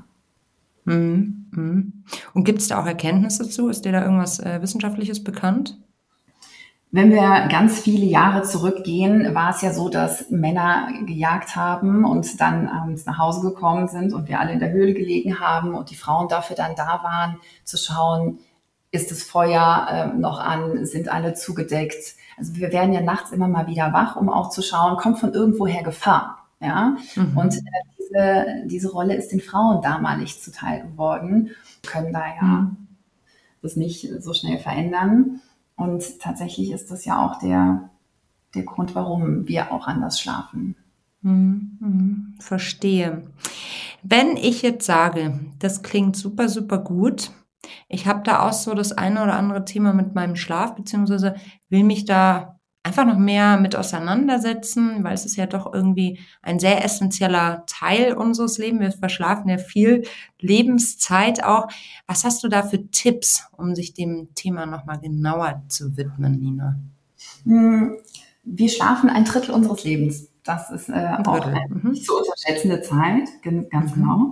Mhm. 0.86 1.46
Mhm. 1.52 2.04
Und 2.34 2.44
gibt 2.44 2.60
es 2.60 2.68
da 2.68 2.82
auch 2.82 2.86
Erkenntnisse 2.86 3.44
dazu? 3.44 3.70
Ist 3.70 3.86
dir 3.86 3.92
da 3.92 4.04
irgendwas 4.04 4.40
äh, 4.40 4.62
Wissenschaftliches 4.62 5.24
bekannt? 5.24 5.78
Wenn 6.92 7.12
wir 7.12 7.48
ganz 7.50 7.80
viele 7.80 8.06
Jahre 8.06 8.42
zurückgehen, 8.42 9.36
war 9.36 9.52
es 9.52 9.62
ja 9.62 9.72
so, 9.72 9.90
dass 9.90 10.32
Männer 10.32 10.90
gejagt 11.06 11.56
haben 11.56 12.04
und 12.04 12.42
dann 12.42 12.68
abends 12.68 13.06
nach 13.06 13.20
Hause 13.20 13.42
gekommen 13.42 13.88
sind 13.88 14.12
und 14.12 14.28
wir 14.28 14.40
alle 14.40 14.54
in 14.54 14.60
der 14.60 14.72
Höhle 14.72 14.96
gelegen 14.96 15.40
haben 15.40 15.76
und 15.76 15.92
die 15.92 15.96
Frauen 15.96 16.28
dafür 16.30 16.56
dann 16.56 16.76
da 16.76 17.02
waren, 17.04 17.38
zu 17.64 17.78
schauen, 17.78 18.40
ist 18.92 19.12
das 19.12 19.22
Feuer 19.22 19.88
äh, 20.16 20.18
noch 20.18 20.40
an, 20.40 20.84
sind 20.88 21.10
alle 21.10 21.36
zugedeckt. 21.36 22.16
Also 22.38 22.56
wir 22.56 22.72
werden 22.72 22.92
ja 22.92 23.02
nachts 23.02 23.32
immer 23.32 23.48
mal 23.48 23.68
wieder 23.68 23.94
wach, 23.94 24.16
um 24.16 24.30
auch 24.30 24.50
zu 24.50 24.64
schauen, 24.64 24.98
kommt 24.98 25.20
von 25.20 25.34
irgendwoher 25.34 25.84
Gefahr. 25.84 26.48
Ja, 26.60 26.98
mhm. 27.16 27.38
und 27.38 27.56
äh, 27.56 27.62
diese, 28.00 28.46
diese 28.66 28.92
Rolle 28.92 29.16
ist 29.16 29.32
den 29.32 29.42
Frauen 29.42 29.82
damalig 29.82 30.42
zuteil 30.42 30.82
geworden, 30.82 31.52
können 31.86 32.12
da 32.12 32.24
ja 32.36 32.42
mhm. 32.42 32.88
das 33.62 33.76
nicht 33.76 34.10
so 34.22 34.34
schnell 34.34 34.58
verändern. 34.58 35.42
Und 35.80 36.20
tatsächlich 36.20 36.72
ist 36.72 36.92
das 36.92 37.06
ja 37.06 37.26
auch 37.26 37.40
der, 37.40 37.90
der 38.54 38.64
Grund, 38.64 38.96
warum 38.96 39.48
wir 39.48 39.72
auch 39.72 39.88
anders 39.88 40.20
schlafen. 40.20 40.76
Mhm, 41.22 41.78
mhm, 41.80 42.36
verstehe. 42.40 43.32
Wenn 44.04 44.36
ich 44.36 44.62
jetzt 44.62 44.86
sage, 44.86 45.40
das 45.58 45.82
klingt 45.82 46.18
super, 46.18 46.50
super 46.50 46.80
gut, 46.80 47.32
ich 47.88 48.08
habe 48.08 48.24
da 48.24 48.42
auch 48.42 48.52
so 48.52 48.74
das 48.74 48.92
eine 48.92 49.24
oder 49.24 49.36
andere 49.36 49.64
Thema 49.64 49.94
mit 49.94 50.16
meinem 50.16 50.36
Schlaf, 50.36 50.76
beziehungsweise 50.76 51.36
will 51.70 51.86
mich 51.86 52.04
da 52.04 52.59
einfach 52.84 53.06
noch 53.06 53.18
mehr 53.18 53.58
mit 53.60 53.76
auseinandersetzen, 53.76 55.04
weil 55.04 55.14
es 55.14 55.26
ist 55.26 55.36
ja 55.36 55.46
doch 55.46 55.74
irgendwie 55.74 56.20
ein 56.42 56.60
sehr 56.60 56.84
essentieller 56.84 57.64
Teil 57.68 58.14
unseres 58.14 58.58
Lebens. 58.58 58.82
Wir 58.82 58.92
verschlafen 58.92 59.50
ja 59.50 59.58
viel 59.58 60.06
Lebenszeit 60.40 61.44
auch. 61.44 61.68
Was 62.08 62.24
hast 62.24 62.44
du 62.44 62.48
da 62.48 62.64
für 62.64 62.90
Tipps, 62.90 63.46
um 63.58 63.76
sich 63.76 63.94
dem 63.94 64.30
Thema 64.34 64.66
nochmal 64.66 65.00
genauer 65.00 65.62
zu 65.68 65.98
widmen, 65.98 66.40
Nina? 66.40 66.80
Hm, 67.44 67.98
wir 68.44 68.70
schlafen 68.70 69.10
ein 69.10 69.26
Drittel 69.26 69.54
unseres 69.54 69.84
Lebens. 69.84 70.30
Das 70.44 70.72
ist 70.72 70.90
äh, 70.90 71.18
auch 71.26 71.46
eine 71.46 71.66
mhm. 71.70 71.92
nicht 71.92 72.06
zu 72.06 72.18
unterschätzende 72.18 72.82
Zeit, 72.82 73.28
ganz 73.44 73.92
mhm. 73.92 74.02
genau. 74.02 74.32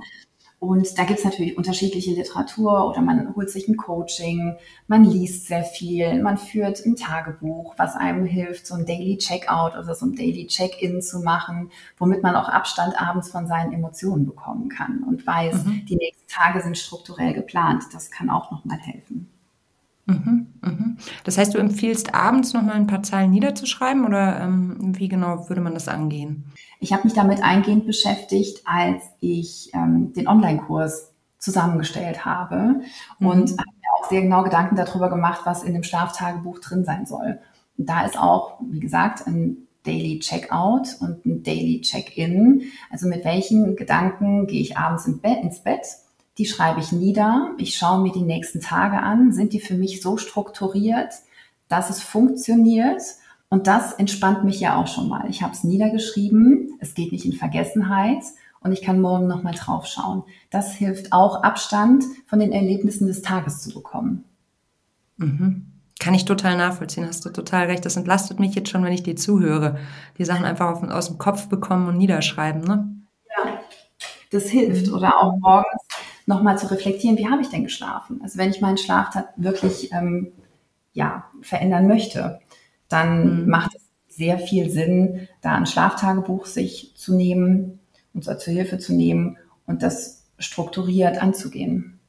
Und 0.59 0.97
da 0.97 1.03
gibt 1.03 1.19
es 1.19 1.25
natürlich 1.25 1.55
unterschiedliche 1.55 2.11
Literatur 2.11 2.89
oder 2.89 3.01
man 3.01 3.35
holt 3.35 3.51
sich 3.51 3.67
ein 3.67 3.77
Coaching, 3.77 4.55
man 4.87 5.03
liest 5.03 5.45
sehr 5.45 5.63
viel, 5.63 6.21
man 6.23 6.39
führt 6.39 6.83
ein 6.83 6.95
Tagebuch, 6.95 7.75
was 7.77 7.95
einem 7.95 8.25
hilft, 8.25 8.65
so 8.65 8.73
ein 8.73 8.87
Daily 8.87 9.17
Checkout 9.19 9.77
oder 9.77 9.93
so 9.93 10.07
ein 10.07 10.15
Daily 10.15 10.47
Check-in 10.47 11.03
zu 11.03 11.19
machen, 11.19 11.69
womit 11.99 12.23
man 12.23 12.35
auch 12.35 12.49
Abstand 12.49 12.99
abends 12.99 13.29
von 13.29 13.45
seinen 13.45 13.71
Emotionen 13.71 14.25
bekommen 14.25 14.69
kann 14.69 15.03
und 15.03 15.27
weiß, 15.27 15.63
mhm. 15.63 15.85
die 15.85 15.95
nächsten 15.95 16.27
Tage 16.27 16.61
sind 16.61 16.77
strukturell 16.77 17.33
geplant. 17.33 17.83
Das 17.93 18.09
kann 18.09 18.31
auch 18.31 18.49
nochmal 18.49 18.79
helfen. 18.79 19.29
Mhm, 20.07 20.47
mhm. 20.61 20.97
Das 21.25 21.37
heißt, 21.37 21.53
du 21.53 21.57
empfiehlst 21.57 22.15
abends 22.15 22.53
noch 22.53 22.61
mal 22.61 22.73
ein 22.73 22.87
paar 22.87 23.03
Zeilen 23.03 23.31
niederzuschreiben 23.31 24.05
oder 24.05 24.39
ähm, 24.41 24.93
wie 24.97 25.09
genau 25.09 25.49
würde 25.49 25.61
man 25.61 25.73
das 25.73 25.89
angehen? 25.89 26.45
Ich 26.79 26.93
habe 26.93 27.03
mich 27.03 27.13
damit 27.13 27.43
eingehend 27.43 27.85
beschäftigt, 27.85 28.61
als 28.65 29.03
ich 29.19 29.69
ähm, 29.73 30.13
den 30.13 30.27
Online-Kurs 30.27 31.11
zusammengestellt 31.39 32.25
habe 32.25 32.81
mhm. 33.19 33.27
und 33.27 33.51
habe 33.51 33.69
mir 33.69 33.89
auch 33.99 34.09
sehr 34.09 34.21
genau 34.21 34.43
Gedanken 34.43 34.77
darüber 34.77 35.09
gemacht, 35.09 35.41
was 35.43 35.63
in 35.63 35.73
dem 35.73 35.83
Schlaftagebuch 35.83 36.59
drin 36.59 36.85
sein 36.85 37.05
soll. 37.05 37.39
Und 37.77 37.89
da 37.89 38.05
ist 38.05 38.17
auch, 38.17 38.59
wie 38.61 38.79
gesagt, 38.79 39.27
ein 39.27 39.67
Daily 39.83 40.19
Checkout 40.19 40.95
und 41.01 41.25
ein 41.25 41.43
Daily 41.43 41.81
Check-in. 41.81 42.63
Also 42.89 43.07
mit 43.07 43.25
welchen 43.25 43.75
Gedanken 43.75 44.47
gehe 44.47 44.61
ich 44.61 44.77
abends 44.77 45.05
ins 45.05 45.59
Bett 45.59 45.85
die 46.37 46.45
schreibe 46.45 46.79
ich 46.79 46.91
nieder. 46.91 47.51
Ich 47.57 47.75
schaue 47.75 48.01
mir 48.01 48.11
die 48.11 48.21
nächsten 48.21 48.61
Tage 48.61 48.99
an. 48.99 49.33
Sind 49.33 49.53
die 49.53 49.59
für 49.59 49.75
mich 49.75 50.01
so 50.01 50.17
strukturiert, 50.17 51.13
dass 51.67 51.89
es 51.89 52.01
funktioniert? 52.01 53.01
Und 53.49 53.67
das 53.67 53.93
entspannt 53.93 54.43
mich 54.43 54.59
ja 54.59 54.75
auch 54.75 54.87
schon 54.87 55.07
mal. 55.07 55.29
Ich 55.29 55.41
habe 55.41 55.53
es 55.53 55.63
niedergeschrieben. 55.63 56.77
Es 56.79 56.93
geht 56.93 57.11
nicht 57.11 57.25
in 57.25 57.33
Vergessenheit. 57.33 58.23
Und 58.59 58.71
ich 58.71 58.81
kann 58.81 58.99
morgen 58.99 59.27
nochmal 59.27 59.53
drauf 59.53 59.85
schauen. 59.85 60.23
Das 60.49 60.73
hilft 60.73 61.13
auch, 61.13 61.43
Abstand 61.43 62.03
von 62.27 62.39
den 62.39 62.51
Erlebnissen 62.51 63.07
des 63.07 63.21
Tages 63.21 63.61
zu 63.61 63.73
bekommen. 63.73 64.25
Mhm. 65.17 65.71
Kann 65.99 66.13
ich 66.13 66.25
total 66.25 66.57
nachvollziehen, 66.57 67.07
hast 67.07 67.25
du 67.25 67.29
total 67.29 67.65
recht. 67.65 67.83
Das 67.85 67.97
entlastet 67.97 68.39
mich 68.39 68.53
jetzt 68.53 68.69
schon, 68.69 68.83
wenn 68.83 68.93
ich 68.93 69.03
dir 69.03 69.15
zuhöre. 69.15 69.79
Die 70.17 70.25
Sachen 70.25 70.45
einfach 70.45 70.67
auf, 70.69 70.83
aus 70.83 71.07
dem 71.07 71.17
Kopf 71.17 71.47
bekommen 71.47 71.87
und 71.87 71.97
niederschreiben, 71.97 72.61
ne? 72.61 72.87
Ja, 73.35 73.59
das 74.31 74.45
hilft. 74.45 74.91
Oder 74.91 75.15
auch 75.21 75.37
morgens 75.39 75.86
nochmal 76.27 76.59
zu 76.59 76.69
reflektieren, 76.69 77.17
wie 77.17 77.27
habe 77.27 77.41
ich 77.41 77.49
denn 77.49 77.63
geschlafen? 77.63 78.19
Also 78.21 78.37
wenn 78.37 78.51
ich 78.51 78.61
meinen 78.61 78.77
Schlaf 78.77 79.17
wirklich 79.37 79.91
ähm, 79.91 80.33
ja, 80.93 81.25
verändern 81.41 81.87
möchte, 81.87 82.39
dann 82.89 83.43
mhm. 83.43 83.49
macht 83.49 83.75
es 83.75 83.87
sehr 84.15 84.37
viel 84.37 84.69
Sinn, 84.69 85.27
da 85.41 85.55
ein 85.55 85.65
Schlaftagebuch 85.65 86.45
sich 86.45 86.93
zu 86.95 87.15
nehmen 87.15 87.79
und 88.13 88.23
zur 88.23 88.53
Hilfe 88.53 88.77
zu 88.77 88.93
nehmen 88.93 89.37
und 89.65 89.83
das 89.83 90.25
strukturiert 90.37 91.21
anzugehen. 91.21 91.99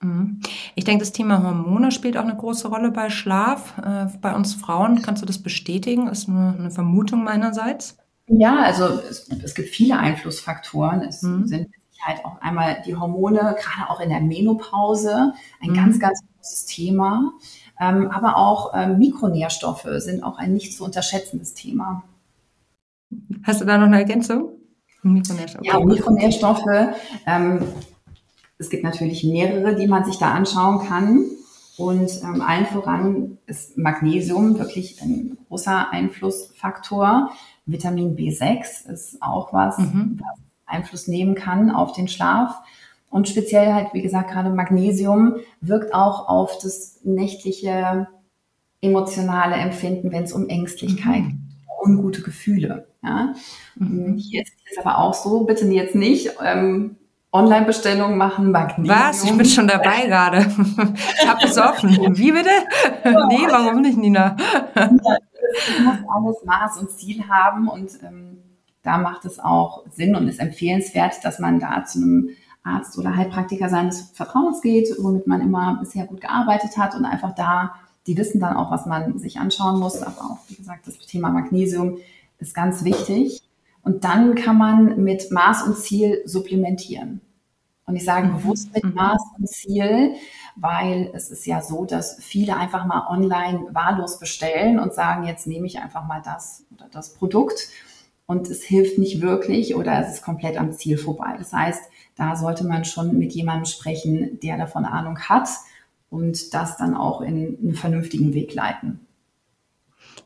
Mhm. 0.00 0.40
Ich 0.74 0.84
denke, 0.84 1.02
das 1.02 1.12
Thema 1.12 1.42
Hormone 1.42 1.90
spielt 1.90 2.16
auch 2.16 2.22
eine 2.24 2.36
große 2.36 2.68
Rolle 2.68 2.90
bei 2.90 3.10
Schlaf. 3.10 3.78
Äh, 3.78 4.06
bei 4.20 4.34
uns 4.34 4.54
Frauen, 4.54 5.02
kannst 5.02 5.22
du 5.22 5.26
das 5.26 5.42
bestätigen? 5.42 6.08
Ist 6.08 6.28
nur 6.28 6.54
eine 6.58 6.70
Vermutung 6.70 7.24
meinerseits. 7.24 7.96
Ja, 8.28 8.62
also 8.62 8.84
es, 8.84 9.28
es 9.28 9.54
gibt 9.54 9.70
viele 9.70 9.98
Einflussfaktoren. 9.98 11.02
Es 11.02 11.22
mhm. 11.22 11.46
sind 11.46 11.68
Sicherheit 11.96 12.24
auch 12.24 12.40
einmal 12.40 12.82
die 12.84 12.94
Hormone, 12.94 13.56
gerade 13.58 13.90
auch 13.90 14.00
in 14.00 14.10
der 14.10 14.20
Menopause, 14.20 15.32
ein 15.62 15.70
mhm. 15.70 15.74
ganz, 15.74 15.98
ganz 15.98 16.20
großes 16.36 16.66
Thema. 16.66 17.32
Ähm, 17.80 18.10
aber 18.10 18.36
auch 18.36 18.72
ähm, 18.74 18.98
Mikronährstoffe 18.98 19.86
sind 19.96 20.22
auch 20.22 20.38
ein 20.38 20.52
nicht 20.52 20.76
zu 20.76 20.84
unterschätzendes 20.84 21.54
Thema. 21.54 22.04
Hast 23.44 23.60
du 23.60 23.64
da 23.64 23.78
noch 23.78 23.86
eine 23.86 23.98
Ergänzung? 23.98 24.50
Mikronährstoffe. 25.02 25.64
Ja, 25.64 25.78
Mikronährstoffe. 25.80 26.94
Ähm, 27.26 27.62
Es 28.58 28.70
gibt 28.70 28.84
natürlich 28.84 29.22
mehrere, 29.22 29.74
die 29.74 29.86
man 29.86 30.04
sich 30.04 30.16
da 30.16 30.32
anschauen 30.32 30.86
kann. 30.88 31.26
Und 31.76 32.10
ähm, 32.22 32.40
allen 32.40 32.64
voran 32.64 33.36
ist 33.46 33.76
Magnesium 33.76 34.58
wirklich 34.58 35.02
ein 35.02 35.36
großer 35.48 35.90
Einflussfaktor. 35.90 37.30
Vitamin 37.66 38.16
B6 38.16 38.90
ist 38.90 39.20
auch 39.20 39.52
was, 39.52 39.76
mhm. 39.76 40.18
was 40.18 40.45
Einfluss 40.66 41.08
nehmen 41.08 41.34
kann 41.34 41.70
auf 41.70 41.92
den 41.92 42.08
Schlaf. 42.08 42.54
Und 43.08 43.28
speziell 43.28 43.72
halt, 43.72 43.94
wie 43.94 44.02
gesagt, 44.02 44.30
gerade 44.30 44.50
Magnesium 44.50 45.36
wirkt 45.60 45.94
auch 45.94 46.28
auf 46.28 46.58
das 46.58 47.00
nächtliche 47.04 48.08
emotionale 48.80 49.54
Empfinden, 49.56 50.12
wenn 50.12 50.24
es 50.24 50.32
um 50.32 50.48
Ängstlichkeit, 50.48 51.22
mhm. 51.22 51.48
ungute 51.82 52.22
Gefühle. 52.22 52.88
Ja? 53.02 53.34
Mhm. 53.76 54.16
Hier 54.16 54.42
ist 54.42 54.52
es 54.70 54.78
aber 54.78 54.98
auch 54.98 55.14
so, 55.14 55.44
bitte 55.44 55.66
jetzt 55.66 55.94
nicht 55.94 56.32
ähm, 56.44 56.96
Online-Bestellungen 57.32 58.16
machen, 58.16 58.50
Magnesium. 58.50 58.98
Was? 58.98 59.24
Ich 59.24 59.36
bin 59.36 59.46
schon 59.46 59.68
dabei 59.68 60.02
gerade. 60.06 60.38
ich 60.38 61.28
habe 61.28 61.44
es 61.44 61.58
offen. 61.58 61.90
Wie 62.16 62.32
bitte? 62.32 62.50
nee, 63.28 63.46
warum 63.48 63.82
nicht, 63.82 63.98
Nina? 63.98 64.36
ja, 64.74 64.90
es 65.58 65.80
muss 65.80 65.96
alles 66.08 66.44
Maß 66.44 66.78
und 66.78 66.90
Ziel 66.90 67.28
haben 67.28 67.68
und 67.68 67.90
ähm, 68.02 68.38
da 68.86 68.98
macht 68.98 69.24
es 69.24 69.40
auch 69.40 69.84
Sinn 69.90 70.14
und 70.14 70.28
ist 70.28 70.38
empfehlenswert, 70.38 71.24
dass 71.24 71.40
man 71.40 71.58
da 71.58 71.84
zu 71.84 71.98
einem 71.98 72.30
Arzt 72.62 72.96
oder 72.98 73.16
Heilpraktiker 73.16 73.68
seines 73.68 74.10
Vertrauens 74.12 74.60
geht, 74.60 74.88
womit 74.98 75.26
man 75.26 75.40
immer 75.40 75.78
bisher 75.80 76.06
gut 76.06 76.20
gearbeitet 76.20 76.76
hat 76.78 76.94
und 76.94 77.04
einfach 77.04 77.34
da, 77.34 77.74
die 78.06 78.16
wissen 78.16 78.40
dann 78.40 78.56
auch, 78.56 78.70
was 78.70 78.86
man 78.86 79.18
sich 79.18 79.40
anschauen 79.40 79.80
muss. 79.80 80.02
Aber 80.02 80.20
auch, 80.20 80.38
wie 80.48 80.54
gesagt, 80.54 80.86
das 80.86 80.98
Thema 80.98 81.30
Magnesium 81.30 81.98
ist 82.38 82.54
ganz 82.54 82.84
wichtig. 82.84 83.42
Und 83.82 84.04
dann 84.04 84.36
kann 84.36 84.56
man 84.56 85.02
mit 85.02 85.32
Maß 85.32 85.64
und 85.64 85.76
Ziel 85.76 86.22
supplementieren. 86.24 87.20
Und 87.86 87.96
ich 87.96 88.04
sage 88.04 88.28
mhm. 88.28 88.36
bewusst 88.36 88.72
mit 88.72 88.84
mhm. 88.84 88.94
Maß 88.94 89.22
und 89.38 89.48
Ziel, 89.48 90.14
weil 90.54 91.10
es 91.12 91.30
ist 91.30 91.44
ja 91.46 91.60
so, 91.60 91.84
dass 91.84 92.16
viele 92.20 92.56
einfach 92.56 92.86
mal 92.86 93.06
online 93.08 93.66
wahllos 93.72 94.18
bestellen 94.20 94.78
und 94.78 94.94
sagen, 94.94 95.26
jetzt 95.26 95.46
nehme 95.46 95.66
ich 95.66 95.78
einfach 95.78 96.06
mal 96.06 96.22
das 96.24 96.64
oder 96.74 96.88
das 96.90 97.14
Produkt 97.14 97.68
und 98.26 98.48
es 98.48 98.62
hilft 98.62 98.98
nicht 98.98 99.22
wirklich 99.22 99.76
oder 99.76 100.00
es 100.00 100.14
ist 100.14 100.22
komplett 100.22 100.58
am 100.58 100.72
Ziel 100.72 100.98
vorbei. 100.98 101.34
Das 101.38 101.52
heißt, 101.52 101.82
da 102.16 102.36
sollte 102.36 102.66
man 102.66 102.84
schon 102.84 103.18
mit 103.18 103.32
jemandem 103.32 103.66
sprechen, 103.66 104.40
der 104.42 104.58
davon 104.58 104.84
Ahnung 104.84 105.18
hat 105.18 105.48
und 106.10 106.54
das 106.54 106.76
dann 106.76 106.94
auch 106.94 107.20
in 107.20 107.58
einen 107.62 107.74
vernünftigen 107.74 108.34
Weg 108.34 108.54
leiten. 108.54 109.05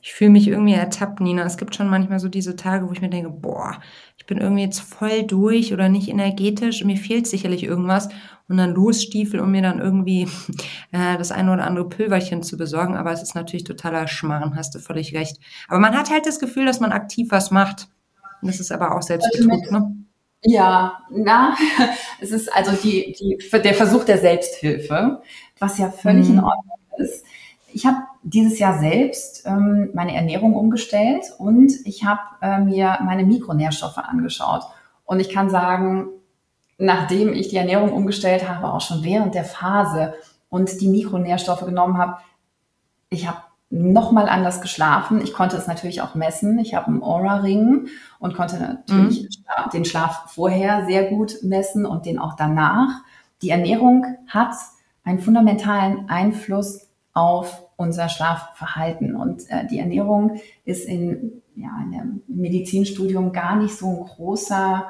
Ich 0.02 0.12
fühle 0.12 0.30
mich 0.30 0.48
irgendwie 0.48 0.74
ertappt, 0.74 1.20
Nina. 1.20 1.44
Es 1.44 1.56
gibt 1.56 1.74
schon 1.74 1.88
manchmal 1.88 2.20
so 2.20 2.28
diese 2.28 2.56
Tage, 2.56 2.88
wo 2.88 2.92
ich 2.92 3.00
mir 3.00 3.10
denke, 3.10 3.30
boah, 3.30 3.80
ich 4.16 4.26
bin 4.26 4.38
irgendwie 4.38 4.62
jetzt 4.62 4.80
voll 4.80 5.24
durch 5.24 5.72
oder 5.72 5.88
nicht 5.88 6.08
energetisch, 6.08 6.84
mir 6.84 6.96
fehlt 6.96 7.26
sicherlich 7.26 7.64
irgendwas 7.64 8.08
und 8.48 8.56
dann 8.56 8.74
losstiefel, 8.74 9.40
um 9.40 9.50
mir 9.50 9.62
dann 9.62 9.80
irgendwie 9.80 10.28
äh, 10.92 11.16
das 11.16 11.32
eine 11.32 11.52
oder 11.52 11.66
andere 11.66 11.88
Pülverchen 11.88 12.42
zu 12.42 12.56
besorgen. 12.56 12.96
Aber 12.96 13.12
es 13.12 13.22
ist 13.22 13.34
natürlich 13.34 13.64
totaler 13.64 14.08
Schmarrn, 14.08 14.56
hast 14.56 14.74
du 14.74 14.78
völlig 14.78 15.14
recht. 15.14 15.38
Aber 15.68 15.78
man 15.78 15.96
hat 15.96 16.10
halt 16.10 16.26
das 16.26 16.40
Gefühl, 16.40 16.66
dass 16.66 16.80
man 16.80 16.92
aktiv 16.92 17.28
was 17.30 17.50
macht. 17.50 17.88
Das 18.42 18.58
ist 18.60 18.72
aber 18.72 18.96
auch 18.96 19.02
Selbstbetrug, 19.02 19.70
ne? 19.70 19.94
Ja, 20.42 20.98
na, 21.10 21.54
es 22.20 22.30
ist 22.30 22.52
also 22.54 22.72
die, 22.72 23.14
die, 23.18 23.38
der 23.60 23.74
Versuch 23.74 24.04
der 24.04 24.18
Selbsthilfe, 24.18 25.22
was 25.58 25.78
ja 25.78 25.90
völlig 25.90 26.28
mhm. 26.28 26.38
in 26.38 26.44
Ordnung 26.44 26.78
ist. 26.96 27.24
Ich 27.72 27.84
habe 27.84 27.98
dieses 28.22 28.58
Jahr 28.58 28.78
selbst 28.78 29.46
ähm, 29.46 29.90
meine 29.94 30.14
Ernährung 30.14 30.54
umgestellt 30.54 31.24
und 31.38 31.72
ich 31.84 32.04
habe 32.04 32.20
äh, 32.42 32.58
mir 32.58 32.98
meine 33.04 33.24
Mikronährstoffe 33.24 33.98
angeschaut. 33.98 34.62
Und 35.04 35.20
ich 35.20 35.30
kann 35.30 35.50
sagen, 35.50 36.08
nachdem 36.78 37.32
ich 37.32 37.48
die 37.48 37.56
Ernährung 37.56 37.92
umgestellt 37.92 38.48
habe, 38.48 38.72
auch 38.72 38.80
schon 38.80 39.04
während 39.04 39.34
der 39.34 39.44
Phase 39.44 40.14
und 40.48 40.80
die 40.80 40.88
Mikronährstoffe 40.88 41.64
genommen 41.64 41.98
habe, 41.98 42.18
ich 43.08 43.26
habe 43.26 43.38
nochmal 43.70 44.28
anders 44.28 44.60
geschlafen. 44.60 45.20
Ich 45.22 45.32
konnte 45.32 45.56
es 45.56 45.66
natürlich 45.68 46.02
auch 46.02 46.14
messen. 46.14 46.58
Ich 46.58 46.74
habe 46.74 46.88
einen 46.88 47.02
Aura-Ring 47.02 47.88
und 48.18 48.34
konnte 48.34 48.58
natürlich 48.58 49.28
mhm. 49.28 49.70
den 49.72 49.84
Schlaf 49.84 50.32
vorher 50.32 50.86
sehr 50.86 51.04
gut 51.04 51.38
messen 51.42 51.86
und 51.86 52.04
den 52.04 52.18
auch 52.18 52.34
danach. 52.34 53.02
Die 53.42 53.50
Ernährung 53.50 54.04
hat 54.26 54.54
einen 55.04 55.20
fundamentalen 55.20 56.08
Einfluss 56.08 56.88
auf 57.14 57.69
unser 57.80 58.10
Schlafverhalten. 58.10 59.16
Und 59.16 59.50
äh, 59.50 59.66
die 59.66 59.78
Ernährung 59.78 60.38
ist 60.64 60.86
in, 60.86 61.42
ja, 61.56 61.70
in 61.82 61.92
dem 61.92 62.22
Medizinstudium 62.28 63.32
gar 63.32 63.56
nicht 63.56 63.74
so 63.74 63.88
ein 63.88 64.04
großer 64.04 64.86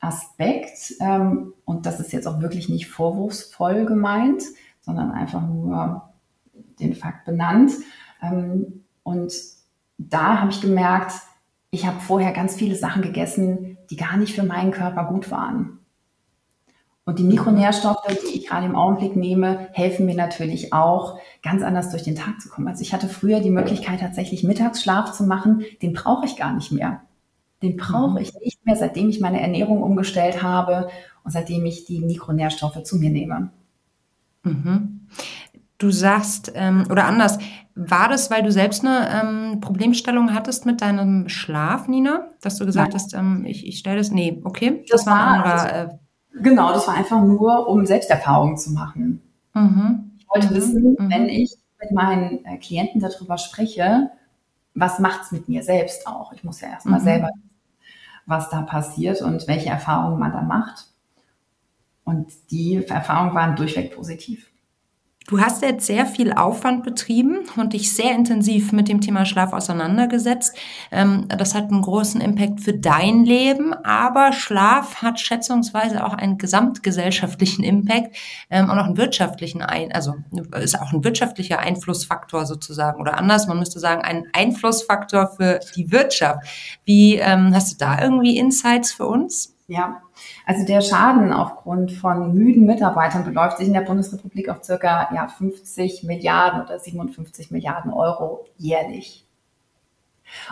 Aspekt. 0.00 0.94
Ähm, 1.00 1.54
und 1.64 1.86
das 1.86 1.98
ist 1.98 2.12
jetzt 2.12 2.28
auch 2.28 2.40
wirklich 2.42 2.68
nicht 2.68 2.88
vorwurfsvoll 2.88 3.86
gemeint, 3.86 4.42
sondern 4.82 5.12
einfach 5.12 5.40
nur 5.46 6.10
den 6.78 6.94
Fakt 6.94 7.24
benannt. 7.24 7.72
Ähm, 8.22 8.84
und 9.02 9.32
da 9.96 10.40
habe 10.40 10.50
ich 10.50 10.60
gemerkt, 10.60 11.12
ich 11.70 11.86
habe 11.86 12.00
vorher 12.00 12.32
ganz 12.32 12.54
viele 12.54 12.76
Sachen 12.76 13.00
gegessen, 13.00 13.78
die 13.88 13.96
gar 13.96 14.18
nicht 14.18 14.34
für 14.34 14.42
meinen 14.42 14.72
Körper 14.72 15.04
gut 15.04 15.30
waren. 15.30 15.78
Und 17.06 17.20
die 17.20 17.24
Mikronährstoffe, 17.24 18.04
die 18.08 18.36
ich 18.36 18.48
gerade 18.48 18.66
im 18.66 18.74
Augenblick 18.74 19.14
nehme, 19.14 19.68
helfen 19.72 20.06
mir 20.06 20.16
natürlich 20.16 20.72
auch, 20.72 21.20
ganz 21.40 21.62
anders 21.62 21.90
durch 21.90 22.02
den 22.02 22.16
Tag 22.16 22.40
zu 22.40 22.48
kommen. 22.48 22.66
Also 22.66 22.82
ich 22.82 22.92
hatte 22.92 23.08
früher 23.08 23.38
die 23.38 23.50
Möglichkeit, 23.50 24.00
tatsächlich 24.00 24.42
Mittagsschlaf 24.42 25.12
zu 25.12 25.22
machen. 25.22 25.64
Den 25.82 25.92
brauche 25.92 26.26
ich 26.26 26.36
gar 26.36 26.52
nicht 26.52 26.72
mehr. 26.72 27.02
Den 27.62 27.76
brauche 27.76 28.10
mhm. 28.10 28.16
ich 28.18 28.34
nicht 28.34 28.66
mehr, 28.66 28.74
seitdem 28.74 29.08
ich 29.08 29.20
meine 29.20 29.40
Ernährung 29.40 29.84
umgestellt 29.84 30.42
habe 30.42 30.88
und 31.22 31.30
seitdem 31.30 31.64
ich 31.64 31.84
die 31.84 32.00
Mikronährstoffe 32.00 32.82
zu 32.82 32.96
mir 32.96 33.10
nehme. 33.10 33.50
Mhm. 34.42 35.06
Du 35.78 35.92
sagst, 35.92 36.52
ähm, 36.56 36.86
oder 36.90 37.04
anders, 37.04 37.38
war 37.76 38.08
das, 38.08 38.32
weil 38.32 38.42
du 38.42 38.50
selbst 38.50 38.84
eine 38.84 39.08
ähm, 39.10 39.60
Problemstellung 39.60 40.34
hattest 40.34 40.66
mit 40.66 40.80
deinem 40.80 41.28
Schlaf, 41.28 41.86
Nina? 41.86 42.30
Dass 42.40 42.56
du 42.56 42.66
gesagt 42.66 42.88
Nein. 42.88 43.00
hast, 43.00 43.14
ähm, 43.14 43.44
ich, 43.46 43.64
ich 43.64 43.78
stelle 43.78 43.98
das. 43.98 44.10
Nee, 44.10 44.40
okay. 44.42 44.82
Das, 44.88 45.04
das 45.04 45.06
war 45.06 45.14
ein 45.14 45.40
anderer. 45.40 45.72
Also, 45.72 45.94
äh, 45.94 45.98
genau, 46.40 46.72
das 46.72 46.86
war 46.86 46.94
einfach 46.94 47.22
nur, 47.22 47.68
um 47.68 47.86
Selbsterfahrungen 47.86 48.56
zu 48.56 48.72
machen. 48.72 49.22
Mhm. 49.54 50.12
Ich 50.18 50.28
wollte 50.28 50.48
mhm. 50.48 50.54
wissen, 50.54 50.96
mhm. 50.98 51.10
wenn 51.10 51.28
ich 51.28 51.54
mit 51.80 51.92
meinen 51.92 52.44
äh, 52.44 52.58
Klienten 52.58 53.00
darüber 53.00 53.38
spreche, 53.38 54.10
was 54.74 54.98
macht 54.98 55.22
es 55.24 55.32
mit 55.32 55.48
mir 55.48 55.62
selbst 55.62 56.06
auch? 56.06 56.32
Ich 56.32 56.44
muss 56.44 56.60
ja 56.60 56.68
erstmal 56.68 57.00
mhm. 57.00 57.04
selber 57.04 57.30
was 58.26 58.50
da 58.50 58.62
passiert 58.62 59.22
und 59.22 59.46
welche 59.46 59.70
Erfahrungen 59.70 60.18
man 60.18 60.32
da 60.32 60.42
macht. 60.42 60.88
Und 62.04 62.32
die 62.50 62.84
Erfahrungen 62.84 63.34
waren 63.34 63.56
durchweg 63.56 63.94
positiv. 63.94 64.50
Du 65.28 65.40
hast 65.40 65.62
jetzt 65.62 65.86
sehr 65.86 66.06
viel 66.06 66.32
Aufwand 66.32 66.84
betrieben 66.84 67.40
und 67.56 67.72
dich 67.72 67.92
sehr 67.92 68.14
intensiv 68.14 68.70
mit 68.70 68.88
dem 68.88 69.00
Thema 69.00 69.26
Schlaf 69.26 69.52
auseinandergesetzt. 69.52 70.56
Ähm, 70.92 71.26
das 71.28 71.52
hat 71.54 71.64
einen 71.70 71.82
großen 71.82 72.20
Impact 72.20 72.60
für 72.60 72.74
dein 72.74 73.24
Leben, 73.24 73.74
aber 73.74 74.32
Schlaf 74.32 75.02
hat 75.02 75.18
schätzungsweise 75.18 76.06
auch 76.06 76.14
einen 76.14 76.38
gesamtgesellschaftlichen 76.38 77.64
Impact 77.64 78.16
ähm, 78.50 78.70
und 78.70 78.78
auch 78.78 78.84
einen 78.84 78.96
wirtschaftlichen, 78.96 79.62
ein 79.62 79.90
also 79.92 80.14
ist 80.60 80.80
auch 80.80 80.92
ein 80.92 81.02
wirtschaftlicher 81.02 81.58
Einflussfaktor 81.58 82.46
sozusagen 82.46 83.00
oder 83.00 83.18
anders, 83.18 83.48
man 83.48 83.58
müsste 83.58 83.80
sagen, 83.80 84.02
ein 84.02 84.28
Einflussfaktor 84.32 85.26
für 85.36 85.58
die 85.74 85.90
Wirtschaft. 85.90 86.46
Wie 86.84 87.16
ähm, 87.16 87.52
hast 87.52 87.72
du 87.72 87.76
da 87.84 88.00
irgendwie 88.00 88.38
Insights 88.38 88.92
für 88.92 89.06
uns? 89.06 89.56
Ja, 89.66 90.02
also 90.46 90.64
der 90.64 90.80
Schaden 90.80 91.32
aufgrund 91.32 91.90
von 91.90 92.32
müden 92.32 92.66
Mitarbeitern 92.66 93.24
beläuft 93.24 93.58
sich 93.58 93.66
in 93.66 93.74
der 93.74 93.80
Bundesrepublik 93.80 94.48
auf 94.48 94.62
circa 94.62 95.12
ja, 95.12 95.26
50 95.26 96.04
Milliarden 96.04 96.62
oder 96.62 96.78
57 96.78 97.50
Milliarden 97.50 97.92
Euro 97.92 98.46
jährlich. 98.56 99.26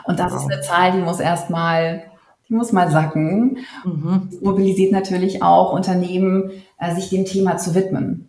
Und 0.02 0.18
das 0.18 0.32
wow. 0.32 0.40
ist 0.40 0.52
eine 0.52 0.60
Zahl, 0.62 0.92
die 0.92 0.98
muss 0.98 1.20
erstmal, 1.20 2.02
die 2.48 2.54
muss 2.54 2.72
mal 2.72 2.90
sacken. 2.90 3.58
Mhm. 3.84 4.30
mobilisiert 4.42 4.90
natürlich 4.90 5.44
auch 5.44 5.72
Unternehmen, 5.72 6.50
äh, 6.78 6.92
sich 6.96 7.10
dem 7.10 7.24
Thema 7.24 7.56
zu 7.56 7.76
widmen. 7.76 8.28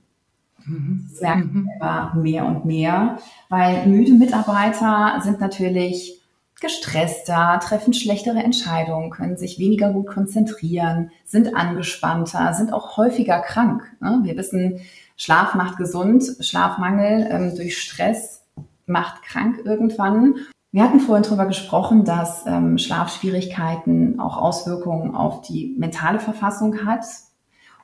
Mhm. 0.65 1.07
Das 1.09 1.21
merken 1.21 1.67
wir 1.79 2.11
mhm. 2.13 2.21
mehr 2.21 2.45
und 2.45 2.65
mehr, 2.65 3.17
weil 3.49 3.87
müde 3.87 4.13
Mitarbeiter 4.13 5.19
sind 5.23 5.41
natürlich 5.41 6.21
gestresster, 6.61 7.59
treffen 7.61 7.93
schlechtere 7.93 8.39
Entscheidungen, 8.39 9.09
können 9.09 9.37
sich 9.37 9.59
weniger 9.59 9.91
gut 9.91 10.07
konzentrieren, 10.07 11.11
sind 11.25 11.55
angespannter, 11.55 12.53
sind 12.53 12.73
auch 12.73 12.97
häufiger 12.97 13.39
krank. 13.41 13.83
Ne? 13.99 14.21
Wir 14.23 14.37
wissen, 14.37 14.79
Schlaf 15.17 15.55
macht 15.55 15.77
gesund, 15.77 16.23
Schlafmangel 16.39 17.27
ähm, 17.29 17.55
durch 17.55 17.77
Stress 17.81 18.43
macht 18.85 19.23
krank 19.23 19.61
irgendwann. 19.65 20.35
Wir 20.71 20.83
hatten 20.83 20.99
vorhin 20.99 21.23
darüber 21.23 21.45
gesprochen, 21.45 22.03
dass 22.03 22.45
ähm, 22.45 22.77
Schlafschwierigkeiten 22.77 24.19
auch 24.19 24.37
Auswirkungen 24.37 25.15
auf 25.15 25.41
die 25.41 25.75
mentale 25.77 26.19
Verfassung 26.19 26.85
hat. 26.85 27.05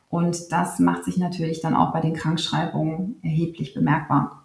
Und 0.09 0.51
das 0.51 0.80
macht 0.80 1.05
sich 1.05 1.17
natürlich 1.17 1.61
dann 1.61 1.74
auch 1.74 1.93
bei 1.93 2.01
den 2.01 2.13
Krankschreibungen 2.13 3.19
erheblich 3.24 3.74
bemerkbar. 3.74 4.40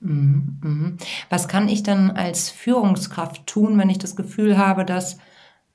Mhm, 0.00 0.58
mhm. 0.62 0.96
Was 1.28 1.46
kann 1.46 1.68
ich 1.68 1.82
dann 1.82 2.10
als 2.10 2.50
Führungskraft 2.50 3.46
tun, 3.46 3.78
wenn 3.78 3.90
ich 3.90 3.98
das 3.98 4.16
Gefühl 4.16 4.58
habe, 4.58 4.84
dass 4.84 5.18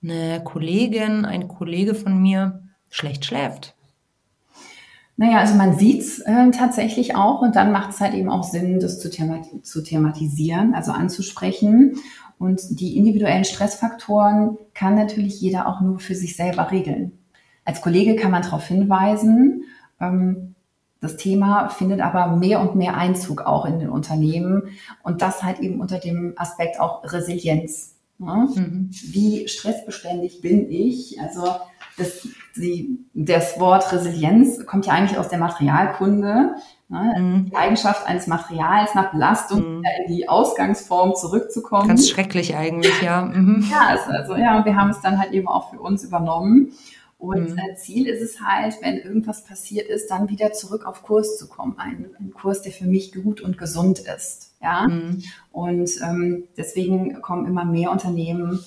eine 0.04 0.44
Kollegin, 0.44 1.26
ein 1.26 1.48
Kollege 1.48 1.96
von 1.96 2.22
mir 2.22 2.64
schlecht 2.90 3.26
schläft? 3.26 3.76
Naja, 5.18 5.38
also 5.38 5.56
man 5.56 5.78
sieht 5.78 6.02
es 6.02 6.20
äh, 6.20 6.52
tatsächlich 6.52 7.16
auch 7.16 7.42
und 7.42 7.56
dann 7.56 7.72
macht 7.72 7.92
es 7.92 8.02
halt 8.02 8.14
eben 8.14 8.30
auch 8.30 8.44
Sinn, 8.44 8.80
das 8.80 9.00
zu, 9.00 9.10
themati 9.10 9.62
zu 9.62 9.82
thematisieren, 9.82 10.74
also 10.74 10.92
anzusprechen. 10.92 11.98
Und 12.38 12.80
die 12.82 12.98
individuellen 12.98 13.46
Stressfaktoren 13.46 14.58
kann 14.74 14.96
natürlich 14.96 15.40
jeder 15.40 15.68
auch 15.68 15.80
nur 15.80 16.00
für 16.00 16.16
sich 16.16 16.36
selber 16.36 16.70
regeln. 16.70 17.14
Als 17.64 17.82
Kollege 17.82 18.18
kann 18.18 18.32
man 18.32 18.42
darauf 18.42 18.68
hinweisen, 18.68 19.64
ähm, 20.02 20.55
das 21.02 21.18
Thema 21.18 21.70
findet 21.70 22.02
aber 22.02 22.36
mehr 22.36 22.62
und 22.62 22.76
mehr 22.76 22.96
Einzug 22.98 23.42
auch 23.42 23.66
in 23.66 23.80
den 23.80 23.90
Unternehmen 23.90 24.70
und 25.04 25.22
das 25.22 25.44
halt 25.44 25.60
eben 25.60 25.80
unter 25.80 26.00
dem 26.00 26.34
Aspekt 26.38 26.80
auch 26.80 27.04
Resilienz. 27.04 27.96
Ne? 28.18 28.48
Mhm. 28.56 28.90
Wie 29.12 29.48
stressbeständig 29.48 30.42
bin 30.42 30.72
ich? 30.72 31.20
Also 31.22 31.44
das, 31.98 32.28
die, 32.56 33.06
das 33.14 33.60
Wort 33.60 33.92
Resilienz 33.92 34.66
kommt 34.66 34.86
ja 34.86 34.94
eigentlich 34.94 35.18
aus 35.18 35.30
der 35.30 35.40
Materialkunde. 35.40 36.56
Ne? 36.88 37.16
Mhm. 37.18 37.46
Die 37.46 37.56
Eigenschaft 37.56 38.08
eines 38.08 38.28
Materials 38.28 38.96
nach 38.96 39.12
Belastung 39.12 39.80
mhm. 39.80 39.84
in 40.06 40.16
die 40.16 40.30
Ausgangsform 40.30 41.16
zurückzukommen. 41.16 41.88
Ganz 41.88 42.08
schrecklich 42.08 42.56
eigentlich, 42.56 43.02
ja. 43.02 43.22
Mhm. 43.22 43.66
Ja, 43.72 43.98
also 44.08 44.36
ja, 44.36 44.64
wir 44.64 44.76
haben 44.76 44.90
es 44.90 45.02
dann 45.02 45.20
halt 45.20 45.34
eben 45.34 45.48
auch 45.48 45.72
für 45.72 45.80
uns 45.80 46.04
übernommen. 46.04 46.72
Und 47.26 47.52
mhm. 47.52 47.60
Ziel 47.76 48.08
ist 48.08 48.22
es 48.22 48.42
halt, 48.42 48.76
wenn 48.82 48.98
irgendwas 48.98 49.44
passiert 49.44 49.88
ist, 49.88 50.10
dann 50.12 50.30
wieder 50.30 50.54
zurück 50.54 50.86
auf 50.86 51.04
Kurs 51.04 51.38
zu 51.38 51.48
kommen. 51.48 51.76
Ein, 51.78 52.08
ein 52.20 52.34
Kurs, 52.34 52.62
der 52.62 52.72
für 52.72 52.86
mich 52.86 53.14
gut 53.14 53.42
und 53.42 53.58
gesund 53.58 54.00
ist. 54.00 54.54
Ja. 54.62 54.88
Mhm. 54.88 55.24
Und 55.52 55.90
ähm, 56.02 56.44
deswegen 56.58 57.22
kommen 57.22 57.46
immer 57.46 57.66
mehr 57.66 57.92
Unternehmen 57.92 58.60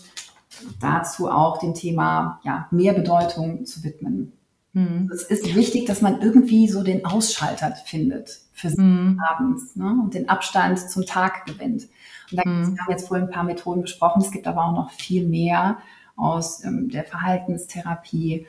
dazu 0.80 1.30
auch 1.30 1.58
dem 1.58 1.74
Thema 1.74 2.40
ja, 2.42 2.66
mehr 2.70 2.92
Bedeutung 2.92 3.64
zu 3.64 3.84
widmen. 3.84 4.32
Mhm. 4.72 5.10
Es 5.12 5.22
ist 5.22 5.54
wichtig, 5.54 5.86
dass 5.86 6.02
man 6.02 6.20
irgendwie 6.20 6.68
so 6.68 6.82
den 6.82 7.04
Ausschalter 7.04 7.74
findet 7.84 8.40
für 8.52 8.68
mhm. 8.68 9.20
abends 9.28 9.76
ne? 9.76 9.96
und 10.02 10.14
den 10.14 10.28
Abstand 10.28 10.78
zum 10.78 11.06
Tag 11.06 11.46
gewinnt. 11.46 11.88
Und 12.30 12.38
da 12.38 12.48
mhm. 12.48 12.74
wir 12.74 12.82
haben 12.82 12.90
jetzt 12.90 13.08
vorhin 13.08 13.26
ein 13.26 13.32
paar 13.32 13.44
Methoden 13.44 13.82
besprochen, 13.82 14.22
es 14.22 14.30
gibt 14.30 14.46
aber 14.46 14.64
auch 14.64 14.72
noch 14.72 14.90
viel 14.90 15.26
mehr 15.26 15.78
aus 16.18 16.64
ähm, 16.64 16.88
der 16.90 17.04
Verhaltenstherapie, 17.04 18.46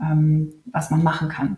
ähm, 0.00 0.52
was 0.66 0.90
man 0.90 1.02
machen 1.02 1.28
kann. 1.28 1.56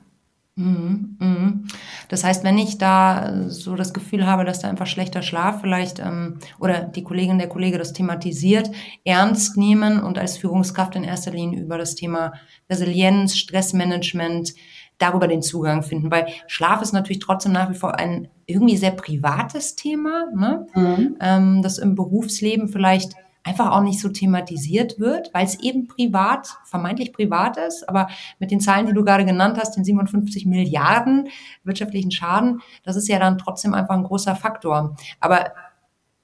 Mhm, 0.57 1.17
mhm. 1.19 1.67
Das 2.09 2.23
heißt, 2.23 2.45
wenn 2.45 2.59
ich 2.59 2.79
da 2.79 3.49
so 3.49 3.75
das 3.75 3.93
Gefühl 3.93 4.25
habe, 4.25 4.45
dass 4.45 4.61
da 4.61 4.69
einfach 4.69 4.87
schlechter 4.87 5.23
Schlaf 5.23 5.61
vielleicht 5.61 5.99
ähm, 5.99 6.39
oder 6.61 6.83
die 6.83 7.03
Kollegin, 7.03 7.39
der 7.39 7.49
Kollege 7.49 7.77
das 7.77 7.93
thematisiert, 7.93 8.71
ernst 9.05 9.57
nehmen 9.57 10.01
und 10.01 10.17
als 10.17 10.37
Führungskraft 10.37 10.95
in 10.95 11.03
erster 11.03 11.33
Linie 11.33 11.61
über 11.61 11.77
das 11.77 11.97
Thema 11.97 12.35
Resilienz, 12.71 13.37
Stressmanagement, 13.37 14.55
darüber 14.99 15.27
den 15.27 15.43
Zugang 15.43 15.83
finden, 15.83 16.12
weil 16.12 16.29
Schlaf 16.47 16.81
ist 16.81 16.93
natürlich 16.93 17.19
trotzdem 17.19 17.51
nach 17.51 17.69
wie 17.69 17.75
vor 17.75 17.99
ein 17.99 18.29
irgendwie 18.47 18.77
sehr 18.77 18.93
privates 18.93 19.75
Thema, 19.75 20.27
ne? 20.33 20.67
Mhm. 20.75 21.17
Ähm, 21.21 21.62
das 21.62 21.79
im 21.79 21.97
Berufsleben 21.97 22.69
vielleicht 22.69 23.15
einfach 23.45 23.70
auch 23.70 23.82
nicht 23.82 24.01
so 24.01 24.09
thematisiert 24.09 24.99
wird, 24.99 25.32
weil 25.32 25.45
es 25.45 25.61
eben 25.61 25.86
privat, 25.86 26.49
vermeintlich 26.64 27.12
privat 27.12 27.59
ist. 27.59 27.88
Aber 27.88 28.09
mit 28.40 28.51
den 28.51 28.61
Zahlen, 28.61 28.86
die 28.86 28.95
du 28.95 29.05
gerade 29.05 29.24
genannt 29.24 29.59
hast, 29.61 29.76
den 29.76 29.84
57 29.84 30.47
Milliarden 30.47 31.28
wirtschaftlichen 31.62 32.11
Schaden, 32.11 32.61
das 32.82 32.97
ist 32.97 33.07
ja 33.07 33.18
dann 33.18 33.38
trotzdem 33.38 33.74
einfach 33.74 33.95
ein 33.95 34.05
großer 34.05 34.34
Faktor. 34.34 34.97
Aber 35.20 35.53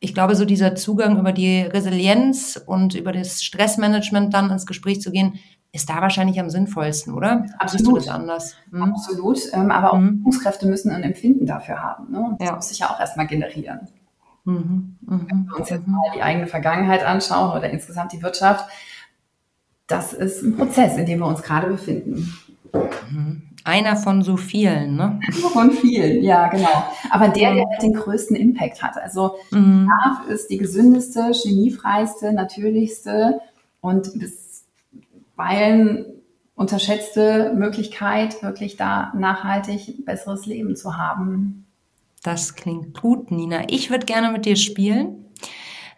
ich 0.01 0.15
glaube, 0.15 0.35
so 0.35 0.47
dieser 0.47 0.75
Zugang 0.75 1.19
über 1.19 1.33
die 1.33 1.61
Resilienz 1.61 2.61
und 2.65 2.95
über 2.95 3.13
das 3.13 3.45
Stressmanagement 3.45 4.33
dann 4.33 4.51
ins 4.51 4.65
Gespräch 4.65 5.03
zu 5.03 5.13
gehen, 5.13 5.39
ist 5.73 5.89
da 5.89 6.01
wahrscheinlich 6.01 6.41
am 6.41 6.51
sinnvollsten, 6.51 7.15
oder? 7.15 7.45
Absolut. 7.59 8.09
Anders? 8.09 8.57
Hm? 8.71 8.83
Absolut. 8.83 9.39
Ähm, 9.53 9.71
aber 9.71 9.93
auch 9.93 9.99
hm. 9.99 10.19
Führungskräfte 10.19 10.67
müssen 10.67 10.91
ein 10.91 11.03
Empfinden 11.03 11.47
dafür 11.47 11.81
haben. 11.81 12.11
Ne? 12.11 12.35
Das 12.39 12.49
ja. 12.49 12.57
muss 12.57 12.69
sich 12.71 12.79
ja 12.81 12.91
auch 12.91 12.99
erstmal 12.99 13.27
generieren. 13.27 13.89
Mhm, 14.45 14.97
mh, 15.01 15.21
Wenn 15.29 15.47
wir 15.47 15.57
uns 15.59 15.71
jetzt 15.71 15.87
mhm. 15.87 15.93
mal 15.93 16.11
die 16.15 16.23
eigene 16.23 16.47
Vergangenheit 16.47 17.05
anschauen 17.05 17.57
oder 17.57 17.71
insgesamt 17.71 18.13
die 18.13 18.23
Wirtschaft, 18.23 18.69
das 19.87 20.13
ist 20.13 20.43
ein 20.43 20.57
Prozess, 20.57 20.97
in 20.97 21.07
dem 21.07 21.19
wir 21.19 21.27
uns 21.27 21.43
gerade 21.43 21.67
befinden. 21.67 22.33
Mhm. 23.11 23.43
Einer 23.65 23.97
von 23.97 24.23
so 24.23 24.37
vielen, 24.39 24.97
ne? 24.97 25.21
Von 25.53 25.71
vielen, 25.71 26.23
ja, 26.23 26.49
genau. 26.49 26.85
Aber 27.11 27.29
der, 27.29 27.55
der 27.55 27.67
halt 27.67 27.83
den 27.83 27.93
größten 27.93 28.35
Impact 28.35 28.83
hat. 28.83 28.97
Also 28.97 29.35
mhm. 29.51 29.87
Schlaf 29.87 30.29
ist 30.29 30.49
die 30.49 30.57
gesündeste, 30.57 31.33
chemiefreiste, 31.35 32.33
natürlichste 32.33 33.41
und 33.83 34.13
bisweilen 34.19 36.07
unterschätzte 36.55 37.55
Möglichkeit, 37.55 38.43
wirklich 38.43 38.77
da 38.77 39.13
nachhaltig 39.15 40.05
besseres 40.05 40.47
Leben 40.47 40.77
zu 40.77 40.97
haben. 40.97 41.67
Das 42.23 42.55
klingt 42.55 43.01
gut, 43.01 43.31
Nina. 43.31 43.63
Ich 43.69 43.91
würde 43.91 44.07
gerne 44.07 44.31
mit 44.31 44.45
dir 44.45 44.57
spielen. 44.57 45.27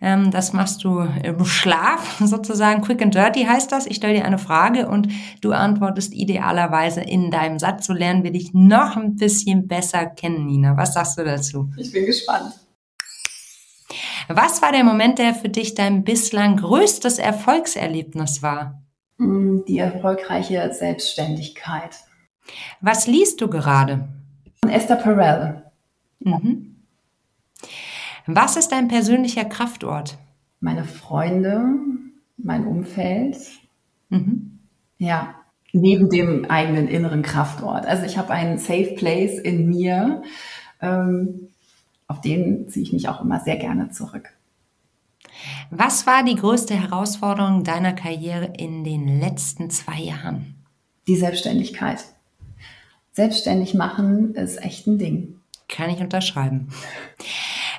Ähm, 0.01 0.33
das 0.33 0.53
machst 0.53 0.83
du 0.85 1.01
im 1.01 1.45
Schlaf 1.45 2.19
sozusagen. 2.25 2.83
Quick 2.83 3.01
and 3.03 3.15
Dirty 3.15 3.45
heißt 3.45 3.71
das. 3.71 3.87
Ich 3.87 3.97
stelle 3.97 4.15
dir 4.15 4.25
eine 4.25 4.39
Frage 4.39 4.89
und 4.89 5.09
du 5.41 5.53
antwortest 5.53 6.13
idealerweise 6.13 7.01
in 7.01 7.31
deinem 7.31 7.59
Satz. 7.59 7.87
So 7.87 7.93
lernen 7.93 8.25
wir 8.25 8.33
dich 8.33 8.53
noch 8.53 8.97
ein 8.97 9.17
bisschen 9.17 9.69
besser 9.69 10.07
kennen, 10.07 10.47
Nina. 10.47 10.77
Was 10.77 10.95
sagst 10.95 11.19
du 11.19 11.25
dazu? 11.25 11.71
Ich 11.77 11.93
bin 11.93 12.05
gespannt. 12.05 12.53
Was 14.29 14.63
war 14.63 14.73
der 14.73 14.85
Moment, 14.85 15.19
der 15.19 15.35
für 15.35 15.49
dich 15.49 15.75
dein 15.75 16.05
bislang 16.05 16.57
größtes 16.57 17.19
Erfolgserlebnis 17.19 18.43
war? 18.43 18.83
Mm, 19.19 19.61
die 19.69 19.79
erfolgreiche 19.79 20.73
Selbstständigkeit. 20.73 21.97
Was 22.81 23.07
liest 23.07 23.41
du 23.41 23.49
gerade? 23.49 24.09
Von 24.63 24.71
Esther 24.73 24.97
Perel. 24.97 25.62
Mhm. 26.25 26.77
Was 28.27 28.57
ist 28.57 28.69
dein 28.69 28.89
persönlicher 28.89 29.45
Kraftort? 29.45 30.19
Meine 30.61 30.85
Freunde, 30.85 31.65
mein 32.37 32.67
Umfeld. 32.67 33.37
Mhm. 34.09 34.61
Ja, 34.99 35.35
neben 35.73 36.11
dem 36.11 36.45
eigenen 36.45 36.87
inneren 36.89 37.23
Kraftort. 37.23 37.87
Also 37.87 38.05
ich 38.05 38.19
habe 38.19 38.33
einen 38.33 38.59
Safe 38.59 38.95
Place 38.97 39.39
in 39.39 39.69
mir, 39.69 40.23
ähm, 40.81 41.49
auf 42.07 42.21
den 42.21 42.69
ziehe 42.69 42.85
ich 42.85 42.93
mich 42.93 43.09
auch 43.09 43.23
immer 43.23 43.41
sehr 43.41 43.57
gerne 43.57 43.91
zurück. 43.91 44.29
Was 45.71 46.07
war 46.07 46.25
die 46.25 46.35
größte 46.35 46.75
Herausforderung 46.75 47.65
deiner 47.65 47.95
Karriere 47.95 48.53
in 48.59 48.85
den 48.85 49.21
letzten 49.21 49.71
zwei 49.71 49.99
Jahren? 49.99 50.55
Die 51.07 51.17
Selbstständigkeit. 51.17 52.05
Selbstständig 53.13 53.75
machen 53.75 54.35
ist 54.35 54.63
echt 54.63 54.87
ein 54.87 54.99
Ding. 54.99 55.41
Kann 55.69 55.91
ich 55.91 56.01
unterschreiben. 56.01 56.69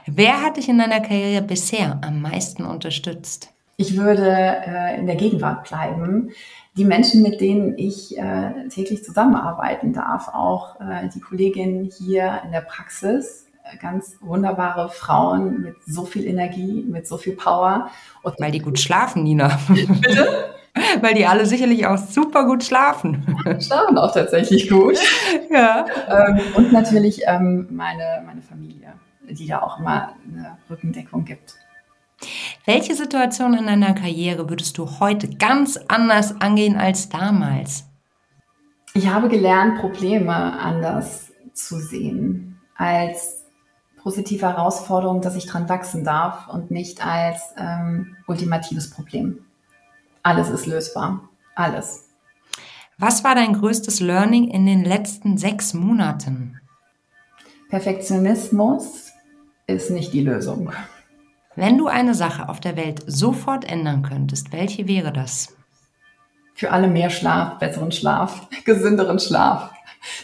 Wer 0.05 0.41
hat 0.41 0.57
dich 0.57 0.69
in 0.69 0.77
deiner 0.77 0.99
Karriere 0.99 1.41
bisher 1.41 1.99
am 2.03 2.21
meisten 2.21 2.65
unterstützt? 2.65 3.49
Ich 3.77 3.97
würde 3.97 4.29
äh, 4.29 4.99
in 4.99 5.07
der 5.07 5.15
Gegenwart 5.15 5.67
bleiben. 5.67 6.31
Die 6.75 6.85
Menschen, 6.85 7.21
mit 7.21 7.41
denen 7.41 7.77
ich 7.77 8.17
äh, 8.17 8.67
täglich 8.69 9.03
zusammenarbeiten 9.03 9.93
darf, 9.93 10.27
auch 10.29 10.79
äh, 10.79 11.09
die 11.13 11.19
Kollegin 11.19 11.89
hier 11.97 12.41
in 12.45 12.51
der 12.51 12.61
Praxis, 12.61 13.47
äh, 13.63 13.77
ganz 13.77 14.17
wunderbare 14.21 14.89
Frauen 14.89 15.61
mit 15.61 15.75
so 15.85 16.05
viel 16.05 16.25
Energie, 16.25 16.83
mit 16.87 17.07
so 17.07 17.17
viel 17.17 17.35
Power. 17.35 17.89
Und 18.21 18.39
Weil 18.39 18.51
die 18.51 18.59
gut 18.59 18.79
schlafen, 18.79 19.23
Nina. 19.23 19.59
Bitte? 19.67 20.55
Weil 21.01 21.13
die 21.13 21.25
alle 21.25 21.45
sicherlich 21.45 21.85
auch 21.85 21.97
super 21.97 22.45
gut 22.45 22.63
schlafen. 22.63 23.23
Schlafen 23.59 23.97
auch 23.97 24.13
tatsächlich 24.13 24.69
gut. 24.69 24.97
Ja. 25.49 25.85
Ähm, 26.09 26.39
und 26.55 26.71
natürlich 26.71 27.21
ähm, 27.27 27.67
meine, 27.69 28.23
meine 28.25 28.41
Familie, 28.41 28.93
die 29.29 29.45
da 29.45 29.61
auch 29.61 29.79
immer 29.79 30.15
eine 30.27 30.57
Rückendeckung 30.67 31.25
gibt. 31.25 31.55
Welche 32.65 32.95
Situation 32.95 33.53
in 33.53 33.67
deiner 33.67 33.93
Karriere 33.93 34.49
würdest 34.49 34.77
du 34.79 34.99
heute 34.99 35.29
ganz 35.29 35.79
anders 35.89 36.41
angehen 36.41 36.75
als 36.75 37.09
damals? 37.09 37.85
Ich 38.95 39.07
habe 39.07 39.29
gelernt, 39.29 39.79
Probleme 39.79 40.33
anders 40.33 41.31
zu 41.53 41.77
sehen 41.77 42.59
als 42.75 43.45
positive 44.01 44.47
Herausforderung, 44.47 45.21
dass 45.21 45.35
ich 45.35 45.45
dran 45.45 45.69
wachsen 45.69 46.03
darf 46.03 46.47
und 46.47 46.71
nicht 46.71 47.05
als 47.05 47.53
ähm, 47.57 48.17
ultimatives 48.27 48.89
Problem 48.89 49.45
alles 50.23 50.49
ist 50.49 50.65
lösbar. 50.65 51.29
Alles. 51.55 52.09
Was 52.97 53.23
war 53.23 53.35
dein 53.35 53.53
größtes 53.53 53.99
Learning 53.99 54.47
in 54.47 54.65
den 54.65 54.85
letzten 54.85 55.37
sechs 55.37 55.73
Monaten? 55.73 56.59
Perfektionismus 57.69 59.11
ist 59.67 59.91
nicht 59.91 60.13
die 60.13 60.21
Lösung. 60.21 60.71
Wenn 61.55 61.77
du 61.77 61.87
eine 61.87 62.15
Sache 62.15 62.49
auf 62.49 62.59
der 62.59 62.77
Welt 62.77 63.03
sofort 63.05 63.69
ändern 63.69 64.01
könntest, 64.01 64.51
welche 64.53 64.87
wäre 64.87 65.11
das? 65.11 65.55
Für 66.55 66.71
alle 66.71 66.87
mehr 66.87 67.09
Schlaf, 67.09 67.59
besseren 67.59 67.91
Schlaf, 67.91 68.47
gesünderen 68.65 69.19
Schlaf. 69.19 69.71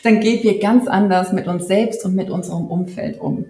Dann 0.04 0.20
gehen 0.20 0.44
wir 0.44 0.60
ganz 0.60 0.88
anders 0.88 1.34
mit 1.34 1.48
uns 1.48 1.68
selbst 1.68 2.06
und 2.06 2.16
mit 2.16 2.30
unserem 2.30 2.68
Umfeld 2.68 3.20
um. 3.20 3.46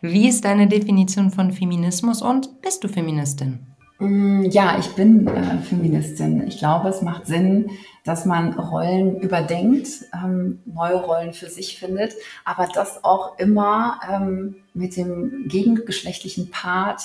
Wie 0.00 0.28
ist 0.28 0.44
deine 0.44 0.66
Definition 0.66 1.30
von 1.30 1.52
Feminismus 1.52 2.22
und 2.22 2.60
bist 2.60 2.84
du 2.84 2.88
Feministin? 2.88 3.75
Mm, 3.98 4.44
ja, 4.50 4.78
ich 4.78 4.94
bin 4.94 5.26
äh, 5.26 5.58
Feministin. 5.58 6.46
Ich 6.46 6.58
glaube, 6.58 6.88
es 6.88 7.02
macht 7.02 7.26
Sinn, 7.26 7.70
dass 8.04 8.26
man 8.26 8.52
Rollen 8.52 9.20
überdenkt, 9.20 9.88
ähm, 10.12 10.60
neue 10.66 10.96
Rollen 10.96 11.32
für 11.32 11.48
sich 11.48 11.78
findet, 11.78 12.14
aber 12.44 12.68
das 12.72 13.04
auch 13.04 13.38
immer 13.38 14.00
ähm, 14.10 14.56
mit 14.74 14.96
dem 14.96 15.48
gegengeschlechtlichen 15.48 16.50
Part 16.50 17.02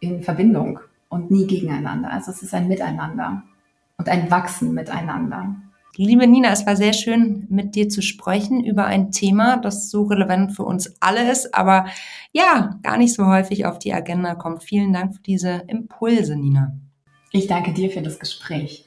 in 0.00 0.22
Verbindung 0.22 0.80
und 1.08 1.30
nie 1.30 1.46
gegeneinander. 1.46 2.12
Also 2.12 2.30
es 2.30 2.42
ist 2.42 2.54
ein 2.54 2.68
Miteinander 2.68 3.42
und 3.96 4.08
ein 4.08 4.30
Wachsen 4.30 4.74
miteinander. 4.74 5.56
Liebe 6.00 6.28
Nina, 6.28 6.52
es 6.52 6.64
war 6.64 6.76
sehr 6.76 6.92
schön, 6.92 7.48
mit 7.50 7.74
dir 7.74 7.88
zu 7.88 8.02
sprechen 8.02 8.62
über 8.62 8.84
ein 8.84 9.10
Thema, 9.10 9.56
das 9.56 9.90
so 9.90 10.04
relevant 10.04 10.54
für 10.54 10.62
uns 10.62 10.94
alle 11.00 11.28
ist, 11.28 11.52
aber 11.56 11.86
ja, 12.30 12.78
gar 12.84 12.96
nicht 12.96 13.12
so 13.14 13.26
häufig 13.26 13.66
auf 13.66 13.80
die 13.80 13.92
Agenda 13.92 14.36
kommt. 14.36 14.62
Vielen 14.62 14.92
Dank 14.92 15.16
für 15.16 15.22
diese 15.22 15.64
Impulse, 15.66 16.36
Nina. 16.36 16.76
Ich 17.32 17.48
danke 17.48 17.72
dir 17.72 17.90
für 17.90 18.00
das 18.00 18.20
Gespräch. 18.20 18.86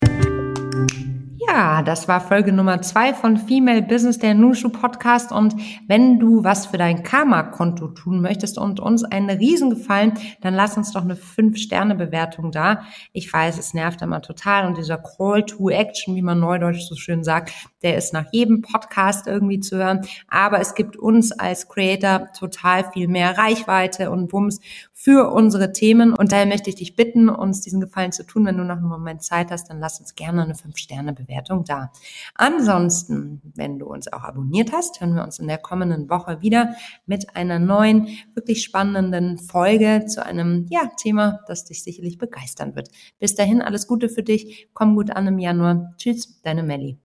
Ja, 1.53 1.81
das 1.81 2.07
war 2.07 2.21
Folge 2.21 2.53
Nummer 2.53 2.81
zwei 2.81 3.13
von 3.13 3.35
Female 3.35 3.81
Business, 3.81 4.17
der 4.17 4.33
Nushu 4.33 4.69
Podcast. 4.69 5.33
Und 5.33 5.53
wenn 5.85 6.17
du 6.17 6.45
was 6.45 6.67
für 6.67 6.77
dein 6.77 7.03
Karma-Konto 7.03 7.89
tun 7.89 8.21
möchtest 8.21 8.57
und 8.57 8.79
uns 8.79 9.03
einen 9.03 9.29
Riesengefallen, 9.29 10.13
dann 10.39 10.53
lass 10.53 10.77
uns 10.77 10.93
doch 10.93 11.01
eine 11.01 11.15
5-Sterne-Bewertung 11.15 12.53
da. 12.53 12.83
Ich 13.11 13.31
weiß, 13.33 13.59
es 13.59 13.73
nervt 13.73 14.01
immer 14.01 14.21
total 14.21 14.65
und 14.65 14.77
dieser 14.77 14.97
Call 14.97 15.43
to 15.43 15.69
Action, 15.69 16.15
wie 16.15 16.21
man 16.21 16.39
neudeutsch 16.39 16.87
so 16.87 16.95
schön 16.95 17.21
sagt, 17.21 17.51
der 17.81 17.97
ist 17.97 18.13
nach 18.13 18.31
jedem 18.31 18.61
Podcast 18.61 19.27
irgendwie 19.27 19.59
zu 19.59 19.75
hören. 19.75 20.07
Aber 20.29 20.61
es 20.61 20.73
gibt 20.73 20.95
uns 20.95 21.33
als 21.33 21.67
Creator 21.67 22.29
total 22.31 22.89
viel 22.93 23.09
mehr 23.09 23.37
Reichweite 23.37 24.09
und 24.09 24.31
Wumms 24.31 24.61
für 25.03 25.31
unsere 25.31 25.71
Themen. 25.71 26.13
Und 26.13 26.31
daher 26.31 26.45
möchte 26.45 26.69
ich 26.69 26.75
dich 26.75 26.95
bitten, 26.95 27.27
uns 27.27 27.61
diesen 27.61 27.81
Gefallen 27.81 28.11
zu 28.11 28.23
tun. 28.23 28.45
Wenn 28.45 28.57
du 28.57 28.63
noch 28.63 28.77
einen 28.77 28.87
Moment 28.87 29.23
Zeit 29.23 29.49
hast, 29.49 29.67
dann 29.71 29.79
lass 29.79 29.99
uns 29.99 30.13
gerne 30.13 30.43
eine 30.43 30.53
5-Sterne-Bewertung 30.53 31.63
da. 31.63 31.91
Ansonsten, 32.35 33.41
wenn 33.55 33.79
du 33.79 33.87
uns 33.87 34.13
auch 34.13 34.21
abonniert 34.21 34.71
hast, 34.71 35.01
hören 35.01 35.15
wir 35.15 35.23
uns 35.23 35.39
in 35.39 35.47
der 35.47 35.57
kommenden 35.57 36.07
Woche 36.07 36.41
wieder 36.41 36.75
mit 37.07 37.35
einer 37.35 37.57
neuen, 37.57 38.09
wirklich 38.35 38.61
spannenden 38.61 39.39
Folge 39.39 40.05
zu 40.05 40.23
einem 40.23 40.67
ja, 40.69 40.91
Thema, 41.01 41.39
das 41.47 41.65
dich 41.65 41.81
sicherlich 41.81 42.19
begeistern 42.19 42.75
wird. 42.75 42.89
Bis 43.17 43.33
dahin 43.33 43.63
alles 43.63 43.87
Gute 43.87 44.07
für 44.07 44.21
dich. 44.21 44.69
Komm 44.73 44.95
gut 44.95 45.09
an 45.09 45.25
im 45.25 45.39
Januar. 45.39 45.95
Tschüss, 45.97 46.41
deine 46.43 46.61
Melli. 46.61 46.99